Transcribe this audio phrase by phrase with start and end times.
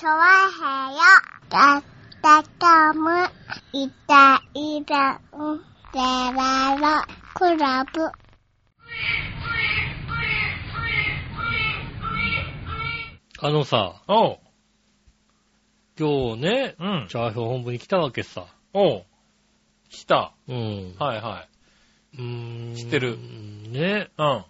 [0.00, 0.14] チョワ
[0.48, 1.00] ヘヨ
[1.50, 1.82] だっ
[2.22, 3.10] たかむ
[3.74, 5.58] いたいたん
[5.92, 8.10] でららクラブ
[13.42, 14.38] あのさ、おう。
[15.98, 17.06] 今日ね、うん。
[17.10, 18.46] チャーヒョン本部に来たわけさ。
[18.72, 19.04] おう。
[19.90, 20.32] 来た。
[20.48, 20.94] うん。
[20.98, 21.46] はいは
[22.14, 23.18] うーん知ってる
[23.68, 24.08] ね。
[24.18, 24.22] い。
[24.22, 24.44] うん。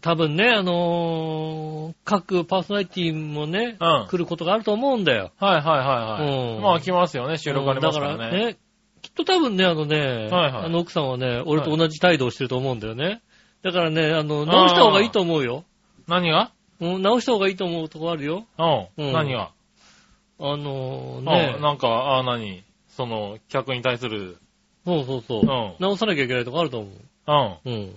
[0.00, 5.32] 多分ね、あのー各パーソナリティもね、うん来ることがあると思うんだよ。
[5.38, 6.56] はいはいはいはい。
[6.56, 8.56] うんまあ来ますよね、収録ありますからうんだね。
[9.02, 10.04] きっと多分ね、あのね、は
[10.48, 13.20] いはいあの奥さんはね、俺と同じ態度をしてると思うんだよね。
[13.62, 15.64] だからね、あの、直した方がいいと思うよ。
[16.06, 16.52] 何が？
[16.80, 18.46] うん直した方がいいと思うとこあるよ。
[18.58, 19.02] う。
[19.02, 19.50] うんん何が？
[20.38, 21.24] あのーうん。
[21.24, 22.62] ね、なんか、あ、何？
[22.88, 24.38] その、客に対する、
[24.86, 26.92] そうそうそう、うん直さなきゃいけないとこあると思う。
[27.26, 27.34] うん。
[27.34, 27.94] はいうん。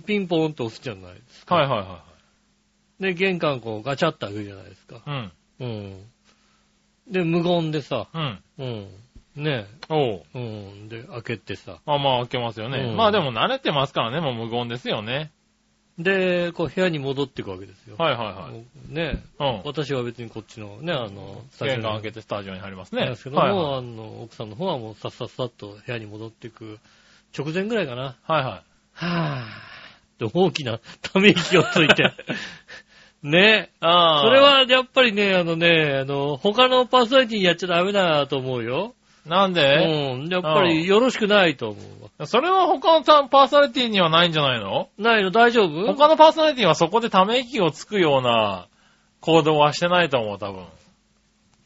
[0.00, 1.54] ピンポーンと押すじゃないですか。
[1.56, 2.04] はいは
[3.00, 5.02] で、玄関こうガチャッと開くじゃないですか。
[5.06, 5.64] いはい。
[5.64, 6.02] うん。
[7.08, 8.42] で、無言でさ、うん。
[8.58, 8.88] うん。
[9.36, 9.44] うん。
[9.44, 10.22] ねおう。
[10.34, 10.88] うん。
[10.88, 11.78] で、開けてさ。
[11.84, 12.78] あ、まあ開けますよね。
[12.78, 15.30] うんまあでも慣れてますからね、もう無言ですよね。
[15.98, 17.96] で、こう部屋に戻っていくわけですよ。
[17.98, 18.94] はいはいはい。
[18.94, 19.62] ねうん。
[19.64, 23.06] 私は別にこっちのね、あの、玄関開けててスタジオに入りますね。
[23.08, 23.78] ですけども、はいはい。
[23.78, 26.78] あの、奥さんの方はもうさっさっさっと部屋に戻っていく
[27.36, 28.16] 直前ぐらいかな。
[28.22, 28.62] はいはい。
[28.92, 29.75] はぁー。
[30.18, 32.12] で大きなため息をついて。
[33.22, 34.22] ねああ。
[34.22, 38.94] それ、はやっぱりね、あのね、あの、他のパーソナリティにやっちゃダメだと思うよ。
[39.24, 39.62] なんで？
[39.62, 40.28] うん。
[40.28, 42.26] やっぱりよろしくないと思うわ。
[42.26, 44.88] それは他のパーソナリティにはないんじゃないの？
[44.98, 45.32] ないの？
[45.32, 45.84] 大丈夫？
[45.94, 48.68] 他のパーソナリティはそこでため息をつくような
[49.20, 50.64] 行動はしてないと思う、多分。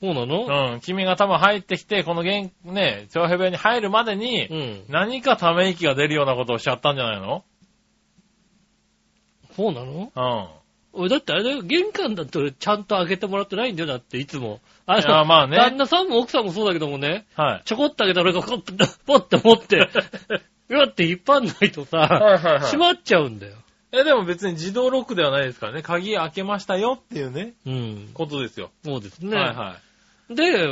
[0.02, 0.72] そうなの？
[0.72, 0.80] うん。
[0.80, 4.84] 君が多分入ってきて、このゲン、ね、長編部屋に入るまでに、うん。
[4.88, 7.44] 何かため息が出るようなことをしちゃったんじゃないの？
[9.56, 10.12] そうなの？
[10.14, 10.60] うん。
[10.92, 14.60] 俺だってあれだよ、玄関だって俺ちゃんと開けてもらってないんだよ、だっていつも。
[14.86, 17.62] あいやまあね旦那さんも奥さんもそうだけどもね、はい。
[17.64, 18.72] ちょこっと開けたら俺がポッて、
[19.06, 19.88] ポッて持って、
[20.68, 23.54] うわって引っ張んないとさ、はいはい閉まっちゃうんだよ。
[23.92, 25.82] え、でも別に自動ロックではないですからね。
[25.82, 28.10] 鍵開けましたよっていうね、うん。
[28.14, 28.70] ことですよ。
[28.84, 29.36] そうですね。
[29.36, 29.76] はいは
[30.30, 30.68] で、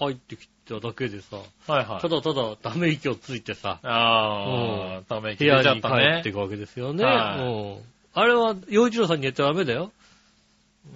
[0.00, 1.70] 入ってきただけでさ、い。
[1.70, 2.00] はいはい。
[2.00, 5.90] ただただため息をついてさ、ああ、ため息部出ちゃっに帰っ
[6.22, 6.32] ていね。
[6.32, 7.04] くわけですよね。
[7.04, 9.92] はいうんあれは、洋一郎さんにやっちゃダメだよ。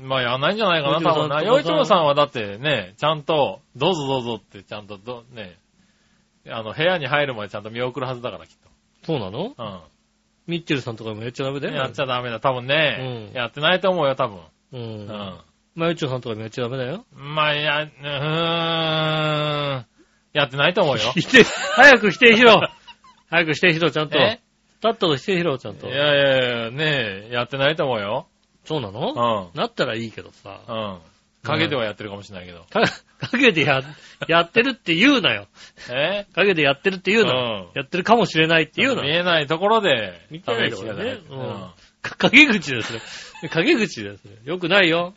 [0.01, 1.43] まあやんないんじゃないかな、多分な。
[1.43, 5.57] 洋一郎さんはだってね、ちゃんと、どうぞどうぞってちゃんとど、ね、
[6.49, 8.57] あの、部屋に入るまでちゃんと見送るはずだから、きっ
[9.05, 9.51] そうなの？
[9.51, 9.89] と。
[10.47, 11.75] ミッチェルさんとかもやっちゃダメだうん。
[11.75, 11.81] よ。
[11.83, 13.31] やっちゃダメだ、多分ね。
[13.33, 14.39] うんやってないと思うよ、多分。
[14.73, 14.77] う。。
[14.77, 15.07] うん
[15.75, 17.05] まあ、洋一郎さんとかもやっちゃダメだよ。
[17.17, 17.35] ん。
[17.35, 19.87] まあ、や、うーん。
[20.33, 21.13] やってないと思うよ。
[21.17, 22.61] 否定、早く否定しろ
[23.31, 24.19] 早く否定しろ、ちゃんと。
[24.21, 24.41] え？
[24.83, 25.91] 立ったと否定しろ、ちゃんとい。
[25.91, 28.27] やいやいや、ねえ、やってないと思うよ。
[28.65, 29.59] そうなうのん。
[29.59, 30.61] なったらいいけどさ。
[30.69, 30.99] うん。
[31.43, 32.65] 影ではやってるかもしれないけど。
[32.65, 32.83] か
[33.31, 33.83] 影でや、
[34.27, 35.47] やってるって言うなよ。
[35.91, 36.27] え？
[36.35, 37.33] 影でやってるって言うな。
[37.33, 39.03] うんやってるかもしれないって言うな。
[39.03, 41.71] 見えないところで、見てないところでねうん
[42.03, 43.01] か陰口ですね。
[43.51, 44.33] 陰口ですね。
[44.45, 45.15] よくないよ。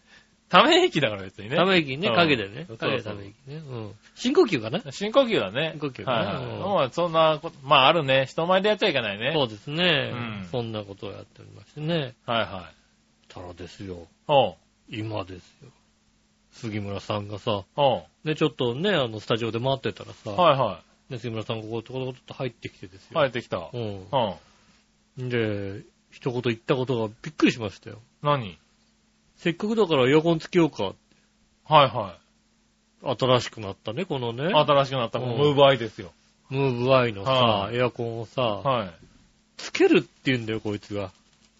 [0.51, 1.55] ため息だから別にね。
[1.55, 2.65] ため息ね、うん影でね。
[2.67, 3.55] そう影でため息ね。
[3.55, 3.95] うん。
[4.15, 4.91] 深呼吸かな？
[4.91, 5.71] 深呼吸だね。
[5.79, 6.45] 深呼吸だねはいはい。
[6.45, 8.25] うんまあそんなこと、まああるね。
[8.27, 9.31] 人前でやっちゃいけないね。
[9.33, 10.47] そうですねうん。
[10.51, 12.13] そんなことをやっておりましてね。
[12.25, 13.33] はいはい。
[13.33, 14.07] たらですよ。
[14.27, 14.55] おう。
[14.89, 15.69] 今ですよ。
[16.51, 18.03] 杉村さんがさ、おう。
[18.25, 23.15] ね、ちょっとね、あの、スタジオで待ってたらさ、はいはね、杉村さんがここ、ところと入ってきてですい。
[23.15, 23.21] よ。
[23.21, 23.57] 帰ってきた。
[23.57, 23.79] うう
[25.23, 25.25] ん。
[25.25, 25.29] ん。
[25.29, 27.99] で、一言言ったことがびっくりしましたよ。
[28.21, 28.57] 何？
[29.41, 30.93] せっかくだからエアコンつけようか。
[31.65, 32.15] はいは
[33.17, 34.53] 新しくなったね、このねい。。
[34.53, 36.11] 新しくなったもうんうムーブアイですよ。
[36.49, 38.91] ムーブアイのさは、エアコンをさ、はい。
[39.57, 41.11] つけるって言うんだよ、こいつが。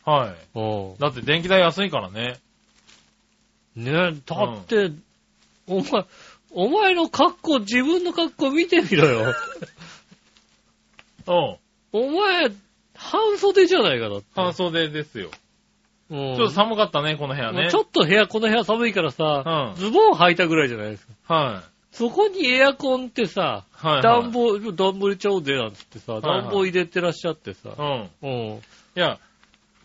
[0.05, 0.59] はい。
[0.59, 0.97] うん。
[0.99, 2.37] だって電気代安いからね。
[3.75, 4.91] ねだって、
[5.65, 6.05] お前、
[6.51, 9.33] お前の格好、自分の格好見てみろよ。
[11.25, 11.57] うん。
[11.93, 12.51] お前、
[12.95, 14.25] 半袖じゃないかだって。
[14.35, 15.31] 半袖ですよ。
[16.11, 17.69] うんちょっと寒かったね、この部屋ね。
[17.71, 21.33] ちょっと部屋、この部屋寒いからさ、うんズボン履いたぐらいじゃないですか。
[21.33, 21.71] はい。
[21.91, 24.01] そこにエアコンってさ、はいはい。
[24.01, 27.69] 暖房、暖房入れちゃおうぜなんつってさ、はい暖房入れてらっしゃってさ。
[27.77, 28.09] うん。
[28.21, 28.31] うん。
[28.57, 28.61] い
[28.95, 29.19] や、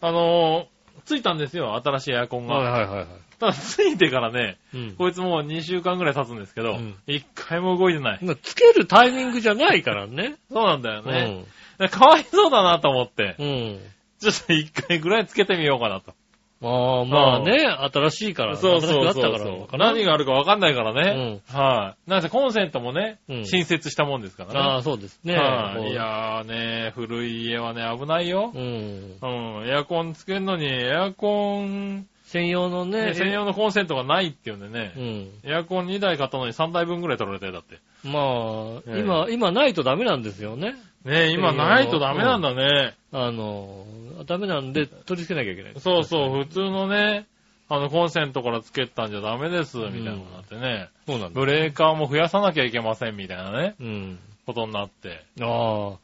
[0.01, 2.57] あのー、ついたんですよ、新しいエアコンが。
[2.57, 3.07] はいはいはいはい。
[3.39, 4.93] ただ、ついてからね、うん。
[4.97, 8.19] こいつもう2週間ぐらい経つんですけどうん、一、回も動いてない。
[8.23, 10.37] まあつけるタイミングじゃないからね。
[10.51, 11.47] そうなんだようね。
[11.85, 11.89] ん。
[11.89, 13.81] かわいそうだなと思って、うん。
[14.21, 16.15] ちょっと一回ぐらいつけてみようかなと。
[16.61, 18.57] まあまあね、新しいから。
[18.57, 19.93] そうそう新しくそうなったから。
[19.93, 21.43] 何があるかわかんないからね。
[21.49, 22.11] はい。
[22.11, 24.59] なんせコンセントもね、うん新設したもんですからね。
[24.59, 25.37] ああ、そうですね。
[25.37, 25.91] はい。
[25.91, 28.53] いやーね、古い家はね、危ないよ。
[28.55, 29.19] うん。
[29.21, 29.69] うん。
[29.69, 33.07] エアコンつけるのに、エアコン専用のね。
[33.07, 35.51] ね専用のコンセントがないっていうんでねう、ん。
[35.51, 37.81] エアコン2台買ったのに3台分ぐらい取られたよ、だって。
[38.03, 40.75] まあ、ええ今、今ないとダメなんですよね。
[41.07, 42.95] ね今ないとダメなんだね。
[43.13, 43.87] あの、
[44.27, 45.81] ダメなんで取り付けなきゃいけない。
[45.81, 47.27] そうそう、普通のね、
[47.69, 50.89] あの、コンセントからつけたんじゃダメです、みたいなのになってね。
[51.07, 51.41] そうなんだ。
[51.41, 54.19] ブレーカーも増やさなきゃいけません、みたいなね、うん。
[54.47, 55.25] ことになって。
[55.41, 55.45] あ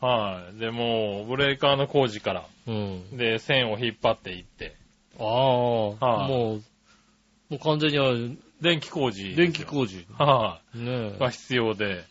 [0.01, 0.59] あ、はい。
[0.59, 3.17] で、もう、ブレーカーの工事から、うん。
[3.17, 4.75] で、線を引っ張っていって、
[5.19, 6.63] ああ、はいもう、
[7.51, 9.35] もう完全に電気工事。
[9.37, 10.07] 電気工事。
[10.19, 11.19] はねい。
[11.19, 12.05] が必要で、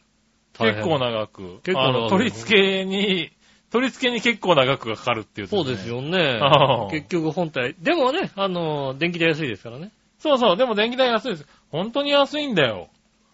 [0.57, 1.59] 結構長く。
[1.63, 3.31] 結構長く取り付けに、
[3.71, 5.87] 取り付けに結構長くかかるっていう、そうです。
[5.87, 6.41] よね。
[6.91, 7.75] 結局本体。
[7.79, 9.91] でもね、あの、電気代安いですからね。
[10.19, 11.47] そうそう、でも電気代安いです。
[11.71, 12.89] 本当に安いんだよ。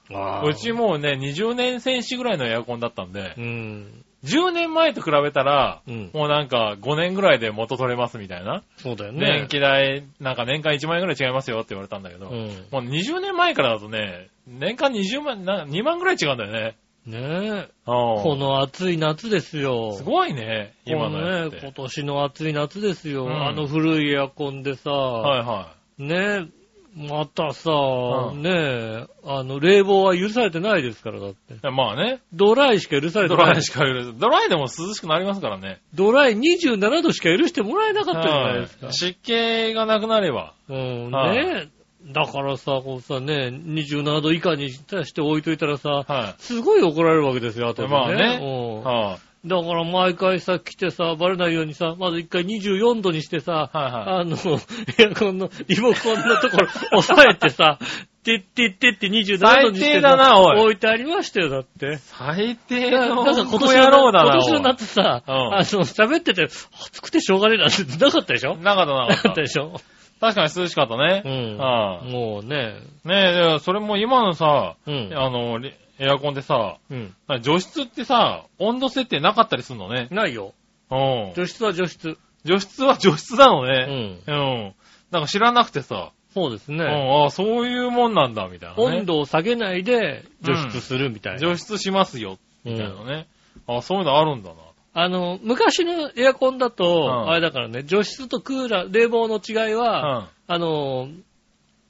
[0.10, 4.06] あうちもうね、20年戦士ぐらいのエアコンだったんでう、ん。
[4.24, 6.12] 10年前と比べたら、うん。
[6.14, 8.64] もうなんか5年ぐらいで元取れますみたいな。
[8.78, 9.20] そうだよね。
[9.20, 12.48] 電気代、なんか年間1万円ぐらい違いますよって言われたんだけど、うん。
[12.72, 16.76] もう20年前からだとね、年間20万、な2万ぐらい違うんだよね。
[17.08, 17.70] ねえ。
[17.86, 19.94] ここの暑い夏ですよ。
[19.94, 23.26] すごいね、今のね、今年の暑い夏ですよ。
[23.26, 26.50] うんあの古いエアコンでさ、はいはね
[26.98, 31.54] またさ、うんねあの、冷房は許されてないですから、だって。
[31.54, 31.72] い。
[31.72, 33.46] まあね、ドライしか許されてない。
[33.46, 34.18] ドライしか許す。
[34.18, 35.80] ドライでも涼しくなりますからね。
[35.94, 38.94] ドライ27度しか許してもらえなかったじゃないですかはい。
[38.96, 40.56] 湿気がなくなれば。
[40.70, 41.70] うん、はいね
[42.12, 47.94] だからさ、こうさ、ね、27度以下にして置いといたらさ、はすごい怒られるわけですよ、後でね。
[47.94, 53.78] まあねだから毎回さ、来てさ、バレないようにさ、まず一回24度にしてさ、い。
[53.78, 54.36] はいはあの、
[55.00, 56.68] エアコンのリモコンのところ
[57.00, 57.78] 押さえてさ、
[58.24, 61.94] てってってって27度にして最低だなおい置いてありましたよ、だって。
[61.94, 61.98] い。
[61.98, 64.34] 最低だのなんか今子年野郎だな。
[64.34, 66.44] 今年の夏さ、うんあの、喋ってて、
[66.88, 68.58] 暑くてしょうがねえなってなかったでしょ？
[68.58, 69.30] なかったななかかった。
[69.32, 69.80] っ たでしょ？
[70.20, 71.22] 確かに涼しかったね。
[71.26, 71.58] うん。
[71.58, 72.76] はいもうね、
[73.06, 75.12] ねえ、でそれも今のさ、うん。
[75.16, 77.14] あの、リエアコンでさ、うん。
[77.42, 80.08] 除湿ってさ、温度設定なかったりするのね。
[80.12, 80.54] ないよ。
[80.92, 81.34] うん。
[81.36, 82.18] 除湿は除湿。
[82.44, 84.20] 除湿は除湿なのうね。
[84.28, 84.32] ん。
[84.32, 84.74] うん。
[85.12, 86.84] なんか知らなくてさ、うん、そうですね。
[86.86, 88.98] ああ、そういうもんなんだ、みたいな、ね。
[89.00, 91.40] 温度を下げないで除湿するみたいな。
[91.40, 93.28] 除湿しますよ、うんみたいなね。
[93.68, 94.56] あそういうのあるんだな。
[95.00, 101.10] あの、昔のエアコンだと、んあれだからね、除湿とクーラー、冷房の違いは、あの、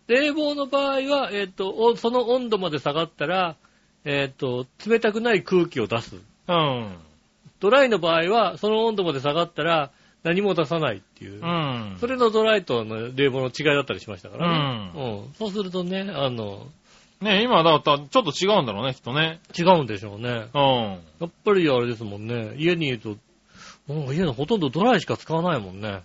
[0.07, 3.55] 冷房の場合は、えっ、と、おその温度まで下がったら、
[4.03, 6.17] えっ、と、冷たくない空気を出す。
[6.49, 6.55] うん。
[6.55, 6.97] うん。
[7.61, 9.91] ドライの場合は、その温度まで下がったら、
[10.23, 11.41] 何も出さないっていう。
[11.41, 11.95] うん。
[12.01, 14.91] それのドライとの冷房の違いだったりしましたからね。
[14.93, 15.33] ううん。
[15.35, 16.67] そうするとね、あの、
[17.21, 19.39] ね今だったらちょっと違うんだろうね、きっとね。
[19.57, 20.47] 違うんでしょうね。
[20.53, 20.99] うん。
[21.19, 22.53] やっぱりあれですもんね。
[22.57, 23.17] 家にいると、
[23.87, 26.03] もう家のほとんどドライしか使わないもんね。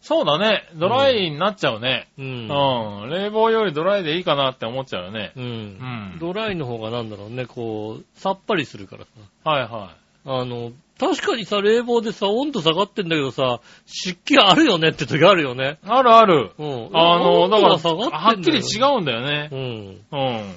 [0.00, 0.68] そうだね。
[0.74, 2.08] ドライになっちゃうね。
[2.18, 2.22] う。
[2.22, 3.10] うんん。
[3.10, 5.32] 冷房よりドライでいいかなって思っちゃうよね。
[5.34, 5.40] う。
[5.40, 6.18] うんん。
[6.20, 9.50] ドライの方がなんだろうね、こう、さっぱりするからさ。
[9.50, 15.78] はいはあの、確かにさ、冷房でさ、温度下がってんだけどさ、湿気あるよねって時あるよね。
[15.84, 15.86] い。
[15.88, 16.52] あるある。
[16.58, 16.90] うん。
[16.92, 19.48] あの、だから、温度が下がってんだよはっきり違うんだよね。
[19.52, 20.54] うん。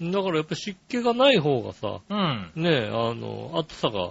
[0.00, 0.12] うん。
[0.12, 2.50] だからやっぱ湿気がない方がさ、うん。
[2.56, 4.10] ねえ、あの、暑さが、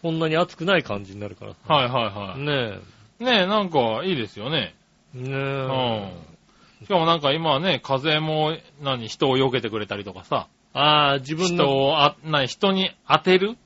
[0.00, 1.58] こんなに暑くない感じになるからさ。
[1.74, 2.40] はいはいはい。
[2.40, 2.78] ね
[3.20, 4.74] ねえ、なんかいいですよね。
[5.14, 5.18] え。
[5.18, 6.82] ねうえ。
[6.82, 6.86] ん。
[6.86, 10.48] しかもなんか今はね、風も、何、人を避けてくれたりとかさ。
[10.72, 13.56] ああ、自分人の、を、あ、な人に当てる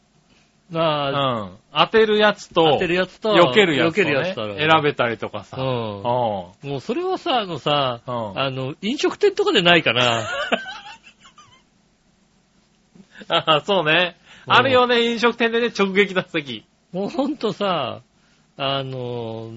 [0.73, 1.58] うああ、ん。
[1.73, 5.56] 当てるやつと、当てるやつと、避けるやつと、避けるやね、つとある選べたりとかさ。
[5.58, 5.64] うん。
[5.64, 8.11] うもうそれはさ、あのさ、ん。
[8.11, 8.38] うん。
[8.38, 10.28] あの、飲食店とかでないかな。
[13.28, 14.16] あそうね。
[14.20, 16.64] うんあるよね、飲食店でね、直撃打席。
[16.92, 18.02] もうほんとさ、
[18.56, 19.50] あの、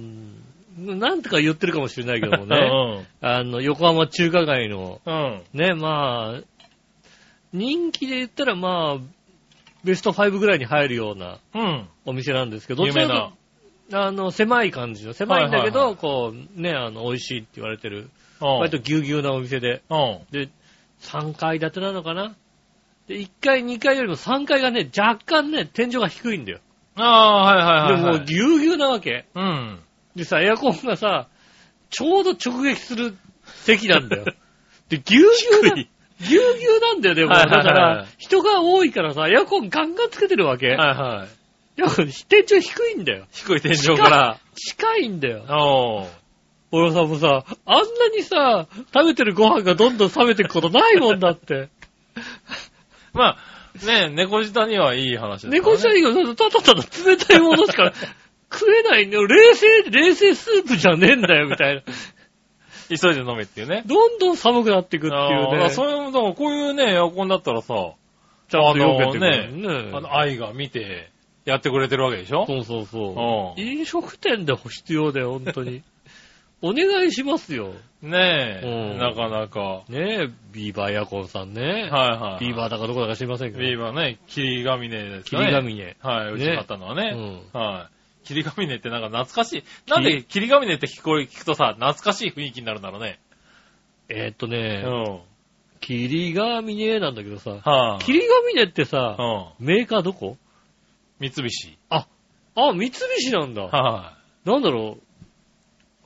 [0.77, 3.05] なんとか言ってるかもしれないけどもね。
[3.21, 5.13] あの、横浜中華街の、うん。
[5.13, 5.41] うん。
[5.53, 6.41] ね、まあ、
[7.53, 9.18] 人気で言ったらまあ、
[9.83, 11.88] ベスト5ぐらいに入るようなうん。
[12.05, 13.39] お店なんですけど、有名などちらかと
[13.91, 18.09] あの、狭い感じの、狭いんだけど、はいはいこう、ね、あの、美味しいって言われてる、
[18.41, 18.48] うん。
[18.59, 20.19] 割とぎゅうぎゅうなお店で、うん。
[20.31, 20.50] で、
[21.01, 22.36] 3階建てなのかな？
[23.07, 26.59] で、1階、2階よりも3階がね、若干ね、天井が低いんだよ。
[26.95, 28.17] ああ、はいはいはい、で、はい。
[28.17, 29.25] もうぎゅうぎゅうなわけ。
[29.33, 29.79] うん。
[30.15, 31.27] でさ、エアコンがさ、
[31.89, 34.25] ちょうど直撃する席なんだよ。
[34.89, 35.24] で、ぎゅう
[35.62, 35.83] ぎゅうな、
[36.21, 37.31] ぎゅうぎゅうなんだよね、もう。
[37.31, 40.67] はいはいはいだから、人が多いからさ、エアコンガンガンつけてるわけ。
[40.67, 41.39] はいはい。
[41.79, 41.88] いや、
[42.27, 43.25] 天井低いんだよ。
[43.31, 44.38] 低い天井から。
[44.55, 45.45] 近いんだよ。
[45.49, 46.07] おー。
[46.71, 51.69] 俺さ、もうさ、あんなにさ、食べてるご飯がどんどん冷めていくことないもんだって。
[53.13, 55.59] まあ、ね、猫舌にはいい話ですからね。
[55.59, 57.93] 猫舌以外、ただただ冷たいものしか
[58.51, 59.25] 食えないんだよ。
[59.25, 61.81] 冷製、冷製スープじゃねえんだよ、みたいな。
[63.00, 63.84] 急いで飲めっていうね。
[63.86, 65.63] どんどん寒くなっていくっていうね。
[65.63, 67.74] あーそういう、だからこういうね、エアコンだったらさ、
[68.50, 69.91] ちゃんと避けてくれあるね。
[69.93, 71.10] あの、愛が見て、
[71.46, 72.46] やってくれてるわけでしょ？
[72.46, 73.62] そうそうそう。
[73.62, 75.81] うん飲食店で必要だよ、本当に。
[76.62, 77.72] お願いしますよ。
[78.01, 79.84] ねえ、うんなかなか。
[79.88, 81.62] ねえ、ビーバーエアコンさんね。
[81.63, 82.46] はいはい。
[82.46, 83.60] ビーバーだかどこだか知りませんけど。
[83.63, 85.51] ビーバーね、霧ヶ峰です霧ね。
[85.53, 85.96] ヶ峰。
[86.01, 87.12] はい、うち買ったのはね。
[87.53, 87.99] うんはい。
[88.29, 89.63] 霧ヶ峰ってなんか懐かしい。
[89.89, 93.19] なんで霧ヶ峰って聞こえ、聞くとさ、懐かしい雰囲気になるんだろうね。
[94.07, 95.19] えーっとうね、ん。
[95.81, 99.15] 霧ヶ峰なんだけどさ、はい、霧ヶ峰ってさ、
[99.59, 99.65] うん。
[99.65, 100.38] メーカーどこ？
[101.19, 101.77] 三菱。
[101.89, 102.05] あ、
[102.55, 103.63] 三菱なんだ。
[103.63, 104.98] はなんだろ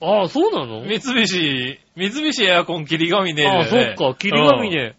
[0.01, 0.05] う？
[0.05, 0.85] ああ、そうなの？
[0.85, 0.99] い。
[0.99, 3.49] 三菱、三菱エアコン霧ヶ峰で、ね。
[3.49, 4.95] ああ、そっか、霧ヶ峰。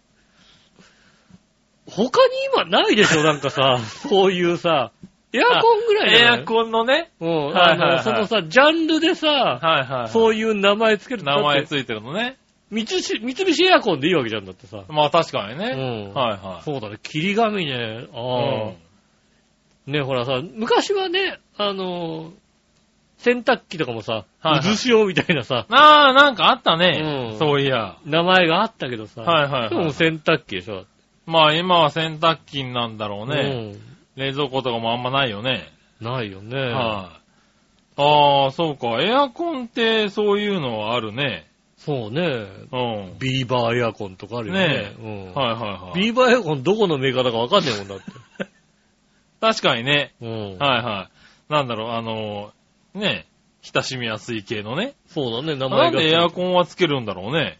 [1.87, 3.77] 他に今ないでしょなんかさ、
[4.09, 4.91] そういうさ、
[5.35, 6.39] エアコンぐらいじゃない？
[6.39, 7.11] エアコンのね。
[7.19, 10.09] うん、はいはいはいそのさ、ジャンルでさ、はいはい。
[10.09, 12.37] そういう名前つけるとだって名前ついてるのね。
[12.71, 14.83] 三菱、三菱エアコンでいいわけじゃんだってさ。
[14.89, 16.07] まあ確かにうね。
[16.09, 16.13] ん。
[16.13, 16.63] はいはい。
[16.63, 17.73] そうだね、霧ヶ峰。
[17.73, 18.75] ああ、うん
[19.93, 22.31] ね、ほらさ、昔はね、あの、
[23.17, 27.31] 洗濯機とかもさ、はいはい渦潮みたいなさ、ああ、なんかあったね。
[27.31, 27.97] うんそういや。
[28.05, 30.85] 名前があったけどさ、はいはいはいでも洗濯機でしょ。
[31.27, 33.41] まあ今は洗濯機なんだろうね。
[33.41, 35.71] うん冷蔵庫とかもあんまないよね。
[36.01, 36.57] ないよね。
[36.57, 37.19] は
[37.97, 38.01] い。
[38.01, 39.01] ああ、そうか。
[39.01, 41.47] エアコンってそういうのはあるね。
[41.77, 42.21] そうね。
[42.71, 42.77] う
[43.15, 43.19] ん。
[43.19, 44.67] ビーバーエアコンとかあるよね。
[44.67, 45.99] ねうんはいはいはい。
[45.99, 48.05] ビーバーエアコンどこのメーカーだかわかんないもんだって。
[49.41, 50.13] 確かにね。
[50.21, 50.57] うん。
[50.57, 51.09] はいは
[51.49, 51.53] い。
[51.53, 53.27] なんだろう、あのー、ね、
[53.61, 54.93] 親しみやすい系のね。
[55.07, 55.99] そうだね、名な前が。
[55.99, 57.59] んでエアコンはつけるんだろうね。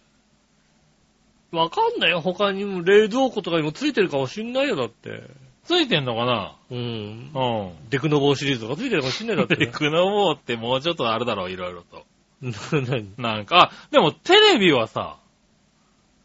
[1.52, 2.22] わかんないよ。
[2.22, 5.30] 他にも冷蔵庫とかにもついてるかもしんないよ、だって。
[5.66, 6.56] ついてんのかな？
[6.72, 6.78] うん。
[6.78, 7.90] うん。
[7.90, 9.56] デクノボーシリーズとかついてるかもしんないだって。
[9.58, 12.06] で、クノボーってもうちょっとあるだろう、いろいろと。
[12.42, 13.14] 何？
[13.18, 15.18] なんか、あ、でもテレビはさ、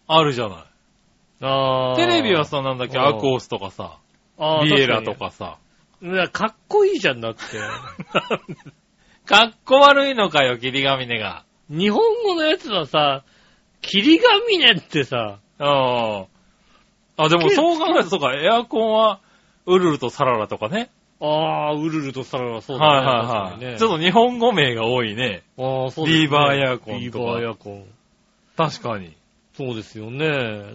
[0.07, 0.65] あるじゃない。
[1.43, 3.99] あーテレビはさ、なんだっけ、うんアコースとかさ、
[4.63, 5.15] ビエラと。
[5.15, 5.59] かさ。
[6.01, 7.41] 確かにいや、かっこいいじゃんだって。
[9.27, 11.45] かっこ悪いのかよ、霧ヶ峰が。
[11.69, 13.23] 日本語のやつはさ、
[13.81, 16.27] 霧ヶ峰ってさ、ああ。
[17.17, 19.21] あ、でもそう考えると、そうか、エアコンは、
[19.67, 20.91] ウルルとサララとかね。
[21.21, 22.97] あー、ウルルとサララそうだね。
[22.97, 23.73] はいはいはい。
[23.73, 25.43] ねちょっと日本語名が多いね。
[25.59, 27.85] あーそうですねビーバーエアコンとかビーバーエアコン。
[28.57, 29.15] 確かに。
[29.55, 30.29] そうですよね。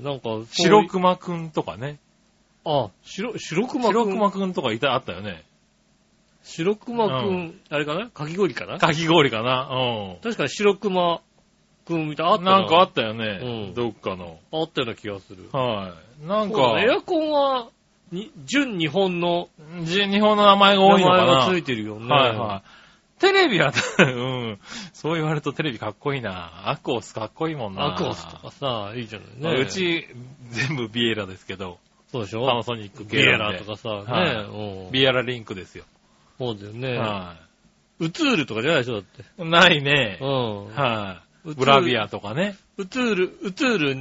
[0.04, 1.98] なんか白熊くんとかね。
[2.63, 3.92] あ、白、白熊くん。
[3.92, 5.44] 白熊くんとかいた、あったよね。
[6.44, 8.10] 白熊くん、うあれかな？
[8.10, 8.77] かき氷かな？
[8.77, 9.68] かき氷かな
[10.22, 11.22] 確かに白熊
[11.86, 12.42] くんみたいな、あうん。
[12.42, 13.39] ったななんかあったよね。
[13.42, 14.38] うんどっかの。
[14.51, 15.50] あったような気がする。
[15.51, 16.27] はい。
[16.27, 17.70] なんか、ねエアコンは、
[18.15, 19.50] に、純日本の
[19.84, 21.25] じ日本の名前が名多いのかな？
[21.25, 22.07] 前がついてるよね。
[22.07, 23.19] はいはい。
[23.19, 24.60] テレビは、 うん。
[24.93, 26.69] そう言われるとテレビかっこいいな。
[26.69, 27.93] アコースかっこいいもんな。
[27.93, 29.62] アクオスとかさ、いいじゃないね。
[29.62, 30.07] う、ち、
[30.50, 31.79] 全部ビエラですけど、
[32.12, 32.45] そうでしょ？
[32.45, 34.41] パナソニックビエ系なんでラとかさ、はいね、
[34.86, 35.86] うんビエラリンクですよ。
[36.38, 36.98] そうだよね。
[36.98, 37.36] は
[38.00, 39.24] ウツールとかじゃないでしょ、だって。
[39.41, 39.45] い。
[39.45, 40.17] ないね。
[40.19, 40.75] うん。
[40.75, 41.25] はい。
[41.53, 42.57] ブラビアとかね。
[42.77, 43.91] ウツール、ウツール、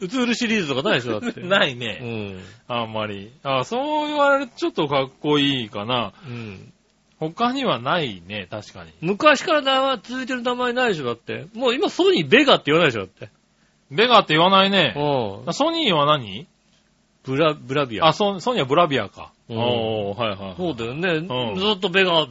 [0.00, 1.40] ウツールシリーズとかないでしょ、だって。
[1.42, 1.98] ないうね。
[2.00, 2.40] ん。
[2.68, 3.32] あんまり。
[3.42, 6.12] あ、そう言われるとちょっとかっこいいかな。
[6.26, 6.72] うん。
[7.18, 8.92] 他にはないね、確かに。
[9.00, 11.46] 昔から名前続いてる名前ないでしょ、だって。
[11.54, 13.30] もう今ソニーベガって言わないでしょ、だって。
[13.90, 14.94] ベガって言わないね。
[14.96, 15.52] うん。
[15.54, 16.46] ソニーは何？
[17.24, 18.08] ブラ、ブラビア。
[18.08, 19.32] あ、ソソニーはブラビアか。
[19.48, 20.54] うんおー、はいはいはい。
[20.56, 21.20] そうだよね。
[21.20, 22.26] んずっとベガ、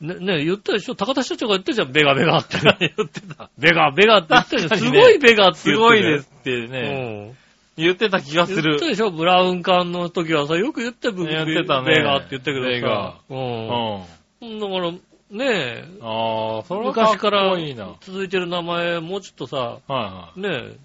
[0.00, 0.94] ね、ね、言ったでしょ？
[0.94, 2.58] 高田社長が言ったじゃん、ベガベガって。
[2.80, 3.50] 言ってた。
[3.58, 4.78] ベガベガって言ったじゃん。
[4.78, 7.34] すごいベガってす言ってたよごいですってね、
[7.78, 7.82] うん。
[7.84, 8.86] 言ってた気がする言った。
[8.86, 9.10] でしょ？
[9.10, 12.68] ブラウン管の時はさ、よく言ったよ、僕言ってたねベガって言ったけどさ。
[12.68, 13.34] ベガう。
[13.34, 14.60] うんん。
[14.60, 17.56] だから、ねえ、ああ、それは昔から
[18.00, 20.76] 続いてる名前、もうちょっとさ、はねえ、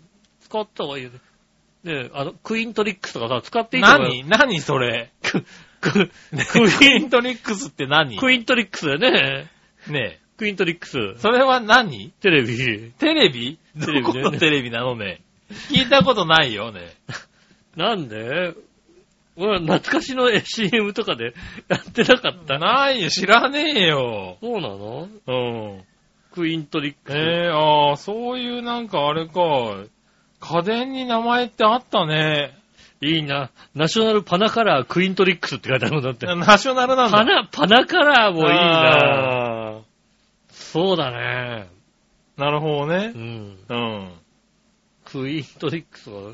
[0.42, 1.20] 使った方がいいよね。
[1.84, 3.84] ねえ、あの、クイントリックスとかさ、使っていい。
[3.84, 4.24] いと思何？
[4.28, 5.12] 何それ？
[5.82, 5.92] ク、
[6.54, 8.18] ク、クイントリックスって何？
[8.18, 9.50] クイントリックスだよね。
[9.90, 11.18] ねクイントリックスえ。。
[11.18, 12.12] それは何？
[12.22, 12.92] テレビ。
[12.98, 13.58] テレビ？
[13.80, 15.22] テレビねどこのテレビなのね？
[15.70, 16.82] 聞いたことないよね。
[17.76, 18.54] なんで？
[19.38, 21.34] 俺は懐かしの CM とかで
[21.68, 22.60] やってなかった。
[22.60, 24.38] ないよ、知らねえよ。
[24.42, 25.10] そうなの？
[25.28, 25.32] う
[25.80, 25.84] ん。
[26.34, 27.18] クイントリックス。
[27.18, 29.42] ええああ、そういうなんかあれか。
[30.40, 32.58] 家電に名前ってあったね。
[33.02, 33.50] いいな。
[33.74, 36.28] ナショナルパナカラークイントリックスって書いてあるもんだって。
[36.28, 37.18] ナショナルなんだ。
[37.18, 39.78] パナ、パナカラーもいいな。
[39.78, 39.82] あ
[40.52, 41.68] そうだね。
[42.38, 43.18] ーなるほどねう。
[43.18, 43.58] ん。
[43.68, 44.12] うん。
[45.06, 46.34] クイーントリックスは、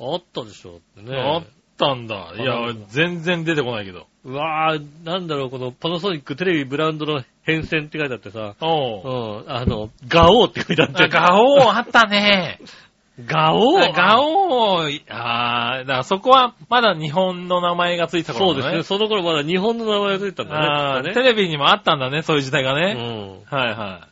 [0.00, 1.16] あったでしょってね。
[1.16, 1.44] あっ
[1.76, 2.32] たんだ。
[2.36, 4.06] いやあ、全然出てこないけど。
[4.24, 9.42] うわぁ、なんだろう、このパナソニックテレビブランドの変遷って書いてあってさ、おう。
[9.42, 11.04] うん、あの、ガオーって書いてあって。
[11.04, 12.60] あガオーあったね。
[13.24, 18.62] ガオーガオー、あー、だからそこはまだ日本の名前がついた頃だね。
[18.62, 18.98] そうですね。
[18.98, 21.14] その頃まだ日本の名前がついたんだあーね。
[21.14, 23.44] テレビにもあったんだね、そういう時代がね。
[23.48, 23.56] うん。
[23.56, 24.08] はいは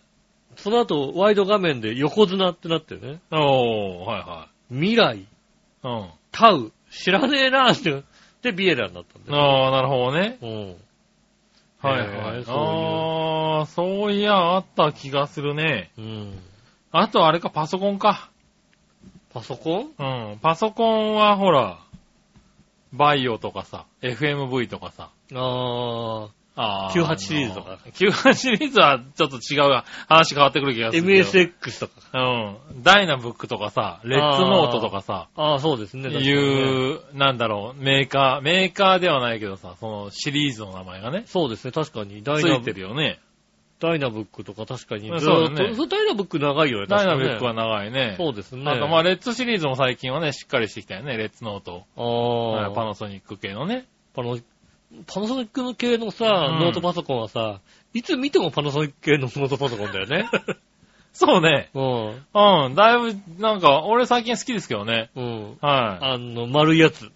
[0.56, 3.14] その後、ワイド画面で横綱ってなってね。
[3.14, 3.18] い。
[3.32, 5.26] おー、はいは未来、い。
[5.82, 6.08] うん。
[6.30, 8.04] タウ、知らねえなーって。
[8.42, 9.66] で、ビエラになったんだよ。
[9.66, 10.38] あー、なるほどね。
[10.42, 10.76] うん。
[11.80, 12.44] はいはい。
[12.46, 15.90] あー、そういや、あった気がするね。
[15.98, 16.38] うん。
[16.92, 18.30] あとあれか、パソコンか。
[19.32, 19.90] パソコン？
[19.98, 20.38] うん。
[20.40, 21.78] パソコンはほら、
[22.92, 25.10] バイオとかさ、FMV とかさ。
[25.34, 27.78] ああー98シリーズとか。
[27.94, 31.54] 98シリーズはちょっと違うが、話変わってくる気がー、するけど。
[31.66, 31.94] MSX とか。
[32.12, 32.82] うん。
[32.82, 36.02] ダイナブックとかさ、レッツノートとかさ、ああ、そうですね。
[36.10, 42.22] 確かにねいう、なんだろう、メーカー、メーカーではないけどさ、そのシリーズの名前がね、そうですね、確かに。
[42.22, 42.64] ダついイナブック。
[42.66, 43.18] てるよね。
[43.82, 45.08] ダイナブックとか確かに。
[45.20, 48.14] そうだねそうダイナブック長いよね、ダイ確かにねナブックは長いね。
[48.16, 48.62] そうですね。
[48.70, 51.84] あと、まあ、レッツシリーズも最近はね、しっかりしてきたよね、レッツノート。
[51.96, 53.86] ああ、パナソニック系のね。
[54.14, 54.36] パナ
[55.06, 57.60] パナソニックの系のさ、うんノートパソコンはさ、
[57.92, 60.28] いつ見てもパナソニック系のノートパソコンだよね。
[61.12, 61.70] そうね。
[61.74, 62.64] うん。
[62.66, 65.10] うん、だいぶ、なんか、俺最近好きですけどね。
[65.14, 65.58] うん。
[65.60, 66.04] はい。
[66.04, 67.10] あの、丸いやつ。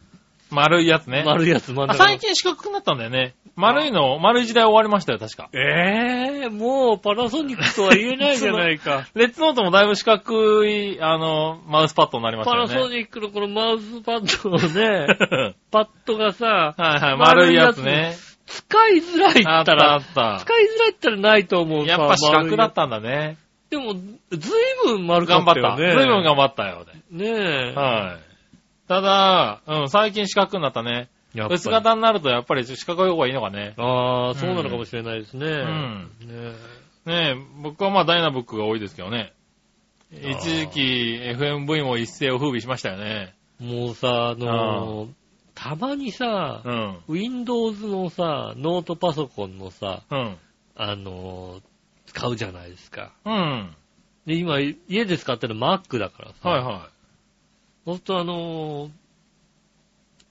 [0.50, 1.22] 丸いやつね。
[1.26, 3.34] 丸いやつ、真ん最近四角くなったんだよね。
[3.56, 5.48] 丸いの、丸い時代終わりましたよ、確か。
[5.52, 9.06] ええもうパナソニックとは言えないじゃないか。
[9.14, 12.74] レッツノートもだいぶ四角い、あの、マウスパッドになりましたパよね。
[12.74, 18.14] ナソニックのこのマウスパッドのね、 パッドがさ、はいはい、丸いやつね。
[18.46, 20.38] 使いづらいって言あったたあら、った。
[20.40, 23.38] 使いづらいったらないと思うさやっぱ四角だっ丸たんだね。
[23.42, 24.52] いでも、ずい
[24.84, 25.74] ぶん丸か頑張った。
[25.74, 26.00] ったよね。
[26.00, 27.32] ずいぶん頑張ったよねえ。
[27.70, 27.72] ね。
[27.74, 28.25] はい。
[28.88, 31.08] ただ、うん、最近四角になったね。
[31.50, 33.74] 薄型になるとやっぱり四角い方がいいのかね。
[33.76, 35.46] ああ、そうなのかもしれないですね。
[35.46, 36.52] んね
[37.04, 39.32] ねえ、僕はまあダイナブックが多いですけどね。
[40.12, 40.80] ー一時期
[41.36, 43.34] FMV も一世を風靡しましたよね。
[43.60, 45.08] もうさ、あのー
[45.54, 46.98] たまにさ、うん。
[47.08, 50.36] Windows のさ、ノートパソコンのさ、うん。
[50.76, 51.62] あのー
[52.06, 53.12] 使うじゃないですか。
[53.24, 53.74] うん。
[54.26, 56.88] で、今、家で使ってる Mac だからさ、はいは
[57.86, 58.90] ほんとあのー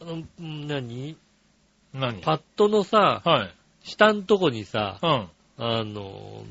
[0.01, 0.15] あの、
[0.45, 1.09] ん何？
[1.11, 1.17] い。
[1.93, 2.21] 何？
[2.21, 3.53] パッドのさ、はい。
[3.83, 5.09] 下んとこにさ、うん。
[5.57, 6.45] あのー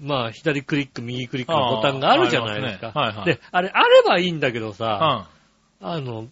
[0.00, 2.92] まあ、左クリック、右クリックのボタンがあるじゃないですか。
[2.92, 4.74] すねはいはいで、あれ、あればいいんだけどうん。
[4.74, 5.28] さ、あ
[5.80, 6.26] あの、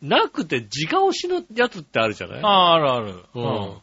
[0.00, 2.40] なくて直押しのやつってあるじゃない？
[2.42, 3.24] あ、あるある。
[3.34, 3.76] ううんん。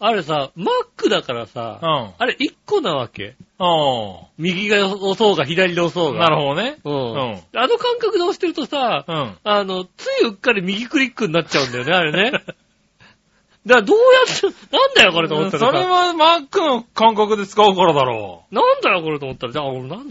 [0.00, 2.10] あれさ、Mac だからさ、うん。
[2.18, 3.36] あれ1個なわけ？
[3.58, 6.14] お右が押そうが左で押そうー。
[6.18, 6.20] が。
[6.28, 6.76] なるほどね。
[6.84, 6.90] ど。
[6.90, 6.96] うん。
[6.96, 9.36] うんあの感覚で押してるとさ、うん。
[9.44, 12.32] あの、ついうっかり右クリックになっちゃうんだよね、あれね。
[13.66, 14.02] だからどうや
[14.36, 15.66] って、なんだよこれと思ったらさ。
[15.66, 20.02] それは Mac の感覚で使うからだろなんだよこれと思ったら、じゃあ俺なん、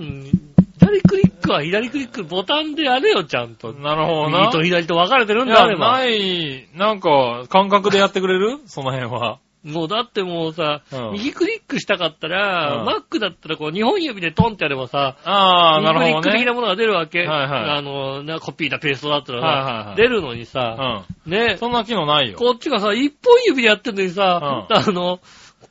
[0.80, 3.80] 左クリックは左クリックボタンでやれよ、ちゃんとう。。
[3.80, 4.40] なるほどな。
[4.40, 5.92] 右と左と分かれてるんだあれば。
[6.00, 8.58] ない、なんか、感覚でやってくれる？
[8.66, 9.38] その辺は。
[9.64, 16.56] もうだってもうさ、うん右クリックしたかったら、うん Mac だったらこう、2本指でトンってやればさ、ああ、なるほど右クリック的なね。
[16.56, 17.20] ものが出るわけ。
[17.20, 22.38] はいはいあの、なコピーだ、ペーストだったらさ、はいはいはい出るのにさ、うねん。、そんな機能ないよ。
[22.38, 25.20] こっちがさ、一本指でやってんのにさ、うあの、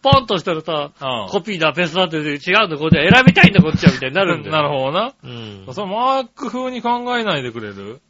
[0.02, 2.20] ポンとしたらさ、うんコピーだ、ペーストだって違
[2.64, 4.52] うんだ、こっちは選びたいんだ、こっちは、みたいになるんだよ。
[4.56, 5.12] なるほどな。
[5.22, 5.64] うん。
[5.72, 8.00] それマーク風に考えないでくれる？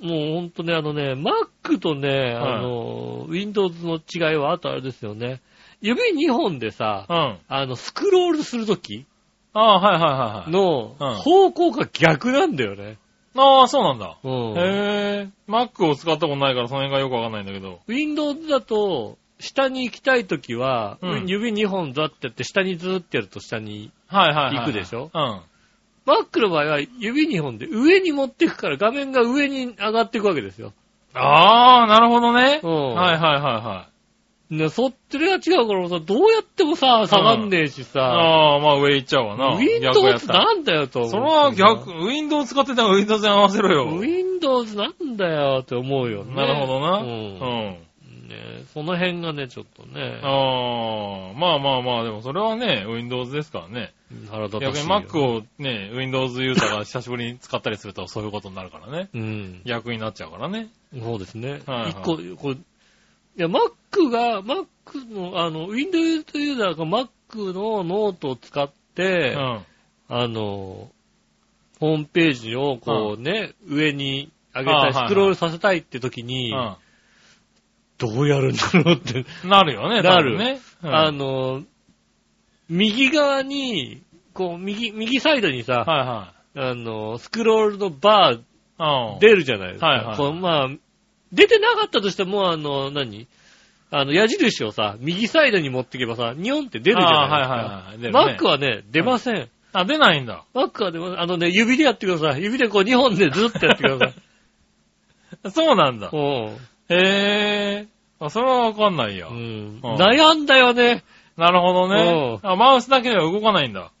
[0.00, 5.40] もうほんとね、あのね、Mac とね、はいあの、Windows の違いは、あとあれですよね。
[5.80, 7.38] 指2本でさ、うん。
[7.48, 9.06] あの、スクロールするとき
[9.52, 10.50] ああ、はいはいはいはい。
[10.50, 12.98] のうん方向が逆なんだよね。
[13.36, 14.18] ああ、そうなんだ。
[14.22, 14.58] うん。
[14.58, 15.28] へえ。
[15.48, 17.80] Mac を使ったことないからその辺がよくわかんないんだけど。
[17.86, 23.90] Windows だと、下に行きたいときは、うん指2本ザってやって、下にずーってやると下に。
[24.06, 24.56] はいはいはい。
[24.58, 25.10] 行くでしょ？
[25.14, 25.40] うん。
[26.10, 30.72] Mac の場合は指2本で上に持っていくから画面が上に上がっていくわけですよ。
[31.14, 32.60] ああ、なるほどね。
[32.62, 33.90] うんはいはいはいはい。
[34.50, 39.56] ね、そっちが違うからさ、どうやってもさ、下がんねえしさ、ああ、まあ上行っちゃうわな。
[39.80, 41.10] 逆やっ Windows たらなんだよと思う。
[41.10, 43.96] それは逆、Windows 使ってたら Windows に合わせろよ。
[43.96, 46.34] Windows なんだよって思うよね。
[46.34, 46.98] なるほどな。
[46.98, 47.04] う。
[47.04, 47.78] うんん。
[48.30, 53.92] ね、その辺がね、ちょっとね、ああ、まあまあまあ、でもそれはね、Windows ですからね。
[54.30, 55.02] 腹立た逆にしいよ。
[55.02, 59.08] Mac をね、Windows ユーザーが久しぶりに使ったりするとそういうことになるからね。
[59.12, 59.62] うん。
[59.64, 60.68] 逆になっちゃうからね。
[60.98, 61.60] そうですね。
[61.66, 62.58] はいはい一個、こう、い
[63.36, 64.66] や、Mac が、Mac
[65.08, 69.64] の、あの、Windows ユーザーが Mac のノートを使っうて、ん。
[70.08, 70.90] あの、
[71.78, 76.76] ホームページをこうね、上に上げたりスクロールさせたいって時に、う
[78.00, 79.48] どうやるんだろうって、ん。
[79.48, 80.60] なるよね、なるね。
[80.82, 81.62] うんあの、
[82.70, 88.40] 右側に、こう、右、右サイドにさ、はあの、スクロールのバー。
[89.20, 89.86] 出るじゃないですか。
[89.88, 90.68] はいはいこうまあ、
[91.32, 93.28] 出てなかったとしても、あの、何？
[93.90, 97.54] あの、矢印をさ、右サイドに持っていけばさ、ニョンって出るじゃないですか。
[97.54, 99.50] はいはいはいねマックはね、出ません。
[99.72, 100.44] あ、出ないんだ。
[100.54, 101.20] マックは出ません。
[101.20, 102.42] あのね、指でやってください。
[102.42, 104.14] 指でこう2本でずっとやってください。
[105.50, 106.10] そうなんだ。
[106.12, 106.56] うん。
[106.90, 107.86] へえ。
[108.20, 109.28] あ、それはわかんないや。
[109.28, 111.02] うんうん悩んだよね。
[111.36, 112.38] なるほどね。
[112.42, 113.92] うあ、マウスだけでは動かないんだ。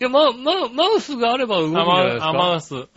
[0.00, 2.28] いや、ま、ま、マウスがあれば動くじゃあ、マウス、ないですか。
[2.28, 2.74] あ、マウス。
[2.74, 2.82] うん。
[2.84, 2.88] マ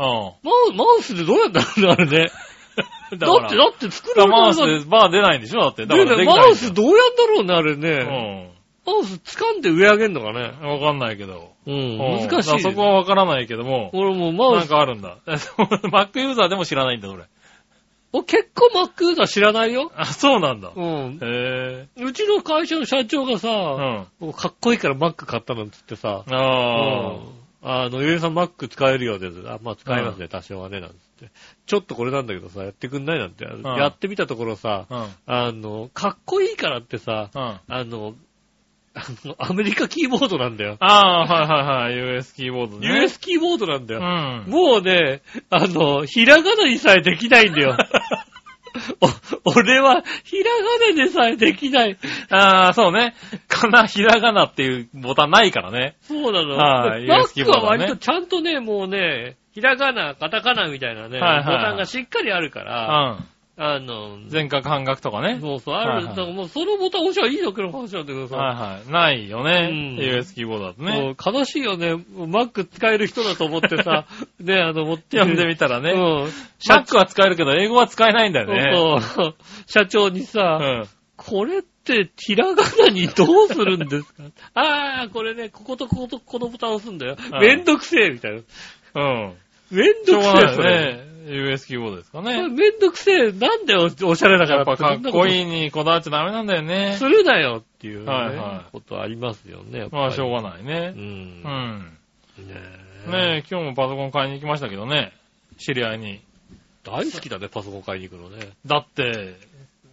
[0.69, 2.27] ウマウスでどうやったんだ、あれね。
[3.17, 5.61] だだって、だって作るマウスでバー出ないんでしょ？
[5.61, 5.85] だって。
[5.85, 7.97] だからマウスどうやんだろうね、あれうね。
[8.03, 8.51] ん。
[8.85, 10.51] マウス掴んで上上げんのかね。
[10.61, 11.51] わかんないけど。
[11.65, 12.59] うん、うん難しい。
[12.61, 15.17] そこはわからないけども、俺もうマウなんス、かあるんだ。
[15.91, 17.15] マックユーザーでも知らないんだ、そ
[18.25, 19.91] 結構マックユーザー知らないよ。
[19.95, 20.71] あ、そうなんだ。
[20.75, 21.19] うん。
[21.21, 23.51] へうちの会社の社長がさ、え。
[23.51, 24.27] うん。
[24.27, 27.11] もうかっこいいからマック買ったなんつってさ、ああ。
[27.11, 29.43] うんあの、ゆえさんマック使えるようです。
[29.49, 31.31] あ、まあ使えますね、多少はね、なんつって。
[31.65, 35.07] ちょっとこれなんだけどさ、やってくんないなんて、やってみたところさ、うん。
[35.25, 37.41] あの、かっこいいからってさ、うん。
[37.41, 38.15] ああの、あの
[39.37, 40.77] アメリカキーボードなんだよ。
[40.79, 42.15] あー、はいはいはい。
[42.15, 42.87] US キーボードね。
[42.87, 44.01] US キーボードなんだよ。
[44.01, 44.51] うん。
[44.51, 47.77] もうね、あの、ひらがなにさえできないんだよ。
[49.45, 51.97] お俺は、ひらがなでさえできない。
[52.29, 53.15] ああ、そうね。
[53.47, 55.95] かな、ひらがなっていうボタンないからね。
[56.01, 56.55] そうなの。
[56.57, 63.25] はいマックは割とちゃんとね、もうね、ひらがな、カタカナみたいなね、はいはいはいボタンがしっかりあるかうら、ん。
[63.59, 65.39] あの、全角半角とかね。
[65.41, 68.91] そうそう、ある、はいはいだからもうそのボタン押しゃいいだけの話なんだけどさ、はいはい。
[68.91, 69.69] ないよね。
[69.71, 70.91] うん US キーボードだとね。
[71.01, 71.95] もう悲しいよね。
[71.95, 74.05] もうマック使える人だと思ってさ、
[74.39, 75.91] ね、あの、持って読んでみたらね。
[75.91, 75.99] うん。
[76.69, 78.71] マックは使えるけど、英語は使えないんだよね。
[78.75, 79.35] そうそう。
[79.65, 80.85] 社長にさ、うん。
[81.15, 84.23] これって、ひらがなにどうするんですか？
[84.53, 87.15] ああ、これね、こことこことこのボタン押すんだよ。
[87.33, 89.01] うんめんどくせえみたいな。
[89.01, 89.33] うん。
[89.71, 91.03] めんどくせえ、それ。
[91.27, 92.47] US キーボードですかこれね。
[92.49, 93.31] めんどくせえ。
[93.31, 95.41] なんだよ、おしゃれだからやっぱかっこいい。
[95.41, 97.05] いにこだわっちゃダメなんだよねす。
[97.05, 99.79] るなよっていうね、はいはいことありますよね。
[99.79, 100.99] やっぱりまあ、しょうがないねう。
[100.99, 101.01] ん。
[101.01, 102.47] うん。
[102.47, 102.53] ね
[103.07, 105.13] えねえ、今日もパソコン買いに行きましたけどね。
[105.57, 106.21] 知り合いに。
[106.83, 108.49] 大好きだね、パソコン買いに行くのね。
[108.65, 109.35] だって、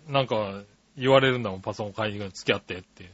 [0.08, 0.60] なんか、
[0.96, 3.10] 言われるんだもん、パソコン買いに行くの付き合ってって。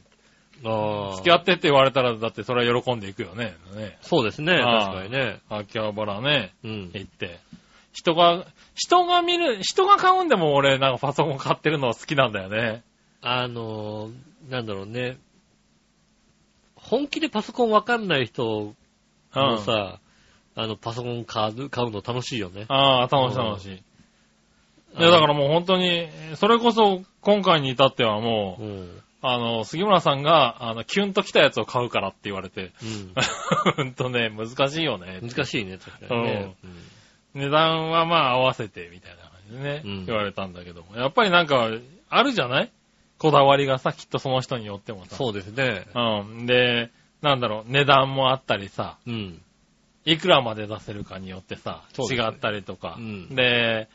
[0.63, 1.15] ああ。
[1.15, 3.55] 付き合ってって言われたら、だってそれは喜んでいくよね。
[3.75, 3.97] ね。
[4.01, 5.39] そうですね、ああ確かにね。
[5.49, 6.91] 秋葉原ね、うん。
[6.93, 7.39] 行って。
[7.93, 12.83] 人が、人が見る、人が買うんでも俺なんかパソコン買ってるのは好きなんだよね。
[13.21, 15.17] あのー、なんだろうね。
[16.75, 18.73] 本気でパソコンわかんない人
[19.33, 19.41] うん。
[19.41, 19.99] もさ、
[20.55, 22.65] あの、パソコン買う買うの楽しいよね。
[22.67, 23.83] ああ、楽しい楽しい。
[24.99, 29.01] いや、だからもう本当に、それこそ今回に至ってはもう、うん。
[29.23, 33.13] あの、杉村さんが、あの、キュンと来たやつを買うからって言われて、うん。
[33.75, 35.19] ほんとね、難しいよね。
[35.21, 36.55] 難しいね、確かにね。
[37.33, 40.95] 値段はまあ合わせて、みたいな感じでね、うん言われたんだけども。
[40.97, 41.69] やっぱりなんか、
[42.09, 42.71] あるじゃない？
[43.17, 45.15] こだわりがさ、きっとその人によってもさ。
[45.15, 45.85] そうですね。
[45.95, 46.45] うん。
[46.45, 46.89] で、
[47.21, 49.41] なんだろう、値段もあったりさ、うん。
[50.05, 52.95] いくらまで出せるかによってさ、違ったりとか。
[52.97, 53.87] うんで、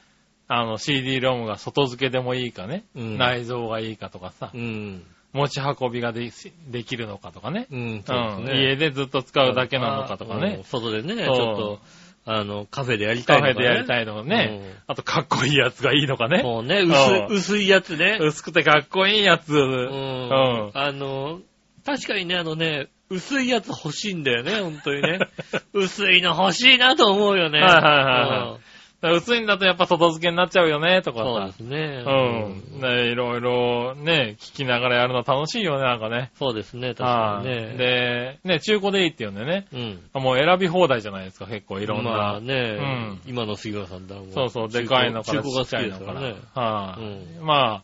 [0.48, 5.02] あの、CD ロムが外付けでもいいかね、うん内蔵がいいかとかさ、うん。
[5.32, 6.30] 持ち運びがで
[6.68, 7.66] できるのかとかね？
[7.72, 8.04] うん、
[8.44, 8.62] ね。
[8.62, 10.60] 家でずっと使うだけなのかとかうんね。
[10.62, 11.80] 外でね、ちょっと、
[12.28, 13.54] あの、カフェでやりたいのかね。
[13.54, 14.60] カフェでやりたいのかね。
[14.60, 16.40] うんあと、かっこいいやつがいいのかね。
[16.42, 18.18] そうね、うん薄い、薄いやつね。
[18.20, 19.52] 薄くてかっこいいやつ。
[19.52, 20.70] ううんん。
[20.74, 21.40] あの、
[21.84, 25.20] 確かにね、あのね、薄いやつ欲しいんだよね、本当にね。
[25.72, 27.60] 薄いの欲しいなと思うよね。
[27.60, 31.52] はいはいはいはいうん薄いんだとやっぱ外付けになっちゃうよね、とかさそうで。
[31.52, 32.04] すね。
[32.06, 32.80] うん。
[32.80, 36.30] ね、いろいろね、聞きながらやるの楽しいよね、なんかね。
[36.38, 37.76] そうですね、確はいかにね。
[37.76, 39.66] で、ね、中古でいいって言うんでね。
[39.72, 40.22] うん。
[40.22, 42.10] もう選び放題じゃないですか、結構いろんな。
[42.10, 46.20] まあね、うん今の杉村さんだもんそうそう、でかいのからちっちゃいのから。
[46.20, 46.34] ね。
[46.54, 47.82] はい、うんまあ、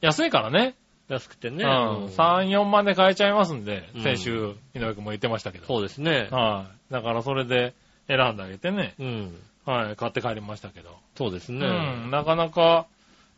[0.00, 0.74] 安いからね。
[1.08, 1.64] 安くてね。
[1.64, 1.70] うん。
[1.70, 5.64] うん3、4万で買えちゃいますんで、うん先週、井上君も言ってましたけど。
[5.66, 6.28] そうですね。
[6.30, 6.92] はい。
[6.92, 7.72] だからそれで
[8.06, 8.94] 選んであげてね。
[8.98, 9.34] うん。
[9.70, 10.96] はい、買って帰りましたけど。
[11.16, 11.66] そうですね。
[11.66, 12.86] うん、なかなか、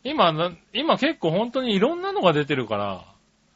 [0.04, 3.04] 今な、今結構本当にいろんなのが出てるから、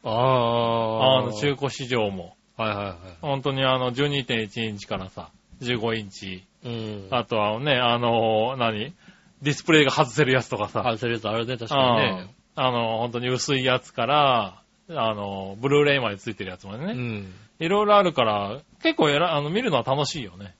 [0.03, 1.19] ああ。
[1.19, 2.35] あの、中古市場も。
[2.55, 2.95] はいはいはい。
[3.21, 5.29] 本当にあの、12.1インチからさ、
[5.61, 6.45] 15インチ。
[6.63, 7.07] うん。
[7.11, 8.93] あとはね、あの、何？
[9.41, 10.81] ディスプレイが外せるやつとかさ。
[10.83, 12.27] 外せるやつあるね、確かにね。
[12.29, 16.93] うんあの、本当に薄いやつから、あの、ブルーレイまでついてるやつまでね。
[16.93, 17.33] うん。
[17.59, 20.55] いろいろあるから、結構やら、あの、見るのは楽しいよね。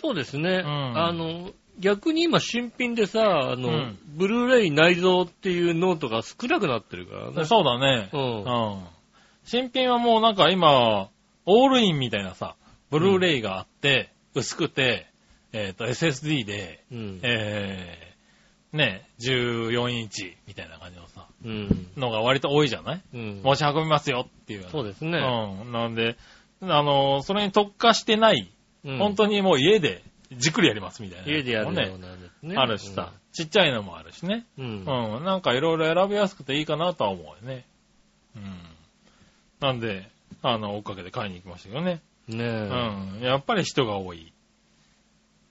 [0.00, 0.62] そうですね。
[0.62, 0.66] ん
[0.98, 7.44] あの、逆に今新品でさ、あの、うんブルーレイ内蔵っていうノートが少なくなってるからね。
[7.44, 8.08] そうだね。
[8.14, 8.16] う。
[8.16, 8.86] うんん。
[9.44, 11.10] 新品はもうなんか今、
[11.44, 12.56] オールインみたいなさ、
[12.90, 15.06] ブルーレイがあって、薄くて、
[15.52, 17.20] えっ、と、SSD で、うん。
[17.22, 21.88] えー、ね、14インチみたいな感じのさ、うん。
[21.98, 23.02] のが割と多いじゃない？
[23.12, 23.40] うん。
[23.44, 24.66] 持ち運びますよっていう。
[24.70, 25.18] そうですね。
[25.18, 25.72] うん。
[25.72, 26.16] なんで、
[26.62, 28.50] あの、それに特化してない、
[28.86, 31.98] うん本当にもう家でじっくりやりますみたいな、家でやるようね。
[31.98, 32.56] なんですね。
[32.56, 34.46] あるしさ、ちっちゃいのもあるしね。
[34.58, 34.84] うん。
[34.84, 35.24] うん。
[35.24, 37.64] なんかいろいろ選びやすくていいかなとは思うよね。
[38.36, 38.58] うん。
[39.60, 40.08] なんで、
[40.42, 42.00] あの、追っかけて買いに行きましたけどね。
[42.28, 43.18] ねえ。
[43.18, 43.20] うん。
[43.20, 44.32] やっぱり人が多い。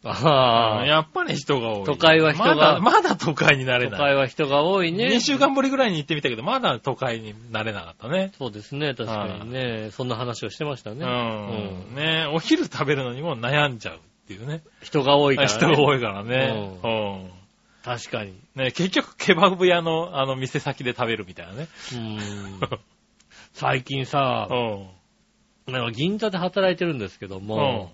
[0.09, 0.85] ああ。
[0.85, 1.83] やっぱり人が多い。
[1.85, 3.99] 都会は人がまだ、まだ都会になれ都ない。
[4.01, 5.07] 会は人が多いね。
[5.07, 8.31] 2週間ぶりぐらいに行ってみたけど、まだ都会になれなかったね。
[8.37, 9.89] そうですね、確かにね。
[9.91, 11.05] そんな話をしてましたね。
[11.05, 11.95] うん。
[11.95, 14.61] ねお昼食べるのにも悩んじゃうっていうね。
[14.81, 15.53] 人が多いからね。
[15.53, 16.79] 人が多いからね。
[16.83, 16.91] うう
[17.27, 17.29] ん。
[17.83, 18.33] 確かに。
[18.55, 21.67] ね結局、ケバブ屋の、あの、店先で食べるみたいなね。
[21.93, 22.59] うん。
[23.53, 25.73] 最近さ う、ん。
[25.73, 27.91] なんか銀座で働いてるんですけどうんも、。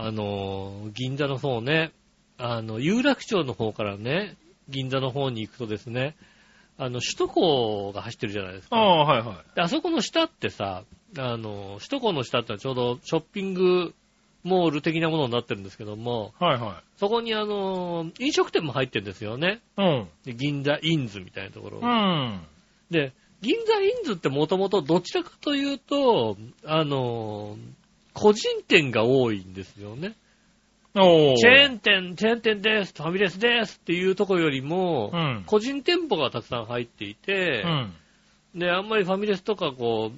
[0.00, 1.90] あの、銀座の方ね、
[2.38, 4.36] あの、有楽町の方からね、
[4.68, 6.14] 銀座の方に行くとですね、
[6.78, 8.76] あの、首都高が走ってるじゃないですか。
[8.76, 9.36] ああ、はいはい。
[9.56, 10.84] であそこの下ってさ、
[11.18, 13.92] あの、首都高の下ってのはちょうどショッピング
[14.44, 19.60] モール的なものになってるんですけども、はいはそこにあの、飲食店も入ってるんですよね。
[19.76, 19.82] い。
[19.82, 20.08] うん。
[20.24, 21.80] で銀座インズみたいなところ。
[21.82, 22.40] うん。
[22.88, 27.56] で、銀座インズってもともとどちらかというと、あの、
[28.18, 30.14] 個人店が多いんですよね。
[30.94, 35.44] チェーン店、チェーン店です、ファミレスですっていうところよりも、うん。
[35.46, 37.94] 個人店舗がたくさん入っていてう、ん。
[38.58, 40.10] で、あんまりファミレスとかこ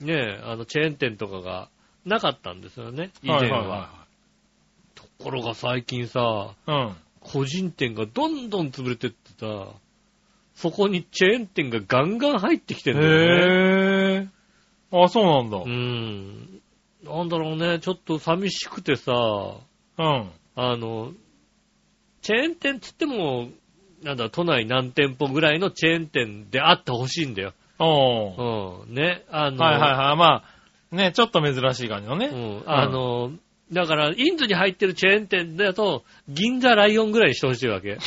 [0.00, 1.70] う、ね、あの、チェーン店とかが
[2.04, 3.88] なかったんですよね、以前は。
[4.94, 6.94] ところが最近さ、いはい。
[7.20, 9.68] 個人店がどんどん潰れてってさ、
[10.54, 13.00] そこにチェーン店がガンガン入ってきてうんん。
[13.00, 13.24] だよね。
[13.24, 15.04] へぇー。
[15.04, 15.58] あ、そうなんだ。
[15.58, 16.55] うん。
[17.08, 19.12] なんだろうね、ちょっと寂しくてさ、
[19.98, 20.30] うん。
[20.56, 21.12] あの、
[22.22, 23.48] チェーン店つっても、
[24.02, 27.52] なんだ、都内何店舗ぐらいのチェーン店であってほしいんだよ。
[27.78, 28.86] おー。
[28.88, 28.94] うん。
[28.94, 30.16] ね、あの、はいはいはい。
[30.16, 30.42] ま
[30.92, 32.26] あ、ね、ちょっと珍しい感じのね。
[32.26, 32.62] うん。
[32.66, 33.32] あの、
[33.72, 37.98] だから、インドに入ってるチェーン店だと、銀座ライオンぐらいにしてほしいわけ。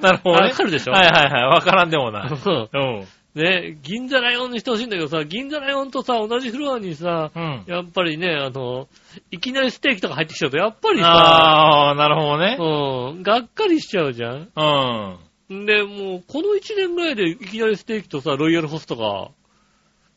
[0.00, 0.48] なるほどね。
[0.50, 0.92] わかるでしょ？
[0.92, 1.42] はいはいはい。
[1.44, 2.30] わからんでもない。
[2.30, 3.06] う んうん。
[3.38, 7.64] ね、銀座ライオンにしてほしいんだけどさ、銀座ライオンとさ、同じフロアにさ、うん。
[7.66, 8.88] やっぱりね、あの、
[9.30, 12.56] いきなりステーキとか入ってきちゃうと、やっぱりさ、あー、なるほどね。
[12.58, 14.48] うん、がっかりしちゃうじゃん。
[14.54, 15.62] うん。
[15.62, 19.30] んで、もう、この1年ぐらいでいきなりステーキとさ、ロイヤルホストが、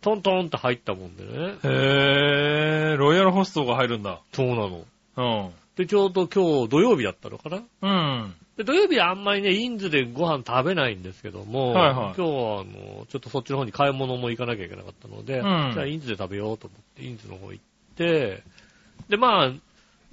[0.02, 1.32] トントンって入ったもんでね。
[1.64, 4.20] へー、ロイヤルホストが入るんだ。
[4.34, 4.84] そうなの。
[5.18, 5.52] うん。
[5.82, 7.64] で、ちょうど今日土曜日だったのかな？
[7.82, 7.88] う
[8.28, 8.36] ん。
[8.58, 17.64] で土曜日はあんまりね、インズでご飯食べないんですけども、はいはい今日はあの、ちょっとそっちの方に買い物も行かなきゃいけなかったので、うんじゃあインズで食べようと思って、インズの方行っ
[17.96, 18.44] て、
[19.10, 19.52] で、まあ、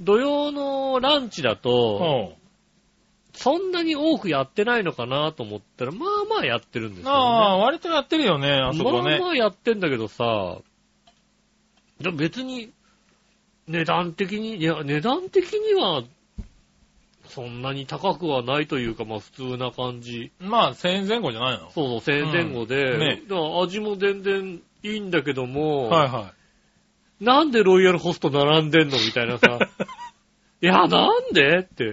[0.01, 2.33] 土曜のランチだと、
[3.35, 7.11] そんなに多くやってないのかなと思ったら、まあまあやってるんですよね。
[7.15, 9.19] あー、割とやってるよね、あそこねまあ。
[9.21, 10.59] まあやってんだけどさ、
[12.17, 12.71] 別に、
[13.69, 16.03] 値段的に、いや、値段的には、
[17.27, 20.33] そんなに高くはないというか、まあ普通な感じ。
[20.41, 21.71] まあ、1000円前後じゃないの？
[21.71, 26.33] そうそう、1000円前後で、うんねだから味も全然いいんだけども、はいは
[27.21, 29.59] なんでロイヤルホスト並んでんのみたいなさ。
[30.63, 31.85] いや、なんでって。
[31.85, 31.89] い。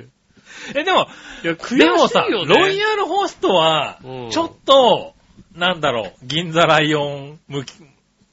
[0.76, 1.08] え、でも、
[1.44, 2.56] いや、悔しいでもさ、よね。
[2.56, 5.14] ロイヤルホストはうん、ちょっと、
[5.56, 7.74] なんだろう、銀座ライオン向き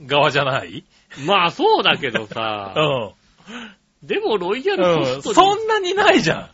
[0.02, 0.84] 側じゃない？
[1.26, 3.12] まあそうだけどさ う、ん。
[4.02, 5.22] でもロイヤルホうん。
[5.22, 6.50] ストに、そんなにないじゃ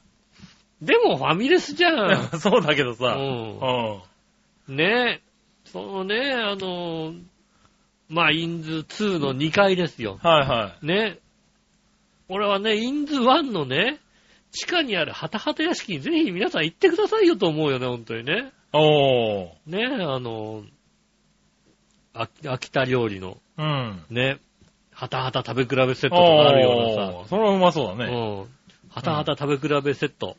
[0.82, 2.12] でもファミレスじゃん。
[2.12, 2.28] ん。
[2.38, 3.16] そうだけどさ。
[3.18, 3.20] う
[4.68, 4.76] うん。
[4.76, 5.22] ねえ、
[5.64, 7.14] そのね、あの、
[8.08, 10.18] まあ、インズ2の2階ですよ。
[10.22, 11.18] はいはね。
[12.28, 13.98] 俺はね、インズ1のね、
[14.50, 18.52] 地下にあるハタハタ屋敷にぜひ皆さん行ってくださいよと思うよね、本当にね。
[18.72, 18.76] い。
[18.76, 19.70] おー。
[19.70, 20.64] ねあの、
[22.14, 24.04] あ秋田料理のうん。
[24.10, 24.38] ね、
[24.98, 28.12] ハタハタ食べ比べセットとかあるようなさ、それはうまそうだね。
[28.12, 28.46] うん。
[28.90, 30.36] ハタハタ食べ比べセット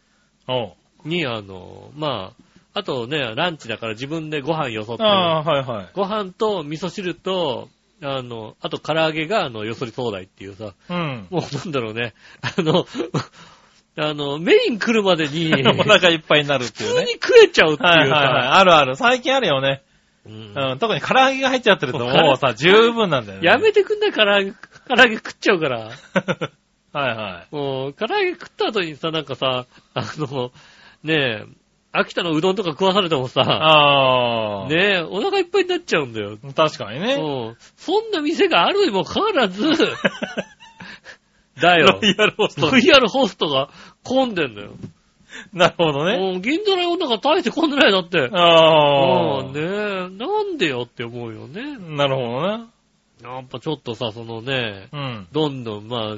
[1.06, 2.34] に、あの、ま
[2.74, 5.90] あ、あとね、ランチだから自分でご飯よそって、ああ、はいはい。
[5.94, 7.70] ご飯と味噌汁と、
[8.04, 11.28] あの、あと唐揚げが、あの、よそり総菜っていうさ、うん。
[11.30, 12.86] もうなんだろうね、あの、
[13.96, 17.14] あの、メイン来るまでに、 お腹いっぱいになるっていうね普通に。
[17.14, 18.48] 食えちゃうっていうさ、はいはいはい。
[18.48, 18.98] あるある。
[18.98, 19.84] 最近あるよね。
[20.30, 20.80] うんうん。
[20.80, 23.48] 特に唐揚げが入っちゃってるともうさ、十分なんだよね。
[23.48, 24.52] やめてくんない唐揚げ、
[24.88, 25.92] 唐揚げ食っちゃうから。
[26.92, 27.56] はいはい。
[27.56, 30.52] もう、唐揚げ食った後にさ、なんかさ、あの、
[31.04, 31.46] ねえ、
[31.92, 34.68] 秋田のうどんとか食わされてもさ、ああ。
[34.68, 36.38] ねえ、お腹いっぱいになっちゃうんだよ。
[36.56, 37.14] 確かにね。
[37.16, 37.58] うん。
[37.78, 39.64] そんな店があるにもかかわらず、
[41.60, 42.08] だよロ。
[42.08, 42.78] イヤルホストロ。
[42.78, 43.70] イヤルホストが
[44.04, 44.72] 混んでんだよ。
[45.54, 46.34] なるほどね。
[46.34, 48.30] うん銀座の世の中大して混んでないだって。
[48.32, 49.38] ああ。
[49.40, 49.66] うん、ねえ、
[50.18, 51.78] なんでよって思うよね。
[51.78, 52.66] なるほどね。
[53.24, 55.28] やっぱちょっとさ、そのね、うん。
[55.32, 56.18] どんどん、まあ、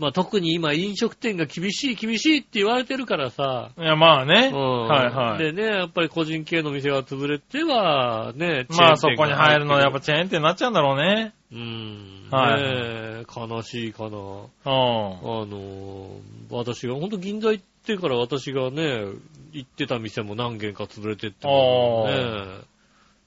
[0.00, 4.50] まあ特に今飲食店が厳しい厳しいって言われてるからさ、いや、まあね。
[4.52, 4.88] うん。
[4.88, 5.38] はいはい。
[5.38, 11.34] でね、やっぱり個人系の店が潰れては、ね、まあそこに入るのはやっぱチチェーン店になっちゃうんだろうね。
[11.52, 12.62] ェーン店がはい。
[12.62, 14.08] ねえ、悲しいかな。
[14.08, 14.12] うん。
[14.14, 17.64] あのー、私が、ほんと銀座行っ
[17.96, 19.04] てから私がね、
[19.52, 22.70] 行ってた店も何軒か潰れてってね。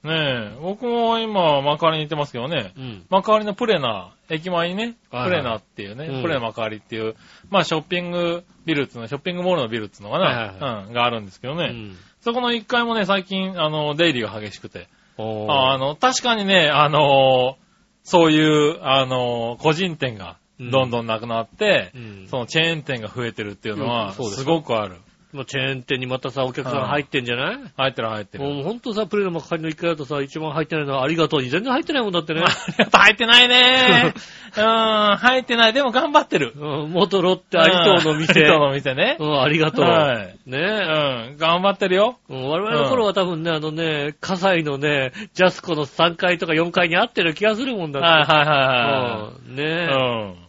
[0.04, 2.74] ねえ、僕も今、幕張に行ってますけどね。
[2.76, 3.06] うん。
[3.08, 7.14] 幕張のプレナ、駅前にね、はいはいプレナっていうね、うんプレナ幕張っていう、
[7.48, 11.68] まあショッピングビルっつうの、ショッピングモールのビルっつうのかな、はいはいうん、があるんですけどね。
[11.70, 14.88] うんそこの1階もね、最近、あの、出入りが激しくて。
[15.18, 17.58] あの、確かにね、あの、
[18.02, 24.96] そういう、あの、個人店がどんどんなくなって、うんそのチェーン店が増えてるっていうのうんは、すすごくある。
[25.32, 27.58] まあチェーン店にまたさ、お客さん入ってんじゃない？
[27.76, 28.44] 入ってる入ってる。
[28.44, 32.42] もうほんとさ、プレーの幕張の1階だとさ、一番入ってないのはありがとうに全然入ってないもんだってね。
[32.78, 34.14] やっぱ入ってないね
[34.56, 35.72] うーん、入ってない。
[35.72, 36.52] でも頑張ってる。
[36.54, 38.42] うん、元ロッテアリトーの店。
[38.42, 39.16] アリトーの店ね。
[39.18, 39.84] うん、ありがとう。
[39.84, 40.36] はい。
[40.46, 40.60] ねう
[41.32, 42.16] ん、頑張ってるよ。
[42.28, 48.08] うん我々の頃は多分ね、あのね、葛西のね、ジャスコの3階とか4階にあってる気がするもんだって。
[48.08, 49.66] はいはいはうんいはい。
[49.66, 49.86] ねえ。
[49.88, 50.43] ねえ、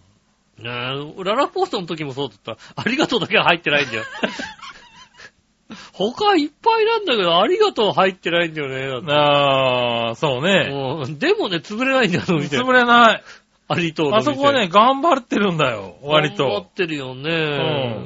[0.64, 0.94] ラ
[1.36, 2.58] ラポーストの時もそうだった。
[2.76, 4.04] ありがとうだけは入ってないんだよ。
[5.94, 9.12] 他いっぱいなんだけど、ありがとう入ってないんだよね。
[9.12, 10.70] あー、そうね。
[11.06, 12.24] うんでもね、潰れないんだよ。
[12.24, 13.24] 潰れない。
[13.68, 14.32] アリトーの店。
[14.32, 16.70] あそこはね、頑張ってるんだよ、割頑張っと。
[16.76, 17.32] てるよね。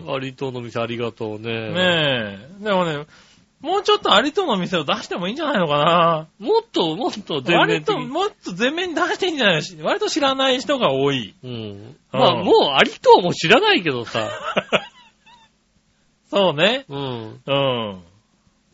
[0.08, 1.52] アリトーの店ありがとうね。
[1.74, 2.64] ねえ。
[2.64, 3.06] でもね、
[3.62, 6.28] もうちょっとアリトの店を出してもいいんじゃないのかな？
[6.39, 8.00] もっと、もっと全面割と。
[8.00, 9.62] もっと全面に出していいんじゃない？
[9.76, 11.36] の割と知らない人が多い。
[11.43, 11.95] うん。
[12.13, 14.30] まあ、うんもうアリトーも知らないけどさ。
[16.32, 16.86] そうね。
[16.88, 17.41] うん。
[17.45, 18.02] うん。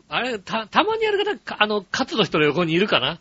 [0.08, 3.18] あれ、た、たまにやる方、かあの、カツの人の横にいるかな？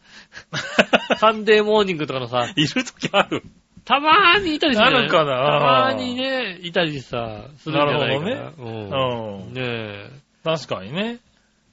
[1.18, 3.42] サンデーモーニングとかのさ、いるときある。
[3.86, 5.32] たまーにいたりする、あるかな？
[5.32, 8.36] たまーにね、いたりさ、するんじゃないかな。
[8.36, 9.46] なるうん。
[9.48, 9.54] うん。
[9.54, 10.10] ねえ。
[10.44, 11.20] 確かにね。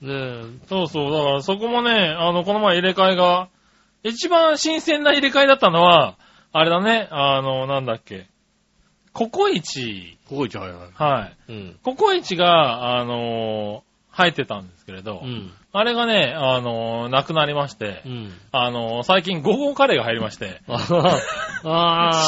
[0.03, 0.67] ねえ。
[0.69, 1.13] そうそう。
[1.13, 3.49] だからそこもね、あの、この前入れ替えが、
[4.03, 6.17] 一番新鮮な入れ替えだったのは、
[6.53, 8.27] あれだね、あの、なんだっけ。
[9.13, 10.19] ココイチ。
[10.29, 10.91] ここ行っちゃうよ。
[10.95, 11.53] はい。
[11.53, 11.79] うん。
[11.83, 15.53] ココイチが、あの入ってたんですけれど、うん。
[15.73, 18.33] あれがね、あのなくなりましてう、ん。
[18.53, 20.61] あの最近ゴーゴーカレーが入りまして。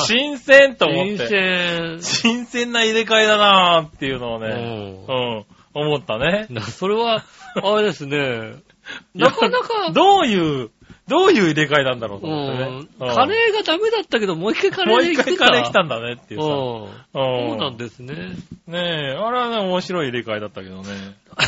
[0.07, 2.03] 新鮮と思っ新て、鮮。
[2.03, 6.47] 新鮮な入れ替えだなーっていうのをね、ううん、思ったね。
[6.51, 7.25] なそれは、
[7.57, 8.55] あれですね。
[9.15, 10.71] なかなか、どういう、
[11.09, 12.65] どういう入れ替えなんだろうとう思ってね。
[12.65, 12.69] ん。
[12.69, 16.47] うんカレーがダメだったけど、もう一回カレもう一回カレー来たんだねっていうさ。
[16.47, 18.15] そうなんですね。
[18.67, 20.89] ねえ、あれはね、面白い入れ替えだったけどね。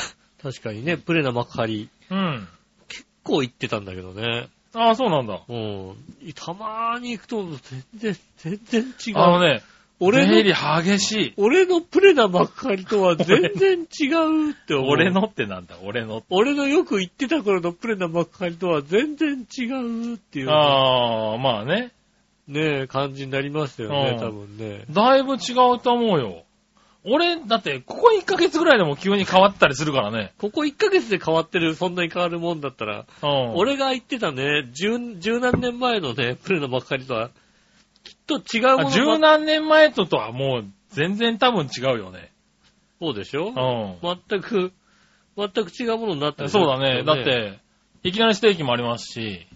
[0.43, 1.89] 確かにね、プレナ幕張。
[2.11, 2.49] うん。
[2.89, 4.49] 結構行ってたんだけどね。
[4.75, 5.41] ああ、そうなんだ。
[5.49, 5.97] うん。
[6.35, 9.19] たまーに行くと、全然、全然違う。
[9.19, 9.63] あのね、
[9.99, 11.35] 俺出入りの、激しい。
[11.39, 14.09] 俺のプレナ幕張とは全然違
[14.49, 14.91] うって思う。
[14.93, 16.23] 俺のってなんだ、俺の。
[16.29, 21.93] 俺のよく行ってた頃のプレナ幕張とは全然違うっていう、ああ、まあね。
[22.47, 24.85] ねえ、感じになりますよね、うん多分ね。
[24.91, 26.45] だいぶ違うと思うよ。
[27.09, 30.33] 俺、だって、ここ1ヶ月ぐらいでも急に変わったりするからね。
[30.39, 33.55] ここ1ヶ月で変わってる、そんなに変わるもんだったら、うん。
[33.55, 37.31] 俺が言ってたね、十、十何年前のね、プレナ幕張とは、
[38.07, 42.33] きっと違うもの十何年前ととはもう全然多分違うよね。
[43.01, 43.49] そうでしょ？
[43.51, 44.73] う全く、
[45.37, 46.47] 全く違うものになってん。
[46.47, 47.03] るそうだね。
[47.05, 47.59] だっ、て、
[48.03, 49.47] いきなりステーキもありますし、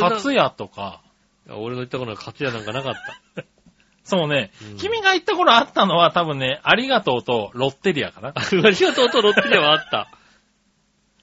[0.00, 1.02] カツヤとか、
[1.48, 2.94] 俺の言った頃はカツ屋なんかなかっ
[3.36, 3.44] た。
[4.04, 8.32] そうね、うん君が言った頃あったのは多分ね、ありがとうとロッテリアかな。
[8.36, 10.08] ありがとうとロッテリアはあった。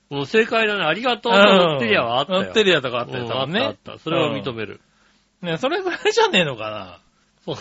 [0.10, 0.84] もう正解だね。
[0.86, 2.42] ありがとうとロッテリアはあったよ。
[2.44, 3.60] ロッテリアとかあったよ、うん多分ね。
[3.60, 4.04] あったあった。
[4.04, 4.80] それは認める。
[5.42, 7.00] ね、それぐらいじゃねえのかな。
[7.46, 7.56] そう。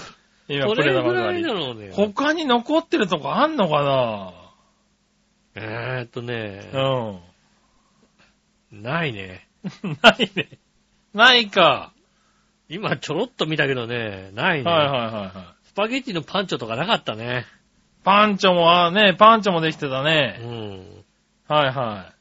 [0.49, 1.91] 今、そプレれぐらいなのね。
[1.93, 4.35] 他に残ってるとこあんのか
[5.55, 7.21] えーっとね、な
[8.71, 9.49] ないね。
[9.83, 9.99] うん。
[10.03, 10.49] ないね。
[11.15, 11.93] ないか。
[12.69, 14.71] 今ちょろっと見たけどね、ないね。
[14.71, 15.67] はいはいはいはい。
[15.69, 17.47] スパゲッティのパンチョとかなかったね。
[18.05, 20.39] パンチョも、あね、パンチョもできてたうね。
[20.43, 21.05] ん。
[21.53, 22.13] はいは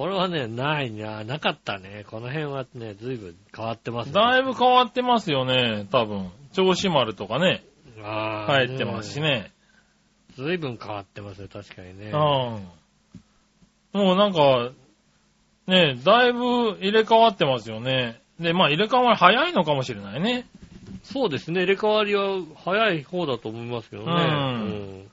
[0.00, 2.06] これはね、ないな、なかったね。
[2.10, 4.12] この辺はね、ずいぶん変わってますい。
[4.14, 4.14] ね。
[4.14, 6.30] だいぶ変わってますよね、多分。
[6.54, 7.62] 銚子丸とかね、
[8.02, 9.20] あー入ってますし。
[9.20, 9.52] ね。
[10.36, 12.06] ずいぶん変わってますよ、確かにね。
[12.06, 12.12] うん。
[12.14, 12.64] も
[13.92, 14.70] うなんか、
[15.66, 18.22] ね、だいぶ入れ替わってますよね。
[18.38, 20.46] で、まあ入れ替わり早いのかもしれないね。
[21.02, 24.10] そうですね、入れ替わりは早い方だと思いますけどね。
[24.10, 24.66] うんう
[25.02, 25.10] ん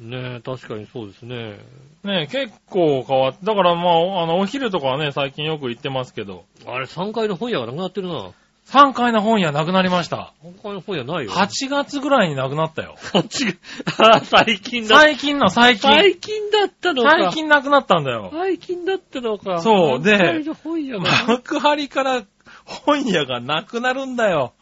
[0.00, 1.58] ねえ、確かにそうですね。
[2.04, 8.30] ね結構変わって、だからまあ、あの、お昼とかはね、最近よく行ってますけど、あれ、3階の本屋がなくなってるな。
[8.66, 10.32] 3階の本屋なくなりました。
[10.44, 11.32] 3階の本屋ないよ。
[11.32, 12.94] 8月ぐらいになくなったよ。
[12.98, 13.58] 8
[13.98, 14.96] あ、最近だ。
[14.96, 15.90] 最近の最近。
[15.90, 17.10] 最近だったのか。
[17.10, 18.30] 最近なくなったんだよ。
[18.32, 19.60] 最近だったのか。
[19.60, 21.10] そうで3階の本屋が。
[21.26, 22.22] 幕張から
[22.64, 24.54] 本屋がなくなるんだよ。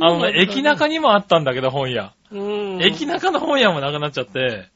[0.00, 2.12] そうなんだあのね、駅中にもあったんだけど、本屋。
[2.30, 2.82] うん。
[2.82, 4.68] 駅中の本屋もなくなっちゃって、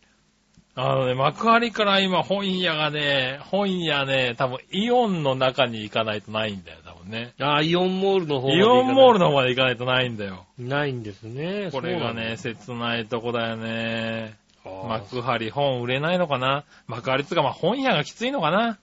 [0.78, 7.32] あのね、幕張から今本屋がね、本屋ね、多分イオンの中に行かないとないんだよ、多分ね。
[7.40, 10.44] あ、イオンモールの方までイオンモールの方まで行かないとないんだよ。
[10.58, 11.70] ないんですね。
[11.72, 14.36] これがね、切ないとこだよね。
[14.66, 16.64] だ、あー幕張本売れないのかな？
[16.88, 18.78] 幕張つうか、まあ本屋がきついのかな？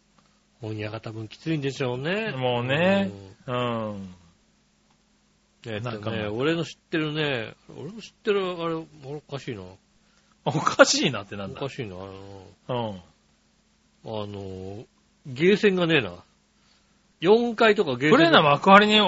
[0.62, 2.32] 本屋が多分きついんでしょうね。
[2.32, 3.12] もうね
[3.46, 4.16] うん。
[5.66, 5.74] うん。
[5.74, 9.64] えっとなんかね、俺の知ってるね、俺の知ってる、あれ、おかしいな。
[10.46, 11.62] おかしいなってなんだ？
[11.62, 11.74] おか。
[11.74, 11.96] しいな。
[11.96, 13.02] あの、
[14.06, 14.24] うん。
[14.24, 14.84] あの
[15.26, 16.14] ゲーセンがねえな。
[17.22, 18.12] 4階とかゲーセン。
[18.12, 19.00] プレーな幕張に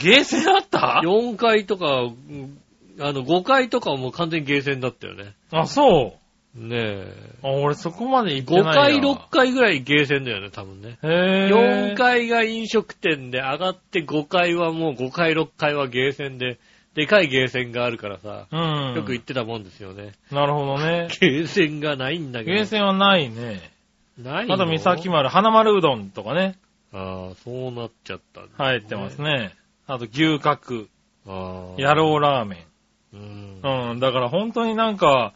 [0.00, 2.60] ゲーセンあった？4階とか、うん
[2.98, 5.34] あの、5階とかはもう完全にゲーセンだったよね。
[5.50, 6.18] あ、そう。
[6.56, 7.34] ねえ。
[7.42, 9.14] あ、俺そこまで行って5ないな。
[9.14, 10.98] 階、6階ぐらいゲーセンだよね、多分ね。
[11.02, 16.58] へ4ぇ階が飲食店で上がって5階はもう5階6階はゲーセンで、
[16.94, 18.94] でかいゲーセンがあるからさ、うん。
[18.96, 20.12] よく行ってたもんですよね。
[20.32, 21.08] なるほどね。
[21.20, 22.52] ゲーセンがないんだけど。
[22.56, 23.70] ゲーセンはないね。
[24.18, 24.54] ないの？
[24.54, 26.56] あと、三崎丸、花丸うどんとかね、
[26.94, 29.54] ああ、そうなっちゃったんだ、入ってますね。
[29.86, 30.86] あと、牛角、
[31.26, 31.80] ああ。
[31.80, 32.64] 野郎ラーメ
[33.12, 33.60] うん。
[33.62, 33.90] ン。
[33.90, 34.00] うん。
[34.00, 35.34] だから本当になんか、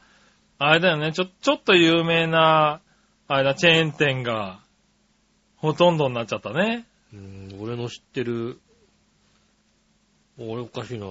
[0.62, 2.80] あれだよね、ちょ、ちょっと有名な、
[3.28, 4.61] あれだ、チェーン店が、
[5.56, 6.84] ほとんどになっちゃったね。
[7.14, 8.58] うん俺の知ってる、
[10.38, 11.06] 俺おかしいな。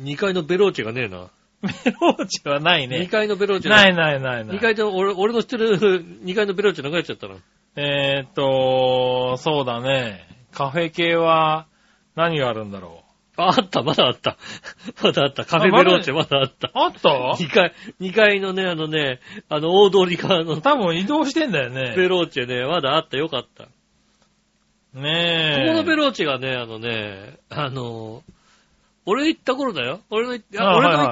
[0.00, 1.30] 2階のベローチェがねえな。
[1.62, 1.70] メ
[2.00, 3.06] ローチはない2ね。
[3.06, 4.56] 階のベローチェないないないない。
[4.58, 7.36] 2階で俺、俺の知ってる2階のベローチェ流れちゃったな。
[7.76, 10.28] えーっと、そうだね。
[10.52, 11.66] カフェ系は、
[12.14, 13.03] 何があるんだろ
[13.36, 14.36] ああった、まだあった。
[15.02, 15.44] まだあった。
[15.44, 16.68] カフェベローチェまだあった。
[16.68, 16.70] う。
[16.74, 22.08] あった？2階、2階のね、あのね、あの、大通り側の多分移動してんだよベね。
[22.08, 23.16] ローチェね、まだあった。
[23.16, 23.64] よかった。
[24.94, 25.66] ねえ。
[25.66, 28.22] ここのベローチェがね、あのね、あの、
[29.06, 30.00] 俺行った頃だよ。
[30.10, 30.42] 俺の行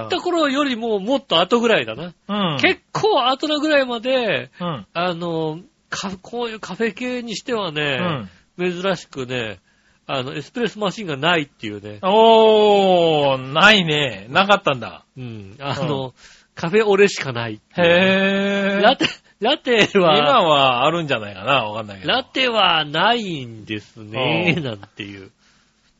[0.06, 2.14] った、頃よりももっと後ぐらいだな。
[2.28, 2.58] うん。
[2.60, 4.86] 結構後のぐらいまで、うん。
[4.94, 5.60] あの、
[5.90, 8.30] かこういうカフェ系にしてはうね、ん。
[8.58, 9.58] 珍しくね、
[10.06, 11.98] あの、エスプレスマシンがないっていうね。
[12.02, 14.26] おー、ないね。
[14.30, 15.04] なかったんだ。
[15.16, 15.56] うん。
[15.60, 16.12] あの、
[16.54, 18.82] カフェオレしかないっていうね、へー。
[18.82, 19.06] ラテ、
[19.40, 22.12] ラテ今は、はあるんじゃないかなわかんないけど。
[22.12, 25.30] ラテはないんですね、うんなんていう。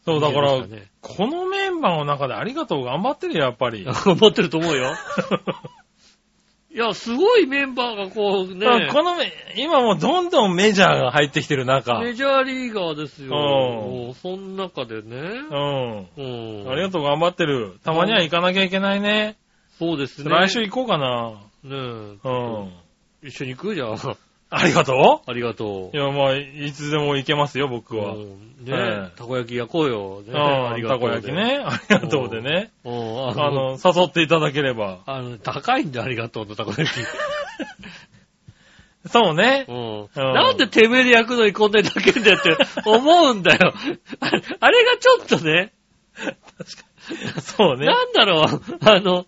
[0.05, 3.84] そう、だから、ねこのメンバーの中でありがとう頑張ってるよ、やっぱり。
[3.86, 4.94] 頑張ってると思うよ。
[6.75, 12.01] いや、すごいメンバーがこうね、このメ、今もうどんどんメジャーが入ってきてる中。
[12.01, 13.27] メジャーリーガーですよ。
[13.27, 15.16] うんもうその中でね。
[15.16, 16.09] うん。
[16.16, 16.70] うん。
[16.70, 17.79] ありがとう頑張ってる。
[17.85, 19.37] たまには行かなきゃいけないね。
[19.79, 20.31] そうですね。
[20.31, 21.33] 来週行こうかな。
[21.62, 21.75] ねえ。
[21.75, 22.73] うん。
[23.23, 23.75] 一緒に行く？
[23.75, 23.99] じゃん。
[24.55, 28.00] ありがとありがとういや、まあ、いつでも行けますよ、僕う。
[28.00, 28.12] は。
[28.14, 30.22] うんねはいたこ焼き焼こうよ。
[30.22, 30.34] ねうん、
[30.88, 31.32] たこ焼き。
[31.32, 31.61] ね。
[31.64, 32.00] ありがとうでね。
[32.00, 32.42] ありがとうで
[32.84, 35.00] うんあの、誘っていただければ。
[35.07, 36.90] あの、高いんだ、ありがとうのたこ焼き。
[39.09, 39.64] そうね。
[39.68, 40.03] うん。
[40.03, 43.74] うんなんでてめえで焼くのにこんなに高いんだよって思うんだよ。
[44.61, 45.72] あれがちょっとね、
[47.40, 47.86] そうね。
[47.86, 48.44] なんだろう、
[48.80, 49.26] あの、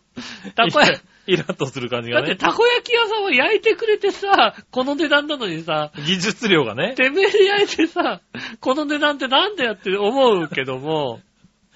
[0.54, 2.36] たこ焼き、 イラッとする感じだってがね。
[2.36, 6.94] たこ焼き屋さんは焼いてくれてさ、この値段なのにさ、技術量がね。
[6.94, 8.20] てめえで焼いてさ、
[8.60, 11.20] この値段ってなんだよって思うけども、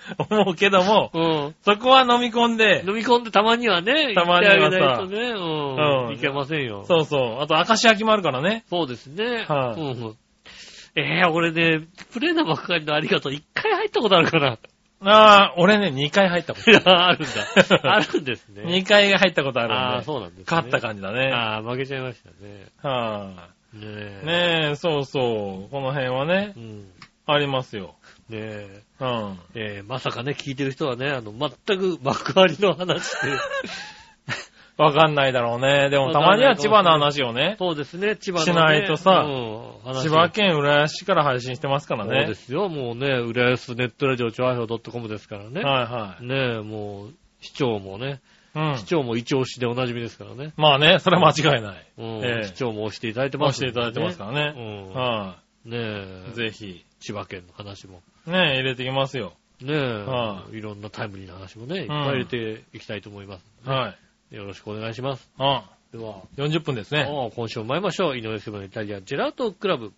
[0.19, 1.55] 思うけども、うん。
[1.63, 6.09] そこは飲み込んで、飲み込んでたまにはね、たまにはさね、うん。
[6.09, 6.85] うんいけませんよ。
[6.85, 7.43] そうそう。
[7.43, 8.65] あと、明石焼きもあるからね。
[8.71, 9.45] そうですね。
[9.49, 10.17] はいうん。
[10.95, 14.59] えー、俺ね、プレーナばっかりのありがとう、一回入ったことあるかな。
[15.01, 17.95] ああ、俺ね、2 回入ったことあるんだ。
[17.95, 18.63] あるんですね。
[18.65, 20.05] 2回入ったことあああ、るんで。
[20.05, 20.45] そうなんですね。
[20.49, 21.31] 勝った感じだね。
[21.33, 22.67] ああ、負けちゃいましたね。
[22.83, 24.21] はねえ。
[24.23, 24.27] い。
[24.27, 25.71] ねえ、そうそう。
[25.71, 26.79] この辺はねう、ん。
[26.83, 26.89] ね
[27.27, 27.95] ありますよ。
[28.31, 28.83] え。
[29.01, 29.39] うん。
[29.55, 33.33] えーまさかね、聞いてる人はね、あの、全く幕張の話で。
[34.79, 35.91] わかんないだろうね。
[35.91, 38.53] でもたまには千葉の話をね、そうですね、千葉の、ね。
[38.53, 42.35] しないとさうん話千葉県浦安市から配信してますからそうでね。
[42.35, 45.63] すよ、もうね、浦安ネットラジオ調和表 .com ですからね。
[45.63, 46.25] はいはい。
[46.25, 48.21] ねえ、もう、市長もね、
[48.55, 48.85] うん市。
[48.85, 50.53] 長も一押しでおなじみですからね。
[50.57, 51.87] まあね、それは間違いない。
[51.99, 54.53] うんええ市長も押していただいてます、押していただいてますからね。
[54.55, 54.93] ね。
[54.95, 55.73] はうん。
[55.73, 55.81] ねい。
[55.81, 56.33] え。
[56.35, 58.01] ぜひ、千葉県の話も。
[58.27, 59.33] ね、入れてきますよ。
[59.61, 59.77] ねえ。
[59.77, 63.45] はいろんなタイムリーな話もね、いっぱい入れていきたいと思います。
[63.65, 64.08] はい。
[64.31, 65.31] よろしくお願いします。
[65.39, 67.07] あでは、40分ですね。
[67.09, 68.19] ああ今週も参りましょう。
[68.19, 69.93] 井上杉村のイタリアンジェラートクラブ。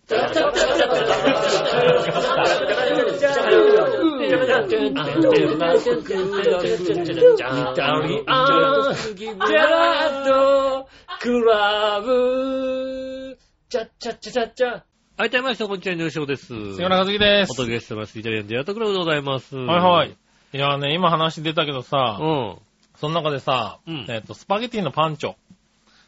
[15.17, 16.47] はい、どうもこんにちは、井上翔です。
[16.47, 17.51] 杉村和樹です。
[17.51, 18.17] お届けしてます。
[18.17, 19.57] イタリアンジェラートクラブでございます。
[19.57, 20.17] ははいはい。。
[20.53, 22.57] いやね、今話出たけどさ、うん。
[23.01, 25.35] その中でさ、うんえっと、スパゲティのパンチョっ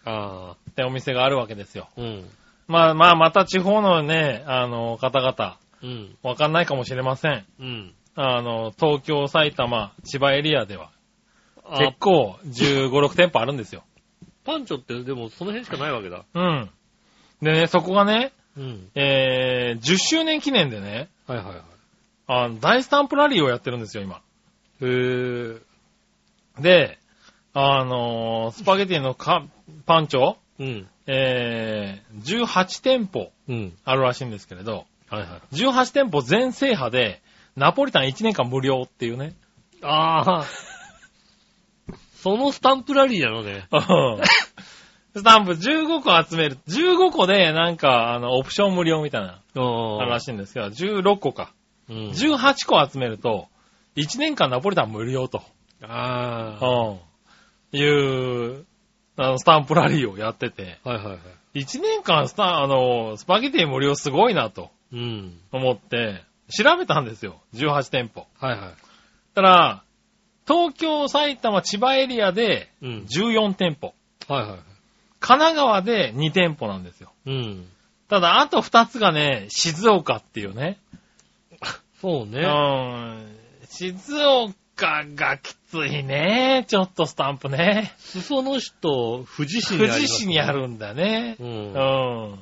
[0.05, 1.89] ああ、てお店があるわけですよ。
[1.97, 2.29] うん。
[2.67, 6.15] まあまあ、また地方のね、あの、方々、うん。
[6.21, 7.45] わかんないかもしれません。
[7.59, 7.93] うん。
[8.15, 10.91] あの、東京、埼玉、千葉エリアでは、
[11.65, 13.83] あ結構15、6店舗あるんですよ。
[14.45, 16.25] パンチョってでもその辺しかないわけだ。
[16.33, 16.69] うん。
[17.41, 18.91] でね、そこがね、うん。
[18.93, 21.61] えー、10周年記念でね、はいはいはい。
[22.27, 24.21] あの、大スタンプラリーをやってるんですよ、今。
[24.81, 25.61] へぇ
[26.60, 26.99] で、
[27.54, 29.45] あのースパゲティのか
[29.86, 30.88] パンチョ、うん。
[31.08, 33.74] えー、18店舗うん。
[33.84, 35.56] あるらしいんですけれど、はいはい。
[35.56, 37.22] 18店舗全制覇で、
[37.56, 39.34] ナポリタン1年間無料っていうね。
[39.82, 40.45] ああ。
[42.16, 43.68] そのスタンプラリーなのね。
[45.16, 46.58] スタンプ15個集める。
[46.68, 51.51] 15個でなんか、あの、オプション無料みたいな、ああるらしいんですけど、16個か。
[51.89, 51.95] うん。
[52.10, 53.47] 18個集めると、
[53.95, 55.43] 1年間ナポリタン無料と。
[55.88, 56.65] ああ。
[56.65, 56.93] う
[57.75, 57.77] ん。
[57.77, 58.65] いう、
[59.17, 61.13] あの、スタンプラリーをやってて、はいはいは
[61.53, 61.61] い。
[61.61, 65.39] 1年間スタ、あの、スパゲティ無料すごいなとうん。
[65.51, 67.41] 思って、調べたんですよ。
[67.53, 68.27] 18店舗。
[68.39, 68.73] はいはい。
[69.36, 69.84] たら、
[70.47, 73.05] 東京、埼玉、千葉エリアでうん。
[73.09, 73.93] 14店舗。
[74.27, 74.59] はいはい。
[75.19, 77.11] 神奈川で2店舗なんですよ。
[77.25, 77.67] うん。
[78.09, 80.79] ただ、あと2つがね、静岡っていうね。
[82.01, 82.41] そうね。
[82.41, 83.38] うん。
[83.69, 86.65] 静岡がきついね。
[86.67, 87.93] ちょっとスタンプね。
[87.97, 91.36] 裾野市と富士市にあります富士市にあるんだね。
[91.39, 91.43] う。
[91.43, 92.39] うんん。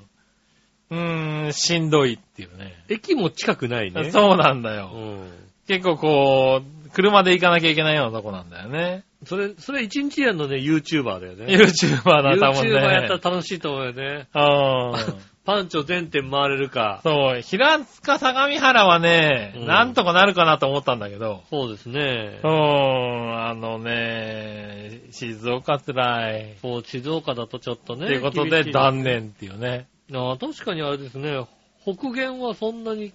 [0.91, 2.83] うーん、しんどいっていうね。
[2.89, 4.11] 駅も近くないね。
[4.11, 4.87] そうなんだうよ。
[4.87, 5.29] ん。
[5.67, 9.03] 結構こう、車で行かなきゃいけないようなとこなんだよね。
[9.25, 11.45] それ、それ一日やるのね、YouTuber だよね。
[11.45, 13.19] YouTuber だ、多分 YouTuber やったね。
[13.23, 14.27] ら楽しいと思うよね。
[14.33, 15.30] うん。
[15.43, 16.99] パンチョ全店回れるか。
[17.03, 22.47] そう、平塚相模原はね、うんなんとかなるかなと思ったんだけど、そうですねう。
[22.47, 26.55] ん、あのね、静岡つらい。
[26.61, 28.05] そう、静岡だとちょっとね。
[28.05, 29.87] ということで厳しい断念っていうね。
[30.13, 31.45] ああ確かにあれですね。
[31.83, 33.11] 北限はそんなに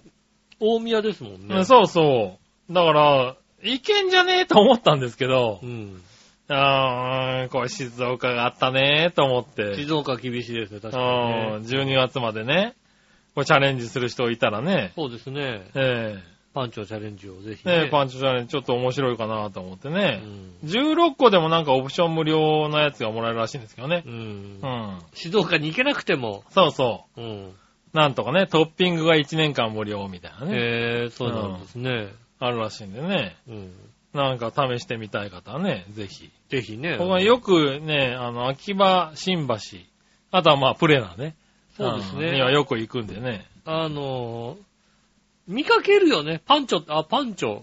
[0.58, 1.56] 大宮ですもんね。
[1.56, 2.72] うんそうそう。
[2.72, 6.02] だから、いけんじゃねえと思ったんですけどう、ん。
[6.48, 11.76] あーこれ静岡があったねと思って、静岡は厳しいですね、確かうんにね。
[11.82, 12.74] 12月までね、
[13.34, 15.62] これチャレンジする人いたらね、そうですね。
[15.74, 16.16] え
[16.54, 17.88] パンチョチャレンジをぜひえねね。
[17.90, 20.22] パンチチャレンジちょっと面白いかなと思ってうね。
[20.64, 20.66] ん。
[20.66, 24.10] 16個でもなんかオプション無料のやつがもらえるらしいんですけどねう。
[24.10, 24.66] んう。
[24.66, 24.98] ん。
[25.12, 26.44] 静岡に行けなくても。
[26.50, 27.24] そうそうん。
[27.48, 27.52] う。
[27.92, 30.56] なんとかね、トッピングが1年間無料みたいなね。
[30.56, 32.08] へえ、そうなんですね。
[32.38, 33.36] あるらしいんでね。
[33.48, 33.72] うん。
[34.16, 36.30] なんか試してみたい方はね、ぜひ。
[36.48, 36.96] ぜひね。
[36.98, 39.54] ここはよくね、あの、秋葉、新橋、
[40.32, 41.36] あとはまあ、プレナーね。
[41.76, 43.46] そうですねんにはよく行くんでね。
[43.64, 44.56] あのー、
[45.46, 46.40] 見かけるよね。
[46.44, 47.62] パンチョ、あ、パンチョ。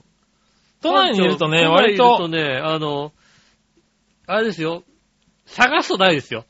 [0.81, 3.11] 都内にいるとね、都内割にいるとと、ね、あの、
[4.27, 4.83] あれですよ。
[5.45, 6.45] 探すとないですよ。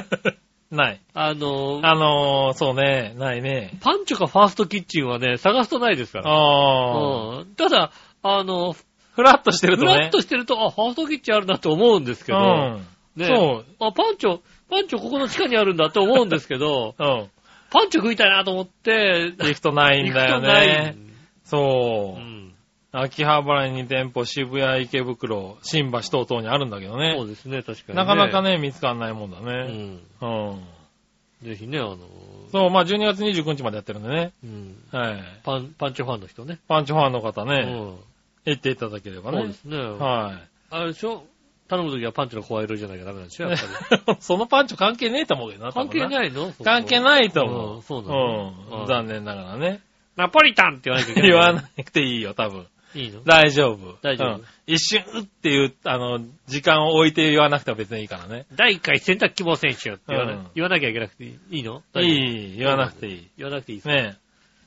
[0.70, 1.00] ない。
[1.14, 3.78] あの、あのー、そうね、ないね。
[3.80, 6.30] パンチョかファーストキッチンはね、探すとないですから。
[6.30, 7.54] ああ、うん。
[7.54, 8.74] ただ、あの、
[9.16, 9.92] ふらっとしてるとね。
[9.94, 12.86] ふらっとしてると、あ、ファーストキッチンあるなって思うんですけど、うん。
[13.16, 13.64] ねそう。
[13.80, 17.30] あ、パンチョ、パンチョここの地下にあるんだって思うんですけど、 うん。
[17.70, 20.96] パンチョ食いたいなと思って、行くとないんだよね。
[21.44, 22.22] そうう。
[22.22, 22.52] ん。
[22.92, 27.26] 秋葉原に2店舗、渋谷、池袋、新橋等々にあるんだけどそうね。
[27.26, 28.04] ですね、確かに、ね。
[28.04, 29.52] なかなかね、見つかんないもんだうね。
[29.72, 30.00] ん。
[30.20, 30.62] うん。
[31.42, 31.98] ぜひね、あの、
[32.52, 34.32] そう、まあ12月29日までやってるんでね。
[34.42, 34.76] うん。
[34.92, 35.22] はい。
[35.44, 36.58] パン、パンチョファンの人ね。
[36.68, 37.96] パンチファンの方ね、うん。
[38.46, 39.52] 行っていただければねそうで。
[39.54, 39.76] すね。
[39.78, 40.40] は
[40.70, 41.24] あれでしょ？
[41.68, 43.48] 頼むときはパンチの声色じゃなきゃダメなんでしょ？
[43.48, 44.12] やっぱり。
[44.12, 44.16] い。
[44.22, 45.72] そのパンチ関係ねえと思うけどな。
[45.72, 46.00] 関係い。
[46.08, 46.52] ないの？
[46.64, 47.78] 関係ないとう思う。
[47.78, 48.80] んそうなのうん。
[48.80, 49.80] うん残念ながらね。
[50.16, 51.30] ナポリタンって言わなきゃいけない。
[51.30, 52.66] 言わなくていいよ、多分。
[52.94, 53.22] いいの？
[53.24, 53.98] 大丈夫。
[54.00, 56.18] 大丈夫うん一瞬、うっていう、あの、
[56.48, 58.46] 時間を置いて言わなくても別にいいからね。
[58.56, 62.00] 第1回選択希望選手って言わな,、うん言わなきゃいけなくていいいいのい
[62.54, 63.28] い、言わなくていい。
[63.38, 64.16] 言わなくていいですね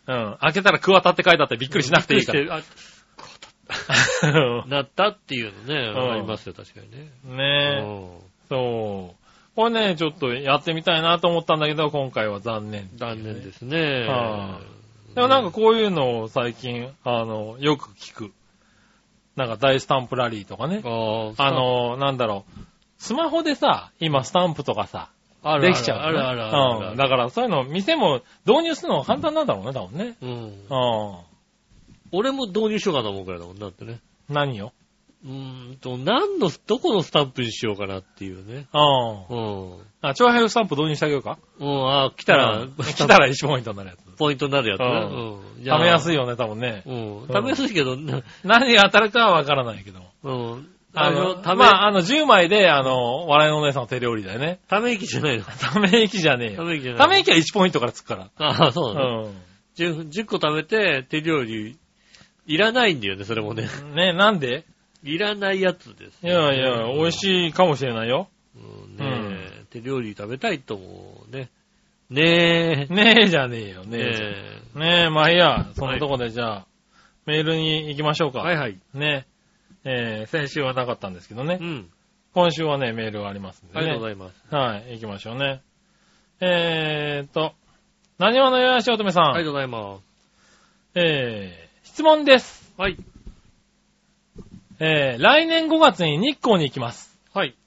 [0.07, 0.11] え。
[0.13, 0.37] うん。
[0.39, 2.61] 開けたら桑田って書いてあってびっくりしなくていいから。
[4.67, 7.11] なったっていうのね、うんありますよ、確かにね。
[7.23, 8.29] ねえ。
[8.49, 9.55] そう。
[9.55, 12.89] これね、ちょっとやってみたいなと思ったんだけど、今回は残念。
[12.95, 14.05] 残念ですね。
[14.07, 14.59] は
[15.15, 18.31] でもなんかこういうのを最近、あの、よく聞く。
[19.35, 20.81] なんか大スタンプラリーとかね。
[20.83, 22.59] ああ、の、なんだろう。
[22.97, 25.09] スマホでさ、今スタンプとかさ、
[25.41, 26.89] あるできちゃう、あるあるあるある。
[26.91, 26.97] うん。
[26.97, 30.15] だからそういうの、店も導入するのが簡単なんだろうね、多分ね。
[30.21, 30.29] うん。
[30.31, 31.28] うん。
[32.11, 33.99] 俺も導入しようかと思うくらいだもんだってね。
[34.29, 34.73] 何よ
[35.25, 38.67] うーんと、何の、どこのスタンプにしようかなっていうね。
[38.73, 39.73] うん。
[39.73, 39.77] うん。
[40.01, 44.17] あ、長編スタンプ導入してあげようかうん、あ、来たら、うん来たら1ポイントになるやつ。
[44.17, 44.85] ポイントになるやつね。
[44.85, 44.89] う
[45.59, 45.63] うん。
[45.63, 46.13] 貯めやすい。
[46.13, 46.83] いよね、多分ね。
[46.85, 47.23] うん。
[47.23, 49.99] 貯めやすいけど、な何が当たるかはわからないけど。
[50.23, 50.69] うん。
[50.93, 54.59] あの、あの、ため、まあ、あの、10枚で、あの、笑いのお姉さんの手料理だよね。
[54.69, 55.43] ため息じゃないの。
[55.43, 56.57] ため息じゃねえよ。
[56.57, 57.01] ため息じゃない。
[57.01, 58.29] ため息は1ポイントからつくから。
[58.37, 59.23] ああ、そうなの。
[59.23, 59.31] う
[59.77, 61.77] 10, 10個貯めて、手料理、
[62.49, 63.63] いらないんだよね、それもね。
[63.63, 63.95] ん。
[63.95, 64.65] ねなんで？
[65.03, 67.11] いらないやつです、いやいや、美味い。
[67.13, 68.27] しいかもしれないよ。
[68.55, 71.49] うんねえ、手料理食べたいと思うね。
[72.09, 72.93] ねえ。
[72.93, 74.59] ねえじゃねえよ、ねねえ。
[74.75, 74.79] え。
[74.79, 76.65] ねえ、まあいいや、そんなとこでじゃあ、
[77.25, 78.39] メールに行きましょうか。
[78.39, 78.77] はいはい。
[78.93, 79.25] ね
[79.85, 81.63] え、先週はなかったんですけどねう。
[81.63, 81.89] ん。
[82.33, 84.15] 今週はね、メールがありますんでありがとうごね。
[84.15, 84.55] ざいます。
[84.55, 85.61] はい、行きましょうね。
[86.41, 87.53] えーっと、
[88.17, 89.23] 何話のよやしおとめさん。
[89.31, 90.03] ありがとうございます。
[90.95, 91.68] えー、
[91.99, 92.71] 質問です。
[92.77, 92.95] はい。
[94.79, 97.19] えー、来年5月に日光に行きます。
[97.33, 97.57] はい。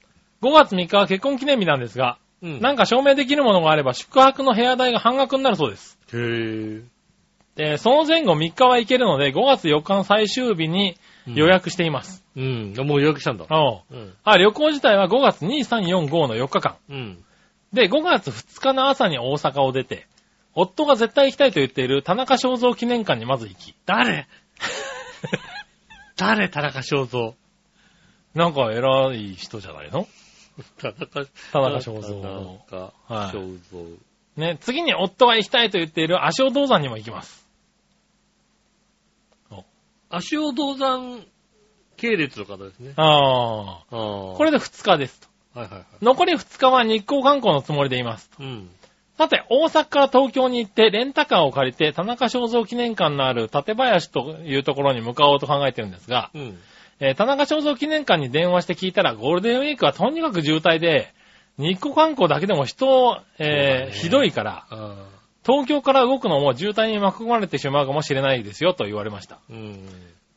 [0.41, 2.59] 5月3日は結婚記念日なんですが、うん。
[2.59, 5.99] なんか証明できるものがあれば宿泊の部屋代が半額になるそうです。
[6.13, 6.83] へぇ
[7.57, 11.45] で、その前後3日は行けるので、5月4日の最終日に予。
[11.45, 12.23] 約しています。
[12.35, 12.73] うん。
[12.75, 13.45] もう予約したんだ。
[13.51, 14.13] おううん。
[14.23, 16.77] あ、旅行自体は5月2、3、4、5の4日間。
[16.89, 17.23] うん。
[17.71, 20.07] で、5月2日の朝に大阪を出て、
[20.55, 24.27] 夫が絶対行きたいと言っている田中正造記念館にまず行き、誰？
[26.15, 26.49] 誰？
[26.49, 27.35] 田中正造。
[28.35, 30.07] なんか偉い人じゃないの？
[30.79, 32.21] 田中、田中正造。
[32.69, 33.85] 田中はい正造。
[34.35, 37.47] ね、次に夫が行きたいと言っている足尾銅山にも行きます。
[40.09, 41.25] 足尾銅山
[41.97, 42.93] 系列の方ですね。
[42.95, 43.91] ああ。
[43.91, 45.19] これで2日です
[45.53, 45.59] と。
[45.59, 45.85] はいはいはい。
[46.03, 48.29] 残り2日は日光観光のつもりでいます。
[48.39, 48.69] うん。
[49.23, 56.57] さて、大阪から東京に行って、レンタカーを借りて、田中正造記念館のある館林というところに向かおうと考えてるんですが、うん。
[56.99, 61.13] えー田中正造記念館に電話して聞いたら、ゴールデンウィークはとにかく渋滞で、
[61.57, 64.95] 日光観光だけでも人、えーねひどいから、ああ。
[65.45, 69.39] 東京から動くのも渋滞に巻き込まれてしまうかもしれないですよと言われました。
[69.49, 69.79] うん。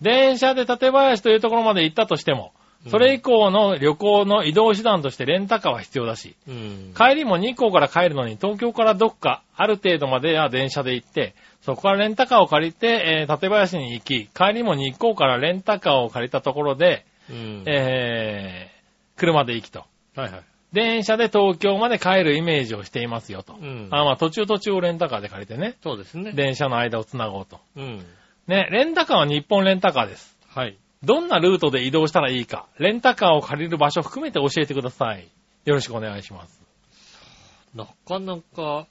[0.01, 2.53] 電車で館林というところまで行ったとしても、
[2.91, 6.95] それ以降の旅行の移動手段としてレンタカーは必要だし、うん。
[6.97, 17.65] 帰りも日光から帰るのに東京からどっかある程度までは電車で行って、そこからレンタカーを借りて、えー、館林に行き、帰りも日光からレンタカーを借りたところで、うん。
[17.67, 19.85] えー、車で行きと。
[20.15, 20.43] はいはい。
[20.73, 23.55] 電車で東京まで帰るイメージをしていますよと。
[23.55, 23.89] うん。
[23.91, 26.33] あまあ途中途中をレンタカーで借りてね、そうですね。
[26.33, 27.61] 電車の間を繋ごうと。
[27.77, 28.05] うん。
[28.47, 30.37] ね、レンタカーは日本レンタカーです。
[30.49, 30.77] はい。
[31.03, 35.29] どんなルートで移動したらいいか、レンタカーを借りる場所含めて教えてください。
[35.65, 36.63] よろしくお願いします。
[37.75, 38.87] なかなか。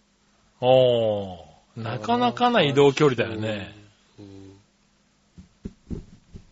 [0.62, 1.38] おー、
[1.78, 3.74] なかなかな移動距離だよね。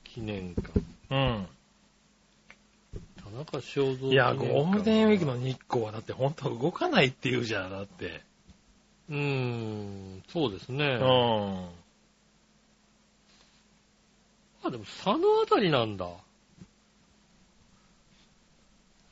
[0.04, 0.80] 記念館。
[1.12, 1.48] うん。
[3.24, 5.54] 田中正造いや、ゴールデンウィークのに。
[5.54, 8.22] 日光はだって本当動かないって言うじゃん、だって。
[9.10, 10.24] うーん。
[10.30, 10.86] そうですね。
[10.86, 11.68] うん。
[14.64, 15.18] あ、でも佐野あ
[15.50, 16.08] たりなんだ。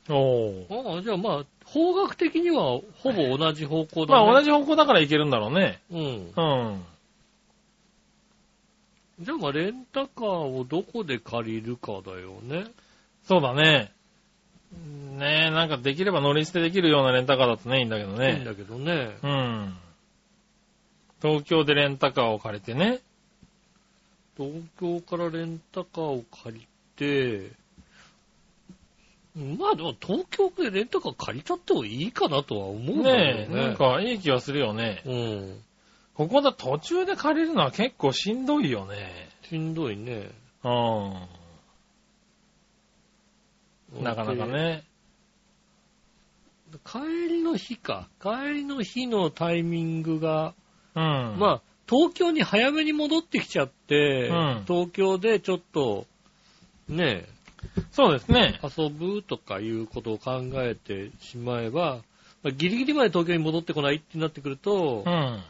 [0.08, 0.94] おー。
[0.94, 4.24] ああ、じゃあまあ、方角的にはほぼ同じ方向だね。
[4.24, 5.80] まあ同じ方向だから行けるんだろうね。
[5.90, 5.98] うん。
[6.00, 6.42] う
[6.78, 6.84] ん。
[9.20, 12.64] じゃあまあ、レンタカーをどこで借りるかだよね。
[13.24, 13.92] そうだね。
[15.18, 18.44] ねえ、なんかできれば乗り捨てできるようなレンタカーだとね、いいんだけどいいんね。
[18.44, 19.16] だけどね。
[19.22, 19.76] うん。
[21.20, 23.00] 東京でレンタカーを借りてね。
[24.36, 26.66] 東京からレンタカーを借り
[26.96, 27.52] て、
[29.34, 33.48] まあでも東京でレンタカー借りちゃってもいいかなとは思うけどね。
[33.50, 35.02] なんかいい気がするよね。
[35.06, 35.62] うん。
[36.14, 39.30] ここだ途中で借りるのは結構しんどいよね。
[39.48, 40.30] しんどいね。
[40.64, 41.28] うん。
[44.02, 44.46] なかなか。
[44.46, 44.84] ね。
[46.70, 48.08] で帰りの日か。
[48.20, 50.54] 帰りの日のタイミングが、
[50.94, 51.36] うん。
[51.38, 51.62] まあ、
[51.92, 56.06] 東京に早めに戻ってきちゃって、うん東京でちょっと、
[56.88, 57.26] ね
[57.92, 58.58] そうですね。
[58.62, 62.00] 遊ぶとかいうことを考えてしまえば、
[62.42, 65.12] まあギリギリまで東京に戻ってこないってなってくると、うん。
[65.12, 65.44] あ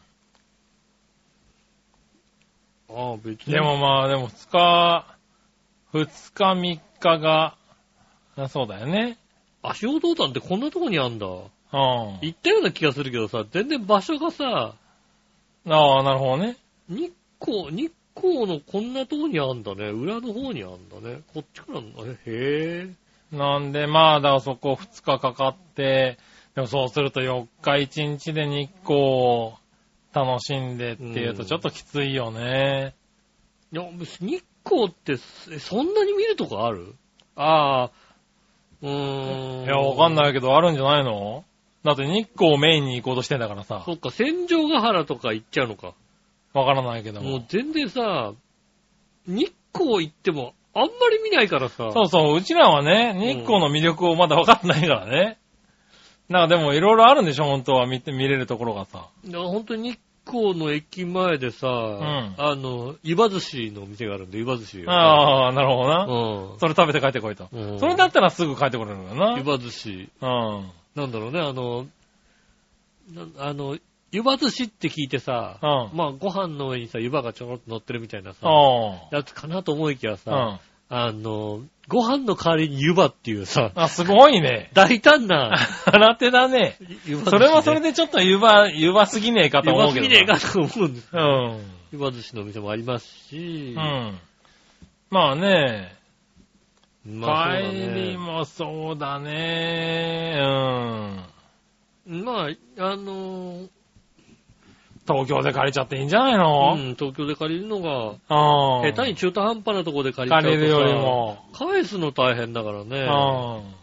[2.89, 3.55] あ、別に。
[3.55, 5.17] でもまあ、でも2日
[5.93, 7.57] 2日3日が、
[8.37, 9.17] あそうだよね。
[9.63, 11.27] 足尾銅山ってこんなとこにあんだ。
[11.27, 11.39] うん。
[11.73, 14.75] 行ったような気がするけどさ、全然場所がさ、
[15.67, 16.57] ああ、なるほどね。
[16.89, 19.89] 日光、日光のこんなとこにあんだね。
[19.89, 21.23] 裏の方にあんだね。
[21.33, 22.19] こっちからんだね。
[22.27, 22.89] へ
[23.33, 23.37] え。
[23.37, 26.19] なんで、まあ、だからそこ2日かかって、
[26.55, 29.53] でもそうすると4日1日で日光を
[30.13, 32.95] 楽しんでっていううんとちょっときついよね。
[33.73, 36.95] いや、別に日光って、えそんなに見るとこある
[37.37, 37.91] ああ、
[38.83, 39.65] うーん。
[39.65, 40.17] いや、わかんい。
[40.17, 41.45] ないけどあるんじゃないの
[41.85, 43.95] だって日光をメインに行こうとしてんだからさそ。
[43.95, 45.95] っか、戦場ヶ原とか行っちゃうのか。
[46.55, 47.31] わからないけども。
[47.31, 48.33] もう全然さ、
[49.27, 51.91] 日光行ってもあんまり見ないからさ。
[51.93, 55.39] そうそう、うちらはね、日光の魅力をまだわかんないからね。
[56.29, 59.09] なんかでもいろいろあるんでしょ、本当は見て、見れるところがさ。
[59.25, 64.85] いや本当に日光の駅前でさ、んあの、湯葉寿司の店があるんで、湯葉寿司。
[64.87, 66.05] ああ、なるほどな。
[66.05, 66.59] うん。
[66.59, 67.49] それ食べて帰ってこいと。
[67.53, 69.37] うんそれだったらすぐ帰ってこれるよな。
[69.37, 70.09] 湯葉寿司。
[70.21, 70.71] うん。
[70.95, 71.87] なんだろうね、あの、
[73.11, 73.79] なあの、
[74.11, 80.15] 湯葉寿司って聞いてさ、うんまあご飯の上にさ、湯葉がちょろっと乗ってるみたいなさ、あやつかなと思いきやあ。
[80.15, 80.61] うさ、ん。
[80.95, 84.71] あの、ご飯の代わりに湯葉っていうさ、あ、すごいね。
[84.75, 86.77] 大胆な新手だね。
[87.07, 90.35] 湯葉寿司、それはそれでちょっと湯葉、湯葉すぎねえかと湯思うけどな。
[90.35, 91.53] 葉すぎねえかと思うんですうよ。
[91.55, 91.61] ん。
[91.93, 94.19] 湯葉寿司のお店もありますし、うん。
[95.09, 95.95] まあね、
[97.05, 100.39] まあそうだ帰ねりもそうだね。
[102.07, 102.25] うん。
[102.25, 102.49] ま
[102.79, 103.69] あ、あの
[105.07, 106.75] 東京で借りちゃっていいんじゃないの？
[106.75, 108.93] うん、東京で借りるのが、うん。
[108.95, 111.45] 下手に中途半端なところで借りちゃうとさ借りるよりも。
[111.53, 113.01] 返すの大変だからね。
[113.01, 113.03] う
[113.69, 113.75] ん。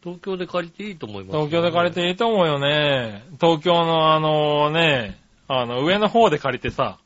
[0.00, 3.24] 東京で借りていいと思います、東京で借りていいと思うよね。
[3.40, 5.18] 東京のあのね、
[5.48, 6.98] あの上の方で借りてさ、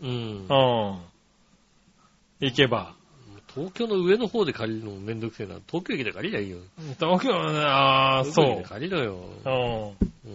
[0.00, 0.12] うんう。
[0.12, 0.48] ん。
[2.40, 2.94] 行けば。
[3.56, 5.54] 東京の上の方で借りるのもめんどくせえな。
[5.66, 6.58] 東京駅で借りりゃいいよ。
[7.00, 8.68] 東京、ああ、そ東京駅でう。
[8.68, 9.16] 借りろよ。
[9.44, 9.48] う
[10.28, 10.34] うん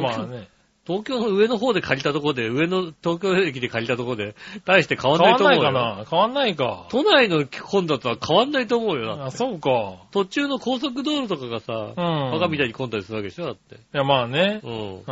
[0.00, 0.02] ん。
[0.02, 0.48] ま東京あね。
[0.86, 4.34] 東京の上の方で借りたところで、上の東京駅で借りたところで、
[4.64, 5.72] 大して変わん変わんないと思うよ。
[5.72, 6.86] ないかな変わんないか。
[6.90, 9.26] 都内の混雑は変わんないと思うよな。
[9.26, 9.98] あ、そうか。
[10.10, 11.94] 途中の高速道路とかがさ、うん。
[12.32, 13.76] バカみたいに混んだりするわけでしょだって。
[13.76, 14.60] いや、まあね。
[14.64, 14.96] うん。
[14.96, 15.02] うん。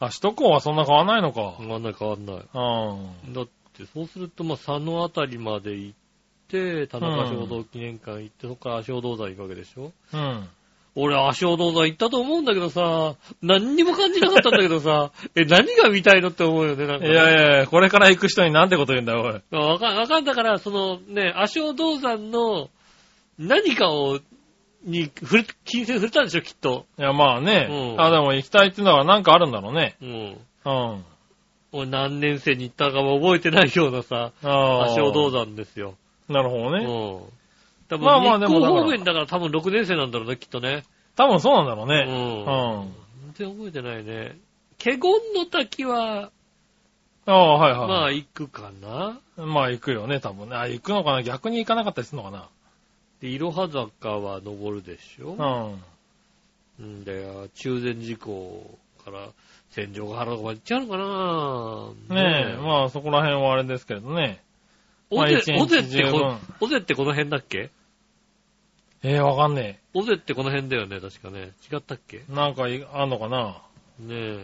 [0.00, 1.56] あ、首都高はそんな変わんないのか。
[1.58, 2.36] 変わんない変わんない。
[2.36, 2.40] う
[3.30, 3.34] ん。
[3.34, 3.52] だって、
[3.92, 5.98] そうすると、まあ、佐野あたりまで行っ
[6.48, 9.92] て、田中小道記念館行って、そこから足尾銅山行くわけでしょ？
[10.12, 10.48] うん。
[10.96, 17.14] 俺、足尾銅山行ったと思うんだけどさ、何にも感じなかったんだけどさ、え、何が見たいのって思うよね、なんいかね。
[17.14, 19.60] やいや、これから行く人になんてこと言うんだよ、おい。
[19.60, 22.68] わかん、わかんだから、そのね、足尾銅山の
[23.38, 24.20] 何かを、
[24.84, 26.86] に、触れ、金銭触れたんでしょ、きっと。
[26.98, 27.68] いや、まあね。
[27.70, 29.96] うんあ、でも行きたいっていうのはなんかあるんだろうね。
[30.00, 30.08] うん。
[30.66, 31.04] うん。
[31.76, 34.30] 俺何年生に行ったかも覚えてないようなさ。
[34.40, 35.96] 足尾銅山ですよ。
[36.28, 36.84] なるほどね。
[36.84, 36.88] うん。
[37.88, 40.84] 多分、まあまあでもだから方面だから多分6年生なんだろうね、きっとね。
[41.16, 42.04] 多分そうなんだろううね。
[42.04, 42.44] ん。
[42.44, 42.94] うん。
[43.34, 44.38] 全然覚えてないね。
[44.82, 45.00] 華厳
[45.34, 46.30] の滝は、
[47.26, 47.88] ああ、はいはい。
[47.88, 49.18] まあ行くかな。
[49.36, 50.56] まあ行くよね、多分ね。
[50.56, 51.22] あ、行くのかな？
[51.22, 52.48] 逆に行かなかったりするのか
[53.20, 55.34] で、いろは坂は登るでしょ。
[55.34, 55.70] な
[56.78, 59.28] うんで、中禅寺湖から
[59.74, 61.04] 戦場ヶ原とかまで行っちゃうのかな
[62.08, 62.16] うん。
[62.16, 64.40] ねえ、まあそこら辺はあれですけどね。
[65.10, 65.62] まあ尾瀬、ってこ
[66.60, 67.70] 尾瀬ってこの辺だっけ？
[69.02, 71.52] ええわかんね尾瀬ってこの辺だよね、確かね。
[71.72, 72.18] 違ったっけ？
[72.18, 72.32] ねえ。
[72.32, 73.60] なんかいあんのかな？
[74.08, 74.40] え。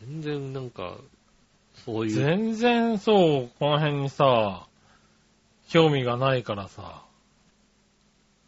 [0.00, 0.96] 全然なんか、
[1.84, 2.12] そういう。
[2.12, 4.66] 全然そう、この辺にさ、
[5.68, 7.02] 興味がないからさ。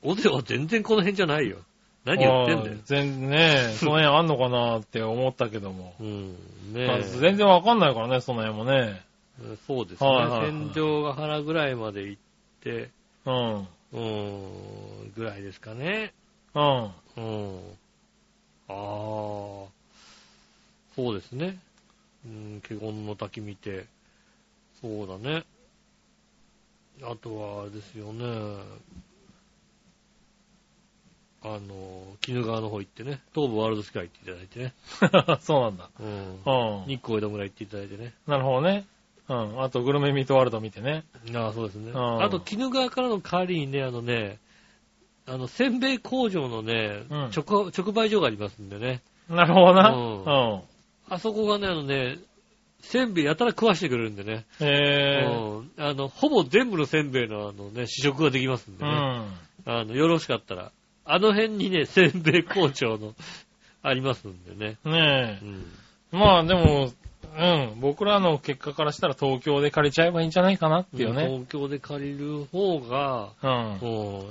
[0.03, 1.59] 尾瀬は全然この辺じゃないよ。
[2.05, 2.77] 何言ってんだよ。
[2.85, 5.95] 全ねえ、その辺あんのかなって思ったけども。
[6.01, 6.37] うん。
[6.87, 9.03] まあね全然わかんないからね、その辺もね。
[9.43, 9.57] え。
[9.67, 10.11] そうですね。
[10.11, 12.23] はいはいはい戦場ヶ原ぐらいまで行っ
[12.61, 12.91] て、
[13.27, 13.59] うん。
[13.63, 16.13] うーん、ぐらいですかね。
[16.55, 16.91] うん。
[17.17, 17.61] うん。
[18.69, 18.75] ああ、
[20.95, 21.59] そうですね。
[22.25, 23.87] うん、華厳の滝見て、
[24.81, 25.45] そうだね。
[27.03, 28.25] あとは、あれですよね。
[31.43, 34.74] あの、鬼怒川の方行ってね、東武ワールドスカイ行っていただいてね。
[35.41, 35.88] そうなんだ。
[35.99, 36.07] うん。
[36.45, 36.84] うん。
[36.86, 38.12] 日光江戸村行っていただいてね。
[38.26, 38.84] なるほどね。
[39.28, 39.62] うん。
[39.62, 41.05] あと、グルメミートワールド見てね。
[41.34, 41.93] ああ、そうですね。
[41.93, 44.38] うんあと、鬼怒川からの代わりにね、あのね、
[45.26, 49.01] あの、せんべい工場のね、うん直、直売所がありますんでね。
[49.28, 49.91] なるほどな。
[49.91, 50.61] うんうん。
[51.09, 52.18] あそこがね、あのね、
[52.82, 54.47] せんべいやたら食わしてくれるんでね。
[54.61, 55.26] へえ。
[55.26, 55.70] うん。
[55.78, 58.91] あの、ほぼ全部のせんべいのあのね、試食ができますんでね。
[59.66, 59.72] うん。
[59.72, 60.72] あの、よろしかったら。
[61.13, 63.15] あの辺にね、 せんべい工場の、
[63.83, 64.77] ありますんでね。
[64.85, 65.67] ねうん。
[66.13, 66.17] え。
[66.17, 66.91] まあでも、
[67.37, 67.43] う
[67.77, 67.81] ん。
[67.81, 71.27] 僕らの結果からしたら東京で借りちゃえばいいんじゃないかなっていうね。
[71.27, 73.79] 東京で借りる方が、うん。
[73.81, 74.25] もう、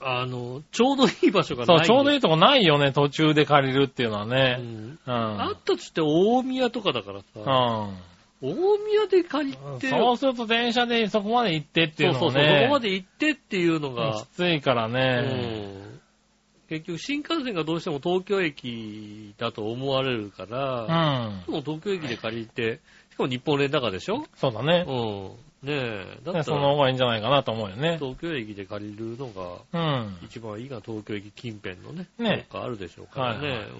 [0.00, 1.86] あの、ちょうどいい場所がそう、ない。
[1.86, 4.56] ちょうどいいとこないよね、途中で借りるっていうのはうね。
[4.56, 5.12] んうん。
[5.12, 7.44] あったとして大宮とかだからさ、うん。
[8.42, 12.58] 大宮で借りて、そうすると電車でそこまで行ってっていうのそうそうそう。
[12.58, 15.86] そこまで行ってっていうのがき、ついからうね。
[15.86, 15.89] ん
[16.70, 21.44] 結局新幹線がどうしても東京駅だと思われるかうら、ん。
[21.48, 24.24] もう東京駅で借りて、しかも日本レンタカーでしょ？
[24.36, 24.84] そうだね。
[24.86, 25.68] うん。
[25.68, 27.98] ねえ、だったねその方らがいいんじゃないかなと思うよね。
[27.98, 30.18] 東京駅で借りるのがうん。
[30.22, 33.48] 一番いいが東京駅近辺のね、ねかあるでしょうからね。
[33.48, 33.76] はいはいうん。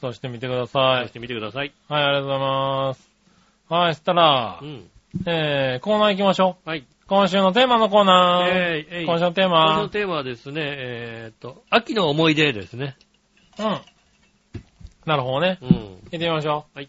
[0.00, 1.12] そうしてみてくださいそし。
[1.12, 1.72] てみてください。
[1.88, 3.10] はい、ありがとうございます。
[3.68, 4.90] はい、そしたらう、ん。
[5.26, 6.68] えー、コーナー行きましょう。
[6.68, 6.84] はい。
[7.06, 8.48] 今週のテーマのコーナー。
[8.48, 9.88] えいえい今週のテー今週のマ。
[9.90, 12.96] テーマはですね、えーっと、秋の思い出ですね。
[13.58, 13.80] うん。
[15.04, 15.58] なるほどね。
[15.60, 15.68] うん。
[15.68, 16.78] 行ってみましょう。
[16.78, 16.88] はい。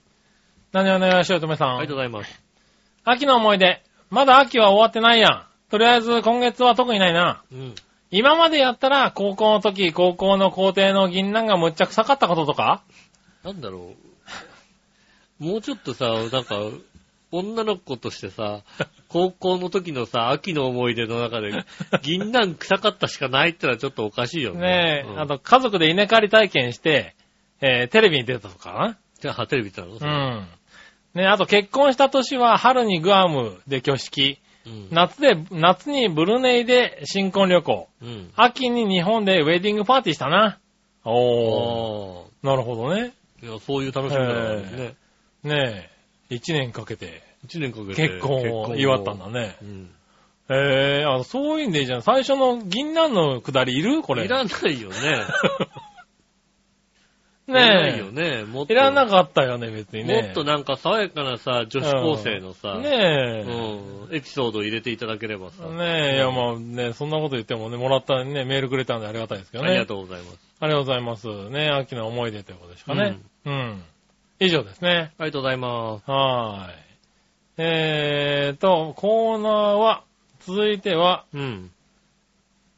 [0.72, 1.70] 何お願いしよう、とめさん。
[1.72, 2.42] ありがとうございます。
[3.04, 3.84] 秋の思い出。
[4.10, 5.44] まだ秋は終わってないやん。
[5.70, 7.44] とりあえず今月は特にないな。
[7.52, 7.76] うん。
[8.10, 12.84] 今までやったら、高校の時、高校の校庭の銀杏がむっちゃ臭かったこととか？
[13.44, 13.96] なんだろ
[15.42, 15.44] う。
[15.44, 16.56] もうちょっとさ、なんか、
[17.38, 18.62] 女の子としてさ、
[19.10, 21.52] 高校の時のさ、秋の思い出の中で、
[22.02, 24.60] 銀杏臭かったしかないってのはちょっとおかしいよね。
[24.60, 27.16] ねえ、うんあと家族で稲刈り体験して、
[27.62, 28.98] えー、テレビに出たとかな？
[29.20, 29.94] じゃあ、テレビってなの？
[29.94, 30.48] うん。
[31.14, 34.88] ね、あと結婚した年は春にグアムで挙式、うん。
[34.92, 38.32] 夏で、夏にブルネイで新婚旅行、うん。
[38.36, 40.60] 秋に日本でウェディングパーティーしたな。
[41.06, 41.14] おー。
[41.14, 43.14] おなるほどね。
[43.42, 43.50] ー。
[43.50, 44.96] いや、そういう楽しみ方なんですね。
[45.44, 45.90] ねえ、
[46.30, 48.10] 一年かけて一年かけて。
[48.10, 49.56] 結婚を祝ったんだね。
[49.62, 49.90] うん。
[50.50, 52.02] へえ、あ、そういうんでいいじゃん。
[52.02, 54.02] 最初の銀杏のくだりいる？
[54.04, 54.26] これ。
[54.26, 54.96] いらないよね。
[57.48, 58.44] いらないよねね。
[58.44, 58.68] もっえ。
[58.68, 58.74] と。
[58.74, 60.24] いらなかったよね、別にね。
[60.24, 65.64] もっとなんか爽やかなさ、女子高生のさ、ねうん、エピソードを入れていただければさ。
[65.68, 65.74] え。
[65.74, 69.70] ねえ、いやまあね、そんなこと言ってもね、もらったね、メールくれたんでありがたいですけどね。
[69.72, 70.40] ありがとうございます。
[70.60, 71.28] ありがとうございます。
[71.50, 73.20] ね秋の思い出ということですかね。
[73.46, 73.84] うん。
[74.40, 75.14] 以上ですね。
[75.18, 76.12] ありがとうございます。
[76.12, 76.76] はーい。
[77.58, 80.04] えーと、コーナーは、
[80.42, 81.72] 続いては、うん。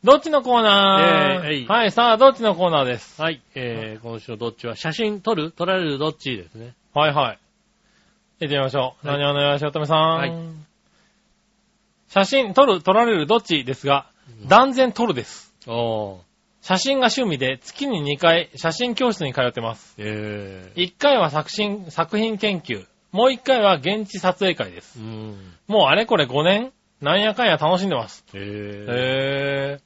[0.03, 3.20] どっちのコーナー、えーはい、さあ、どっちのコーナーです？
[3.22, 3.41] はい。
[3.55, 6.76] えー、今週のどっちは写真撮る撮られるどっちですね。
[6.93, 7.39] はいはい。
[8.39, 9.08] 行ってみましょう。
[9.08, 9.99] はい何をお願いしよう、とめさん。
[10.18, 10.32] はい
[12.10, 14.05] 写真撮る、撮られるどっちですが、
[14.47, 15.53] 断然撮るです。
[15.68, 16.27] おー。
[16.68, 19.95] 写真が趣味で月に2回写真教室に通ってます。
[19.97, 22.86] え1回は作品、作品研究。
[23.13, 25.01] もう1回は現地撮影会ですー。。
[25.01, 25.53] うん。
[25.70, 26.74] もうあれこれ5年？
[26.99, 28.26] なんやかんや楽しんでます。
[28.34, 28.86] えー。
[28.89, 29.82] へー。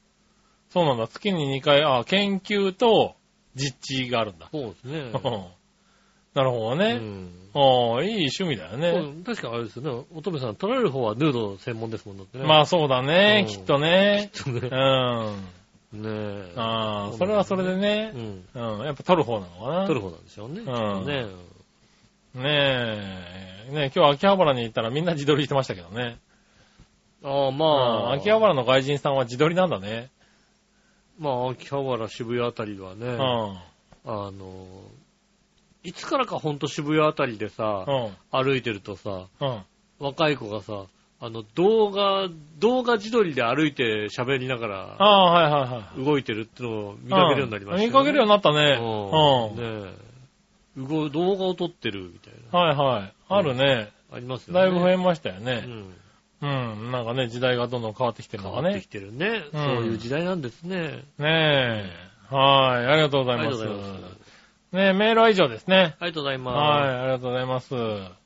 [0.74, 1.08] そうなんだ。
[1.08, 3.14] 月に2回、あ、研究と
[3.54, 4.50] 実地があるんだ。
[4.52, 5.12] そうですね。
[6.34, 6.96] なるほどうね。
[6.96, 7.30] ん。
[7.54, 7.60] あ
[8.00, 9.22] あ、いい趣味だよね。
[9.24, 10.06] 確かあれですよね。
[10.16, 12.46] 乙女さん、撮られる方はヌード専門ですもんだってね。
[12.46, 14.32] まあそうだね、うんきっとね。
[14.34, 15.61] そうねうん。。
[15.94, 16.54] あねえ。
[16.56, 18.18] あ、それはそれでねう。
[18.18, 18.78] ん。
[18.80, 18.86] うん。
[18.86, 19.88] やっぱ撮る方なのかな。
[19.88, 20.62] 撮る方なんでしょうね。
[20.62, 21.26] んきっとね。
[22.34, 23.72] ねえ。
[23.72, 26.18] ねえ、今日秋葉原に行ったらみんな自撮りしてましたけどね。
[27.24, 28.12] ああ、まうんあ。
[28.14, 30.10] 秋葉原の外人さんは自撮りなんだね。
[31.20, 33.18] まあ、秋葉原、渋谷あたりはね、うん。
[33.20, 34.66] あの、
[35.84, 38.46] いつからかほんと渋谷あたりでさ、うん。
[38.46, 39.62] 歩いてるとさ、うん。
[40.00, 40.86] 若い子がさ、
[41.24, 46.04] あの、動画、動画自撮りで歩いて喋りながあらあ、はいはいはい。
[46.04, 48.80] 動いてるってのを見かけるようになりました、うん見かけるようになったね。
[48.82, 49.52] うん。
[49.52, 49.86] うん。
[49.86, 50.12] ねえ
[50.78, 52.60] 動動画を撮ってるみたいな。
[52.60, 53.14] はいはい。
[53.30, 53.92] あるね。
[54.12, 54.62] ありますよね。
[54.62, 55.60] だいぶ増えましたようね。
[55.60, 55.94] ん。
[56.42, 56.48] う
[56.88, 56.92] ん。
[56.92, 58.90] なんかね、時代がどんどん変わってきてるのがね変わってき。
[58.90, 59.44] てるね。
[59.54, 61.04] うんそういう時代なんですね。
[61.20, 61.86] ね
[62.32, 62.34] え。
[62.34, 62.86] はい。
[62.88, 63.74] ありがとうごありがざいます。
[63.74, 64.21] とうございます。
[64.72, 65.96] ねえ、メールは以上ですね。
[66.00, 66.46] ありがとうございはい。
[66.46, 67.68] まありがとうございます。
[67.68, 67.76] す。
[67.76, 67.78] う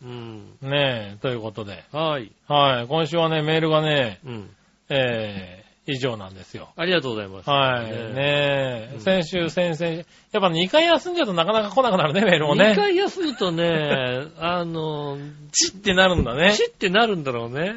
[0.05, 0.57] ん。
[0.61, 1.83] ねえ、ということで。
[1.91, 2.31] はい。
[2.47, 2.87] はい。
[2.87, 4.49] 今週はね、メールがね、うん。
[4.89, 6.69] えー、以上なんですよ。
[6.75, 7.49] ありがとうございます。
[7.49, 7.85] はい。
[7.85, 9.85] ねねえ、うん先週、先々週。
[9.97, 12.73] やっぱ2回休んじゃうとなかなか来なくなるね、メールもね。
[12.73, 15.17] 2回休むとね、 あの、
[15.51, 16.53] チってなるんだね。
[16.53, 17.69] チってなるんだろうね。
[17.69, 17.75] うん。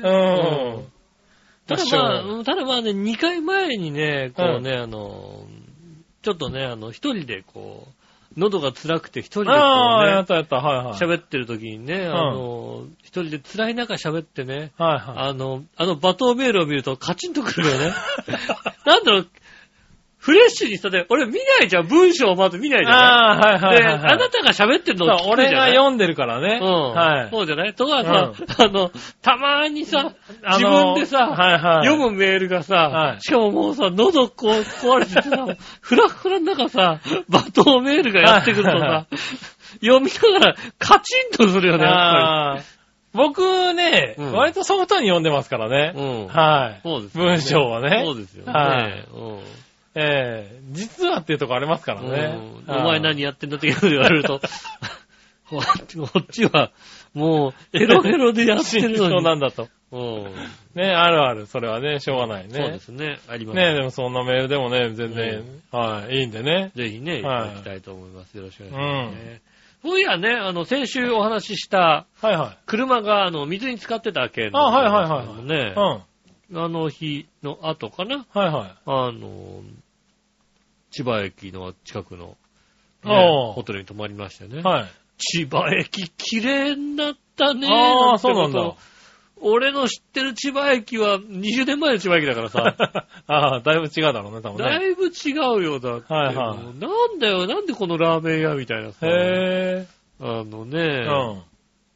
[1.66, 5.46] ただまあ、うんただまあね、2回前にね、こうね、あの、
[6.20, 7.97] ちょっとね、あの、一人でこう、
[8.38, 10.94] 喉が辛くて一人でこああ、やったやった、はいはい。
[10.94, 15.28] 喋ってる時にね、あの、一人で辛い中喋ってね、はいはい。
[15.30, 17.92] あの、あの罵倒メールを見るとカチンとくるよね。
[18.86, 19.28] なんだろう、
[20.28, 22.98] フレッシュにしたで、俺見ないじゃん、文章をまず見ないじゃん。
[22.98, 24.12] ああ、はいはいで、はいはい。
[24.12, 25.70] あなたが喋ってるのを聞くじゃない？
[25.72, 26.60] が読んでるからね。
[26.62, 26.68] うん。
[26.92, 27.30] はい。
[27.30, 27.72] そうじゃない？
[27.72, 28.90] とかさ、あの、
[29.22, 30.12] たまーにさ、
[30.52, 31.86] 自分でさ、はいはい。
[31.86, 35.46] 読むメールがさ、はいしかももうさ、喉こう壊れててさ、
[35.80, 37.00] フラフラの中さ、
[37.30, 39.06] 罵倒メールがやってくるとさ、
[39.80, 41.98] 読みながらカチンとするよね、やっぱ
[42.52, 42.62] あー
[43.14, 45.92] 僕ね、うん割とソフトに読んでますからね。
[45.96, 46.00] り。
[46.02, 46.26] うん。
[46.28, 46.80] はい。
[46.82, 48.02] そうです文章はね。
[48.04, 48.52] そうですよね。
[48.52, 49.38] はいうん
[50.00, 52.38] ええ実はっていうとこありますからね。
[52.66, 54.40] うんお前何やってんだって言われると、
[55.48, 56.70] こっちは、
[57.14, 59.10] もう、エロエロでやって真るのに。
[59.10, 59.68] 相なんだと。
[59.90, 60.34] うん
[60.74, 61.46] ね、あるある。
[61.46, 62.54] それはね、しょうがないね。
[62.54, 63.18] そうですね。
[63.26, 65.42] ありますねでもそんなメールでもね、全然、
[65.72, 66.70] はい、いいんでね。
[66.76, 68.36] ぜひね、いたはいだきたいと思います。
[68.36, 69.40] よろしくお願いしますね。
[69.82, 72.58] そういやね、あの、先週お話ししたはいはい。
[72.66, 78.78] 車が、あの、水に浸かってた件あはいはいはいはいねうん。、はあの日の後かな、いはい。
[78.86, 79.62] あの、
[80.90, 82.36] 千葉駅の近くの、
[83.04, 84.62] ねホテルに泊まりましてね。
[84.62, 84.86] はい。
[85.18, 87.68] 千葉駅綺麗になったね。
[87.70, 88.74] ああ、そうなんだ。
[89.40, 92.74] 俺の知ってる千葉駅は20年前の千葉駅だからさ、
[93.26, 94.64] ああ、だいぶ違うだろうね、多分ね。
[94.64, 96.12] だいぶ違うよ、だって。
[96.12, 99.06] はいはいなんだよ、なんでこのラーメン屋みたいなさ。
[99.06, 99.86] へ
[100.20, 101.04] あのえ。
[101.04, 101.06] ね、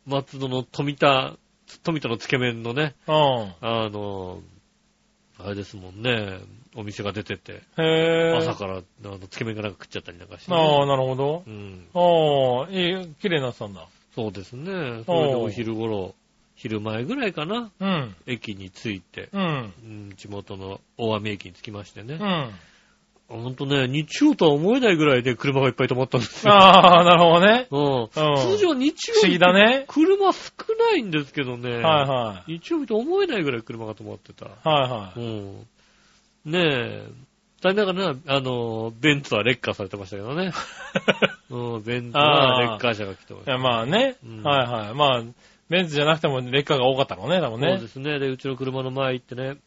[0.07, 0.13] うん。
[0.13, 1.35] 松戸の富田、
[1.83, 3.15] 富田のつけ麺のね、うん。
[3.15, 4.41] あの、
[5.39, 6.39] あれですもんね、
[6.75, 7.63] お店が出てて。
[7.77, 11.51] 朝からあのつけ麺がなんか食っちゃったりなんかして、ああ、なるほどう。
[11.51, 11.87] ん。
[11.95, 13.87] ああ、いい、綺麗になってたんだ。
[14.15, 15.05] そうですね。
[15.07, 16.15] それでお昼頃、
[16.55, 18.17] 昼前ぐらいかな、うん。
[18.27, 19.75] 駅に着いて、うん。
[19.83, 22.15] うん、地元の大網駅に着きましてね。
[22.15, 22.51] うん。
[23.29, 26.53] ほんとね、日曜とは思えないぐらいで車がいっぱい止まったんですよ。
[26.53, 27.67] ああ、なるほどね。
[27.73, 28.09] うん。
[28.37, 31.71] 通常日曜不思議だね車少ないんですけどね。
[31.71, 32.59] はいはい。
[32.59, 34.47] 日曜日と思えないぐらい車が止まってた。
[34.47, 35.67] はいはうん。
[36.45, 37.09] ねえ。
[37.63, 40.53] 残念ながら、あの、ベンツはレッカーされてましたけどね。
[41.51, 43.43] うん、ベンツはレッカー車が来てましい。
[43.43, 43.53] いた。
[43.53, 44.29] や、まあねう。
[44.29, 44.95] んはいはい。
[44.95, 45.23] まあ、
[45.69, 47.89] ベンツじゃなくても劣化が多かったろうね、多分ねそうで。
[47.89, 48.19] すね。
[48.19, 49.59] で、うちの車の前行ってね、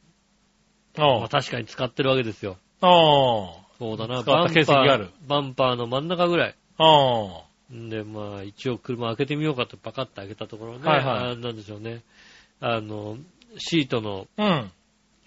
[0.98, 2.58] おうまあ、確かに使ってるわけですよ。
[2.82, 6.56] おうそうだな、バンパーバンパーの真ん中ぐらい。
[6.78, 12.04] おうんで、まあ、一応車開けてみようかとパカッと開けたところね、はいはいあなんでしょうね。
[12.60, 13.18] あの、
[13.58, 14.72] シートの、うん。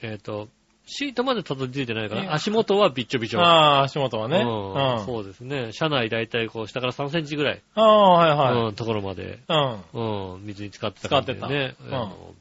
[0.03, 0.49] えっ、と、
[0.91, 3.41] シートまでたどり着いてないから、足元はびっちょびちょ。
[3.41, 4.39] ああ、足元はね。
[4.39, 5.05] うんうん。
[5.05, 5.73] そうですね。
[5.73, 8.67] 車内だいたいこう下から3センチぐらい、ああ、はいはい。
[8.69, 10.35] うん、ところまで、うん。
[10.35, 11.41] うん、水に浸かってた感じでね。
[11.41, 12.35] 浸かってたあの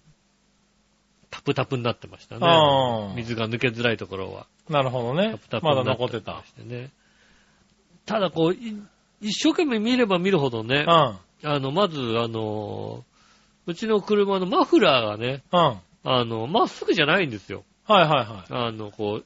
[1.29, 3.15] タプタプになってましたあねー。
[3.15, 4.47] 水が抜けづらいところは。
[4.69, 5.59] なるほどねタプタ。
[5.59, 6.41] プまだ残ってた。
[8.05, 8.81] ただこう、い
[9.19, 10.89] 一生懸命見れば見るほどねう、ん。
[10.89, 13.03] あの、まず、あの、
[13.65, 15.59] うちの車のマフラーがね、うん。
[15.59, 15.77] はい
[16.09, 17.65] あの、まっすぐじゃないんですよ。
[17.87, 18.53] はいはい。
[18.53, 19.25] あの、こう、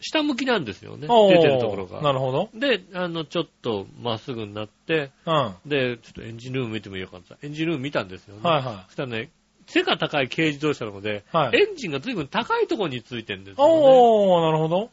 [0.00, 1.08] 下向きなんですよね。
[1.08, 2.02] 出てるところが。
[2.02, 2.50] なるほど。
[2.54, 5.54] で、あの、ちょっとまっすぐになって、うん。
[5.64, 7.36] で、ちょっとエンジンルーム見てもいいよかった。
[7.42, 8.40] エンジンルーム見たんですよね。
[8.42, 9.30] はいはそしたらね、
[9.66, 11.36] 背が高い軽自動車なので、い。
[11.36, 11.58] はい。
[11.58, 13.72] エンジンが随分高いところについてるんですよね。
[13.74, 14.90] おー、なるほど。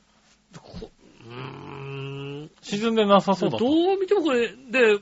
[0.58, 0.92] こ
[1.26, 3.94] うーん沈んでなさそうだどと。
[3.94, 5.00] う見てもこれ、で、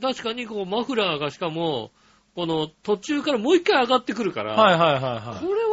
[0.00, 1.90] 確かにこうマフラーがしかも、
[2.34, 5.69] この途中からもう一回上がってくるから、はいはいはこれは、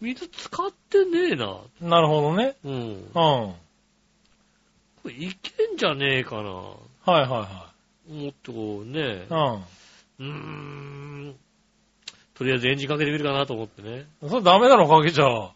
[0.00, 1.44] 水使ってねえな。
[1.44, 1.84] いはい。
[1.84, 2.56] なるほどね。
[2.64, 2.72] うん。
[2.74, 3.10] うん。
[3.12, 3.54] こ
[5.06, 6.50] れいけんじゃねえかな。
[6.50, 6.76] は
[7.06, 7.70] いは
[8.08, 9.32] 思ってこうねい。
[9.32, 9.60] は
[10.18, 11.36] うーん。
[12.34, 13.90] とりあえずエンジンかけてみるかなと思ってね。
[13.90, 14.04] い。
[14.22, 14.28] うん。
[14.30, 15.50] それダメだろ、かけちゃう。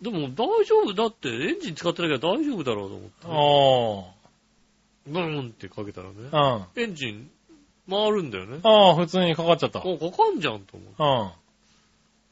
[0.00, 3.34] でも大丈夫だって、エンジン使ってなきゃ大丈夫だろうと思って、ね。
[3.34, 5.12] おー。
[5.12, 6.34] ブーンってかけたらねうん。。
[6.34, 7.30] あエンジン
[7.88, 8.60] 回るんだよね。
[8.62, 9.80] あ、普通にかかっちゃった。
[9.80, 10.94] もうかかんじゃんと思って。
[10.98, 11.41] うん。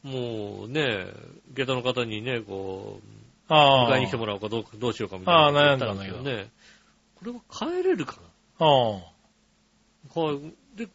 [0.03, 1.05] もうね、
[1.53, 3.91] 下駄の方にね、こう、ああ。
[3.91, 5.41] 迎えに来てもらおうかどうか、どうしようかみたいな。
[5.41, 6.49] ああ悩んだんだけどね。
[7.15, 8.17] これは帰れるか
[8.59, 8.67] うん。
[8.67, 9.01] な
[10.09, 10.41] こう
[10.75, 10.87] で、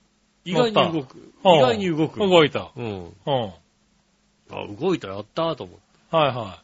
[0.45, 1.19] 意外に動く。
[1.45, 2.19] うん意外に動く。
[2.19, 2.73] 動いた。
[2.77, 2.85] うん。
[2.85, 3.33] うん。
[3.33, 3.55] は
[4.51, 5.83] あ、動いたらやったーと思って。
[6.13, 6.63] いは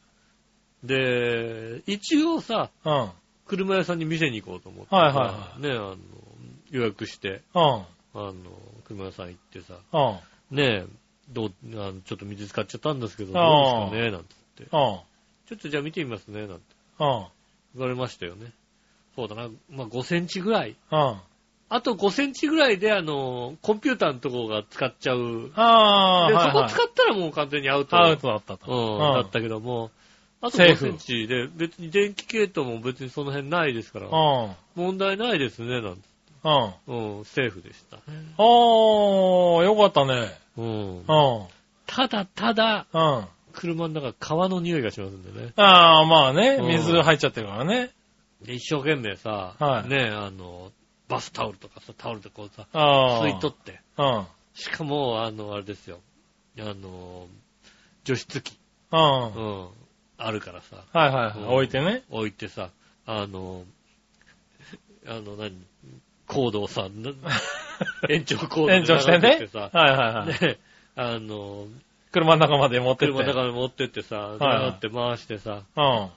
[0.82, 2.88] で、一応さ、い。
[2.88, 3.10] うん。
[3.46, 4.96] 車屋さんに店に行こうと思ってさ。
[4.96, 5.96] はいはいはね、あの、
[6.70, 7.62] 予約して、うん。
[7.62, 8.32] あの、
[8.84, 9.74] 車屋さん行ってさ、
[10.50, 10.56] うん。
[10.56, 10.86] ねえ、
[11.30, 14.76] どう、あのちょっと水使っちゃったんですけど、どうですかねなんて言って。
[14.76, 15.00] うん。
[15.48, 16.62] ちょっとじゃあ見てみますねなんて
[16.98, 17.26] うん。
[17.74, 18.52] 言われましたよね。
[19.14, 20.76] そうだな、まあ5センチぐらい。
[20.90, 21.16] うん。
[21.74, 25.52] あと5センチぐらいで、あの、コンピューターのとこが使っちゃう。
[25.54, 26.68] ああ、で、はいはい。
[26.68, 27.96] そこ使ったらもう完全にアウト。
[27.96, 28.70] アウトだったと。
[28.70, 29.90] うん、だったけども、
[30.42, 34.54] あと5センチで、別に電気系統も別にその辺ないですから、うん。
[34.74, 36.11] 問題ないですね、なんて。
[36.44, 37.18] うん。
[37.18, 37.98] うん、セーフでした。
[38.38, 40.36] おー、よかったね。
[40.56, 41.00] うんう。
[41.00, 41.04] ん。
[41.86, 43.26] ただただ、うん。
[43.52, 45.52] 車の中、川の匂いがしますんでね。
[45.56, 47.90] ああ、まあねう、ん水入っちゃってるからね。
[48.42, 50.72] で一生懸命さ、はいね、あの、
[51.08, 53.24] バスタオルとかさ、タオルでこうさ、ああ。
[53.26, 53.80] 吸い取って。
[53.98, 54.26] うん。
[54.54, 56.00] しかも、あの、あれですよ。
[56.58, 57.28] あの、
[58.04, 58.58] 除湿機。
[58.90, 58.98] うん。
[58.98, 59.32] うはい
[59.68, 59.68] ん。
[60.18, 61.38] あるからさ、はいはい。
[61.38, 62.02] うん置いてね。
[62.10, 62.70] 置いてさ、
[63.06, 63.64] あの、
[65.06, 65.56] あの、何？
[66.26, 67.12] コードをさ、な
[68.08, 69.70] 延長コードで延長してね流さ。
[69.72, 70.28] はいはいはい。
[70.28, 70.58] ね、
[70.96, 71.66] あの、
[72.12, 73.14] 車の中まで持ってって。
[73.14, 76.10] 車の中に持ってってさ、はいだって回してさ、うん。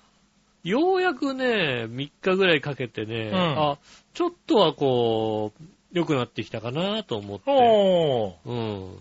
[0.63, 3.77] ようやくね、3日ぐらいかけてね、うんあ、
[4.13, 7.43] ちょっとはこう、良くなってきたかなと思って。
[7.47, 8.33] おー。
[8.45, 8.97] うん。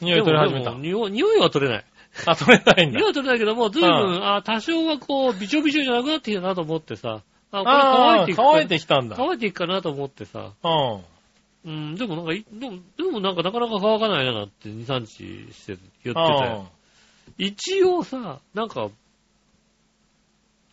[0.00, 0.74] 匂い取り始めた。
[0.74, 1.84] 匂いは取れない。
[2.26, 3.08] あ、取れないんだ匂い。
[3.08, 7.22] は取れないけども、ずいぶん、うあ、多少はこう、びちょびちょじゃなくなってきたなと思ってさ、
[7.54, 7.76] あ、これ
[8.16, 9.16] 乾いていくか乾いてきたんだ。
[9.16, 11.04] 乾いていくかなと思ってさ、うん。
[11.66, 16.68] うん、でもなんかい、でも、でもなんかなかなか乾かないななんて2、3日して言ってたよ。
[17.38, 18.90] 一応さ、なんか、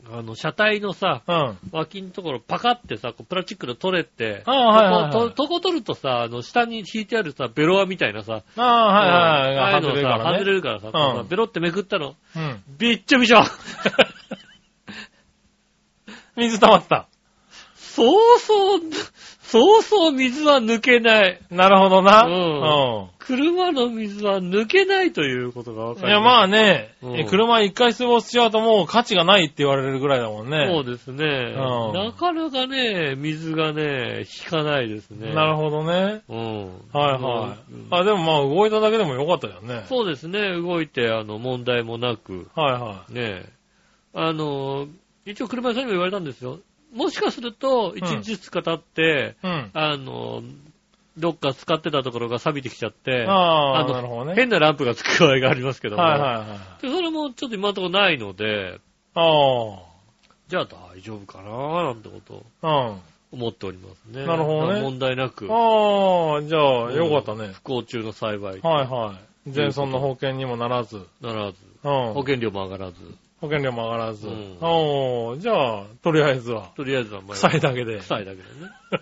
[0.10, 1.36] あの、車体のさ、うん。
[1.36, 1.58] うん。
[1.72, 5.36] 脇のところパカってさ、こうプラスチックで取れて、ああ、はいはいはい。
[5.36, 9.58] とこ取るとさ、あの、下に引いてあるさ、ベロアみたいなさ、ああ、はいはいはい。
[9.60, 12.64] ああいうのさ、外れるからさ、うベロってめくったの、うん。
[12.78, 13.42] びっちょびちょ
[16.36, 17.08] 水溜まった。
[17.76, 18.80] そうそう、
[19.42, 21.42] そうそう水は抜けない。
[21.50, 22.24] なるほどな。
[22.24, 26.08] うん車の水は抜けないということが分かる。
[26.10, 30.68] いや、まあね、うんえ車一回水没しちゃうともう価値がないって言われるぐらいだもんね。
[30.70, 31.26] そうですね。
[31.26, 35.34] うんなかなかね、水がね、引かないですね。
[35.34, 36.22] なるほどね。
[36.30, 36.66] うん。
[36.94, 37.74] はいはい。
[37.74, 39.86] うんあ、でもまあ動いただけでもよかったよね。
[39.88, 40.54] そうですね。
[40.54, 43.46] 動いて、あの、問題もなく、はいはね、
[44.14, 44.88] あの、
[45.26, 46.60] 一応車屋さんにも言われたんですよ。
[46.94, 49.48] もしかすると、1日2日経って、い。
[49.48, 49.70] うん。
[49.74, 50.44] あの、
[51.18, 54.36] どっか使ってたところが錆びてきちゃって、ああ、のなるほどね。
[54.36, 56.46] 変なランプがつく場合がありますけども、はいはいは
[56.80, 56.82] い。
[56.82, 58.80] でそれもちょっと今のところないので、
[59.14, 59.22] あ
[60.48, 63.00] じゃあ大丈夫かななんてことを。
[63.32, 64.26] 思っておりますね。
[64.26, 67.54] なるほどね問題なく、ああ、じゃあ、よかったね。
[67.54, 69.16] 不幸中の幸いはいは
[69.48, 69.50] い。
[69.50, 71.08] 全村の保険にもならず。
[71.22, 72.14] ならず、うん。
[72.14, 72.96] 保険料も上がらず、
[73.42, 74.28] 保険料も上がらず。
[74.28, 76.72] うんおーじゃあ、とりあえずは。
[76.76, 77.98] とりあえずはまあ臭いだけで。
[77.98, 78.48] 臭いだけでね。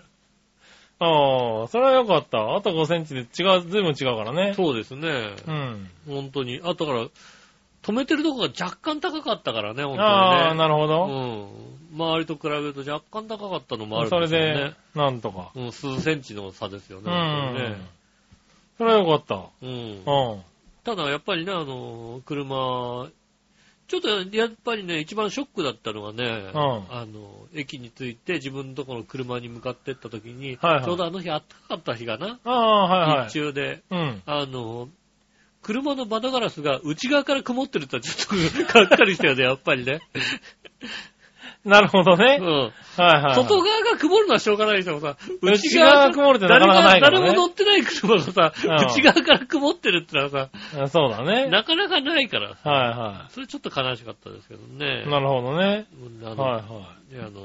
[0.98, 2.54] ああ、それはよかった。
[2.56, 4.54] あと5センチで違う、ずいぶん違うからね。
[4.54, 5.34] そうですね。
[5.46, 5.90] うん。
[6.06, 6.60] 本当に。
[6.62, 7.06] あとから、
[7.82, 10.14] 止めてるとこが若干高かったからね、本当にね。
[10.14, 11.06] ああ、なるほど。
[11.06, 11.96] うん。
[11.96, 14.74] 周りと比べると若干高かったのもあるんそれですよね。
[14.94, 15.50] で、なんとか。
[15.54, 17.10] うん、数センチの差ですよね。
[17.10, 17.76] うん。
[18.76, 19.36] それはよかった。
[19.36, 20.30] ねうん。
[20.32, 20.42] うん。
[20.84, 23.08] ただやっぱりね、あの、車、
[23.90, 26.60] ちょっとやっぱりね、一番ショックだったのがね、うん
[26.92, 33.32] あの、駅に着いて自分のところの車に向かってった時に、はいはいちょうどあの日暖かかった日かな、はいはい日。
[33.32, 34.22] 中で、うん。
[34.26, 34.88] あの、
[35.62, 40.00] 車の窓ガラスが内側から曇ってるとちょっとがっかりしたよね、やっぱりね。
[41.64, 42.38] なるほどね。
[42.40, 42.46] うん。
[42.46, 43.34] はいはい。
[43.34, 50.48] 外側が曇るのはしょうがないけどさ、内側が曇るってなかなかないからね誰も乗ってない車がさ、うん内側から曇ってるってのはさ、
[50.80, 51.48] あそうだね。
[51.48, 55.04] なかなかないからさ、はいはそれちょっと悲しかったですけどね。
[55.06, 55.10] い。
[55.10, 55.86] なるほどね。
[56.22, 56.62] はいは
[57.10, 57.40] ねあの、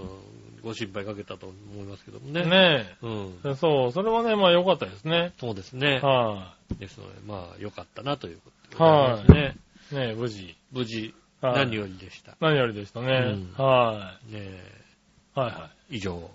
[0.64, 2.32] ご心配かけたと思いますけどもい。
[2.32, 2.46] ね。
[2.46, 3.40] ねうん。
[3.46, 3.56] え。
[3.56, 5.34] そう、それはね、まあ良かったですね。
[5.40, 6.00] そうですね。
[6.02, 9.56] はですので、まあ、良かったなということでございね。
[9.92, 9.96] い。
[9.96, 10.56] ねえ、無事。
[10.72, 11.14] 無事、
[11.50, 12.36] はい何よりでした。
[12.40, 13.08] 何よりでしたね。
[13.08, 14.72] うんはねえ
[15.36, 15.40] い。
[15.40, 16.30] はいは以上。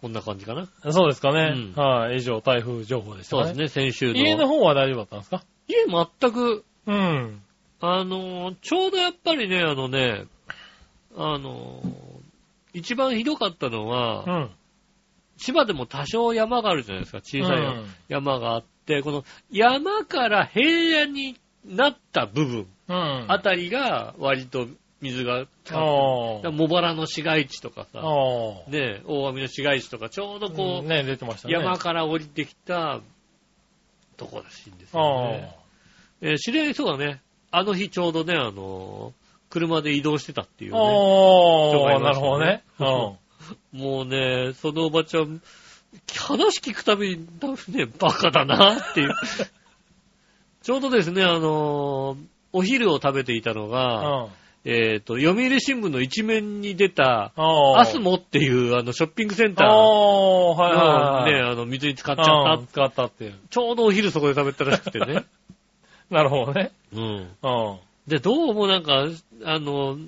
[0.00, 0.62] こんな感じかな。
[0.62, 0.92] い。
[0.92, 1.74] そうですかね。
[1.76, 2.16] うんはい。
[2.16, 3.42] 以上、台風情報でしたね。
[3.44, 4.18] そうですね、先週の。
[4.18, 5.42] 家の方は大丈夫だったんですか？
[5.68, 7.42] 家全く、うん。
[7.80, 10.24] あの、ちょうどやっぱりね、あのね、
[11.16, 11.82] あの、
[12.72, 14.50] 一番ひどかったのは、うん。
[15.38, 22.66] 千葉でも多少山があるじゃないですか、小さい山,、うん山があって、この山から平野になった部分うん。
[22.88, 24.68] あたりが割と
[25.00, 25.46] 水が。
[25.64, 28.00] 茂原の市街地とかさ。
[28.68, 31.54] ね、大網の市街地とか、ちょうどこう、ね、出てましたね。
[31.54, 33.00] 山から降りてきた
[34.16, 35.56] とこらしいんですよあね。
[36.22, 37.20] えー知り合いの人がね、
[37.50, 40.78] あの日ちょうどね、あのー車で移動してたっていうあ。
[40.80, 40.84] ね。
[41.70, 43.18] 人がああ、なるいましたねほどね。
[43.72, 45.40] もうね、そのおばちゃん、
[46.18, 47.26] 話聞くたびに、
[47.68, 49.14] ね、バカだなっていう。
[50.62, 53.70] ちょうどですね、あのーお昼を食べていたのうん。
[53.70, 54.28] が、うん。
[54.68, 57.32] えっ、と、読売新聞の一面に出た。
[57.36, 61.32] アスモっていう、あの、ショッピングセンターああ、はいはいのはい。
[61.32, 62.60] ね、あの、水に浸かっちゃった。
[62.60, 63.34] うん使ったっていう。
[63.48, 65.24] ちょうどお昼そこで食べたらしくてね。
[66.10, 66.72] なるほどね。
[66.92, 67.00] うん。
[67.00, 67.28] うん。
[68.08, 69.06] で、どうもなんか、
[69.44, 69.98] あの、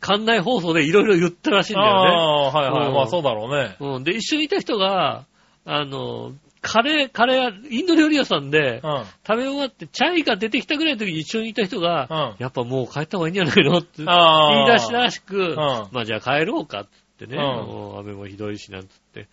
[0.00, 2.10] 館内放送でいろいろ言ったらしいんだよね。
[2.10, 2.88] ああ、はいはい。
[2.88, 3.76] うんまあそうだろうね。
[3.80, 4.04] うん。
[4.04, 5.24] で、一緒にいた人が、
[5.64, 6.32] あの、
[6.62, 9.04] カレー、カレー、インド料理屋さんで、うん。
[9.26, 12.36] 食べ終わって、チャイが出てきたぐらいの時に一緒にいた人が、うん。
[12.38, 14.66] やっぱもう帰った方がいいんじゃないのってあー。
[14.66, 15.56] 言い出したらしく、ん。
[15.56, 16.86] まあじゃあ帰ろうかっ
[17.18, 17.42] てね、うん。
[17.42, 19.26] もう雨もひどいしなんつって、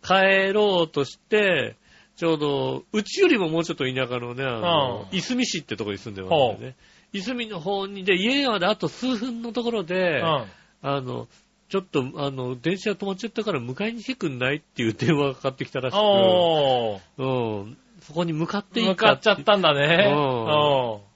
[0.00, 1.74] 帰ろうとして、
[2.16, 5.18] ちょうど、うちよりももうちょっと田舎のね、あの、うん。
[5.18, 6.76] いすみ市ってとこに住んでますんでね。
[7.12, 10.44] いすみの方にで、家まであと数分のところで、うん。
[10.82, 11.26] あの、
[11.68, 17.22] ちょっと、あの、電車止まっちゃったから迎えに来てくんないっていう電話がかかってきたらしく、おー。
[17.22, 20.12] うん、そこに向かってい向かっちゃったんだね。
[20.14, 21.06] うん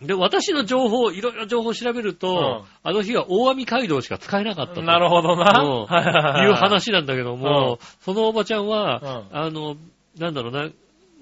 [0.00, 4.80] で、私の情報、いろいろ情報を調べると、あの日は大網街道しか使えなかった。
[4.80, 5.60] なるほどな。
[5.60, 9.76] うんはいはいはいいう話なんだけども、そのおばちゃんは、うんあの、
[10.16, 10.68] なんだろうな、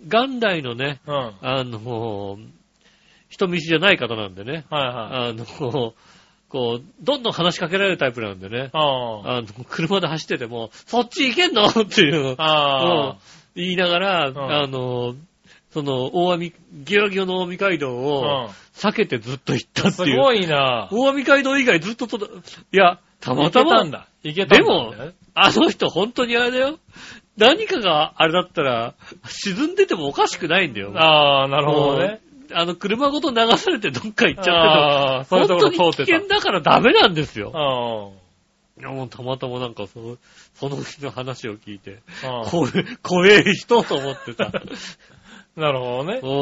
[0.05, 2.37] 元来のね、あの、
[3.31, 4.83] 人見知りじゃない方なんでね、はい。
[5.31, 5.95] あの、
[6.57, 11.67] こう、どんどん話しかけられるタイプなんでね、ああの、車で走ってても、そっち行けんの？
[11.67, 13.17] っていうのを
[13.55, 15.15] 言いながら、んあの、
[15.71, 17.93] その、大網、ギョロギョの大網街道あ。
[18.47, 19.89] を避けてずっと行ったうん。
[19.91, 20.09] っていう。
[20.13, 20.89] すごいな。
[20.91, 22.31] 大網街道以外ずっととど、い
[22.73, 24.09] や、たまいたまけたんだ。
[24.23, 24.57] いけたんだ。
[24.57, 24.95] でも、
[25.35, 26.79] あの人本当にあれだよ。
[27.37, 28.95] 何かがあれだったら、
[29.27, 30.95] 沈んでてもおかしくないんだよ。
[30.97, 32.21] ああ、なるほどね。
[32.53, 35.37] あの、車ごと流されてどっか行っちゃああ、ってた。
[35.37, 37.53] 本当に危険だからダメなんですよ。
[37.55, 38.27] あ
[38.79, 40.19] いや、もうたまたまなんかその、
[40.55, 42.01] その人の話を聞いて、
[42.51, 44.53] 怖え、怖え人と思ってた。
[45.57, 46.21] なるほどね。
[46.23, 46.31] うん。
[46.31, 46.33] う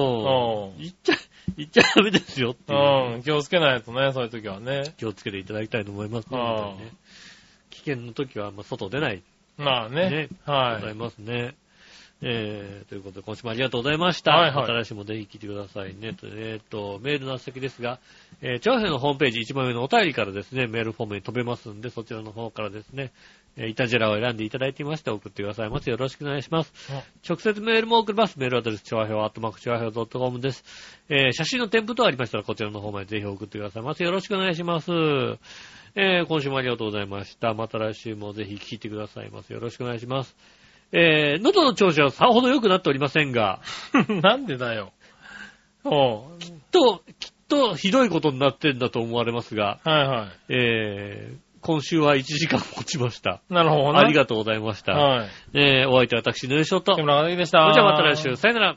[0.73, 1.15] ん行っちゃ、
[1.57, 3.15] 行っちゃダメですよっていう。
[3.15, 3.23] うん。
[3.23, 4.93] 気をつけないとね、そういう時はね。
[4.97, 6.39] 気をつけていただきたいと思いますね。
[6.39, 6.93] ね
[7.71, 9.23] 危険の時は、まあ、外出ない。
[9.57, 10.11] まあね。
[10.11, 10.29] ね。
[10.45, 10.81] はい。
[10.81, 11.55] ございますね。
[12.23, 14.33] えー、ということで、今週もありがとうございました。
[14.33, 16.15] はいはいまた来週もぜひ聞いてくださいね。
[16.15, 17.99] とえっ、と、メールの先ですが、
[18.41, 23.13] えー、チャーハンのホームページ一番上のお便りからですね、メールフォームに飛べますんで、そちらの方からですね、
[23.57, 25.91] えー、イタジェラを選んでいただいていまして送ってくださいます。
[25.91, 26.73] よろしくお願いします。
[27.29, 28.39] 直接メールも送ります。
[28.39, 30.65] メールアドレス、チョアヘオアットマークチョアヘオ .com です。
[31.09, 34.03] えー、写真の添付等ありましたら、こちらの方までぜひ送ってくださいます。
[34.03, 34.93] よろしくお願いします。
[35.97, 37.55] えー、今週もありがとうございました。
[37.55, 39.53] また来週もぜひ聞いてくださいます。
[39.53, 40.37] よろしくお願いします。
[40.97, 43.61] えー、喉の調子はさほど良くなっておりませんが、
[44.23, 44.93] なんでだよ。
[45.85, 46.23] おう。
[46.71, 53.43] と、きっとひどいことになってんだと思われますが、はいはえー、今週は1時間持ちました。
[53.51, 53.55] い。
[53.55, 53.99] なるほどね。
[53.99, 54.93] ありがとうございました。
[54.93, 55.29] はい。
[55.55, 56.93] えー、お相手は私、ヌーショット。
[56.93, 57.73] それ木村和樹でした。
[57.75, 58.77] じゃあまた来週、さよなら。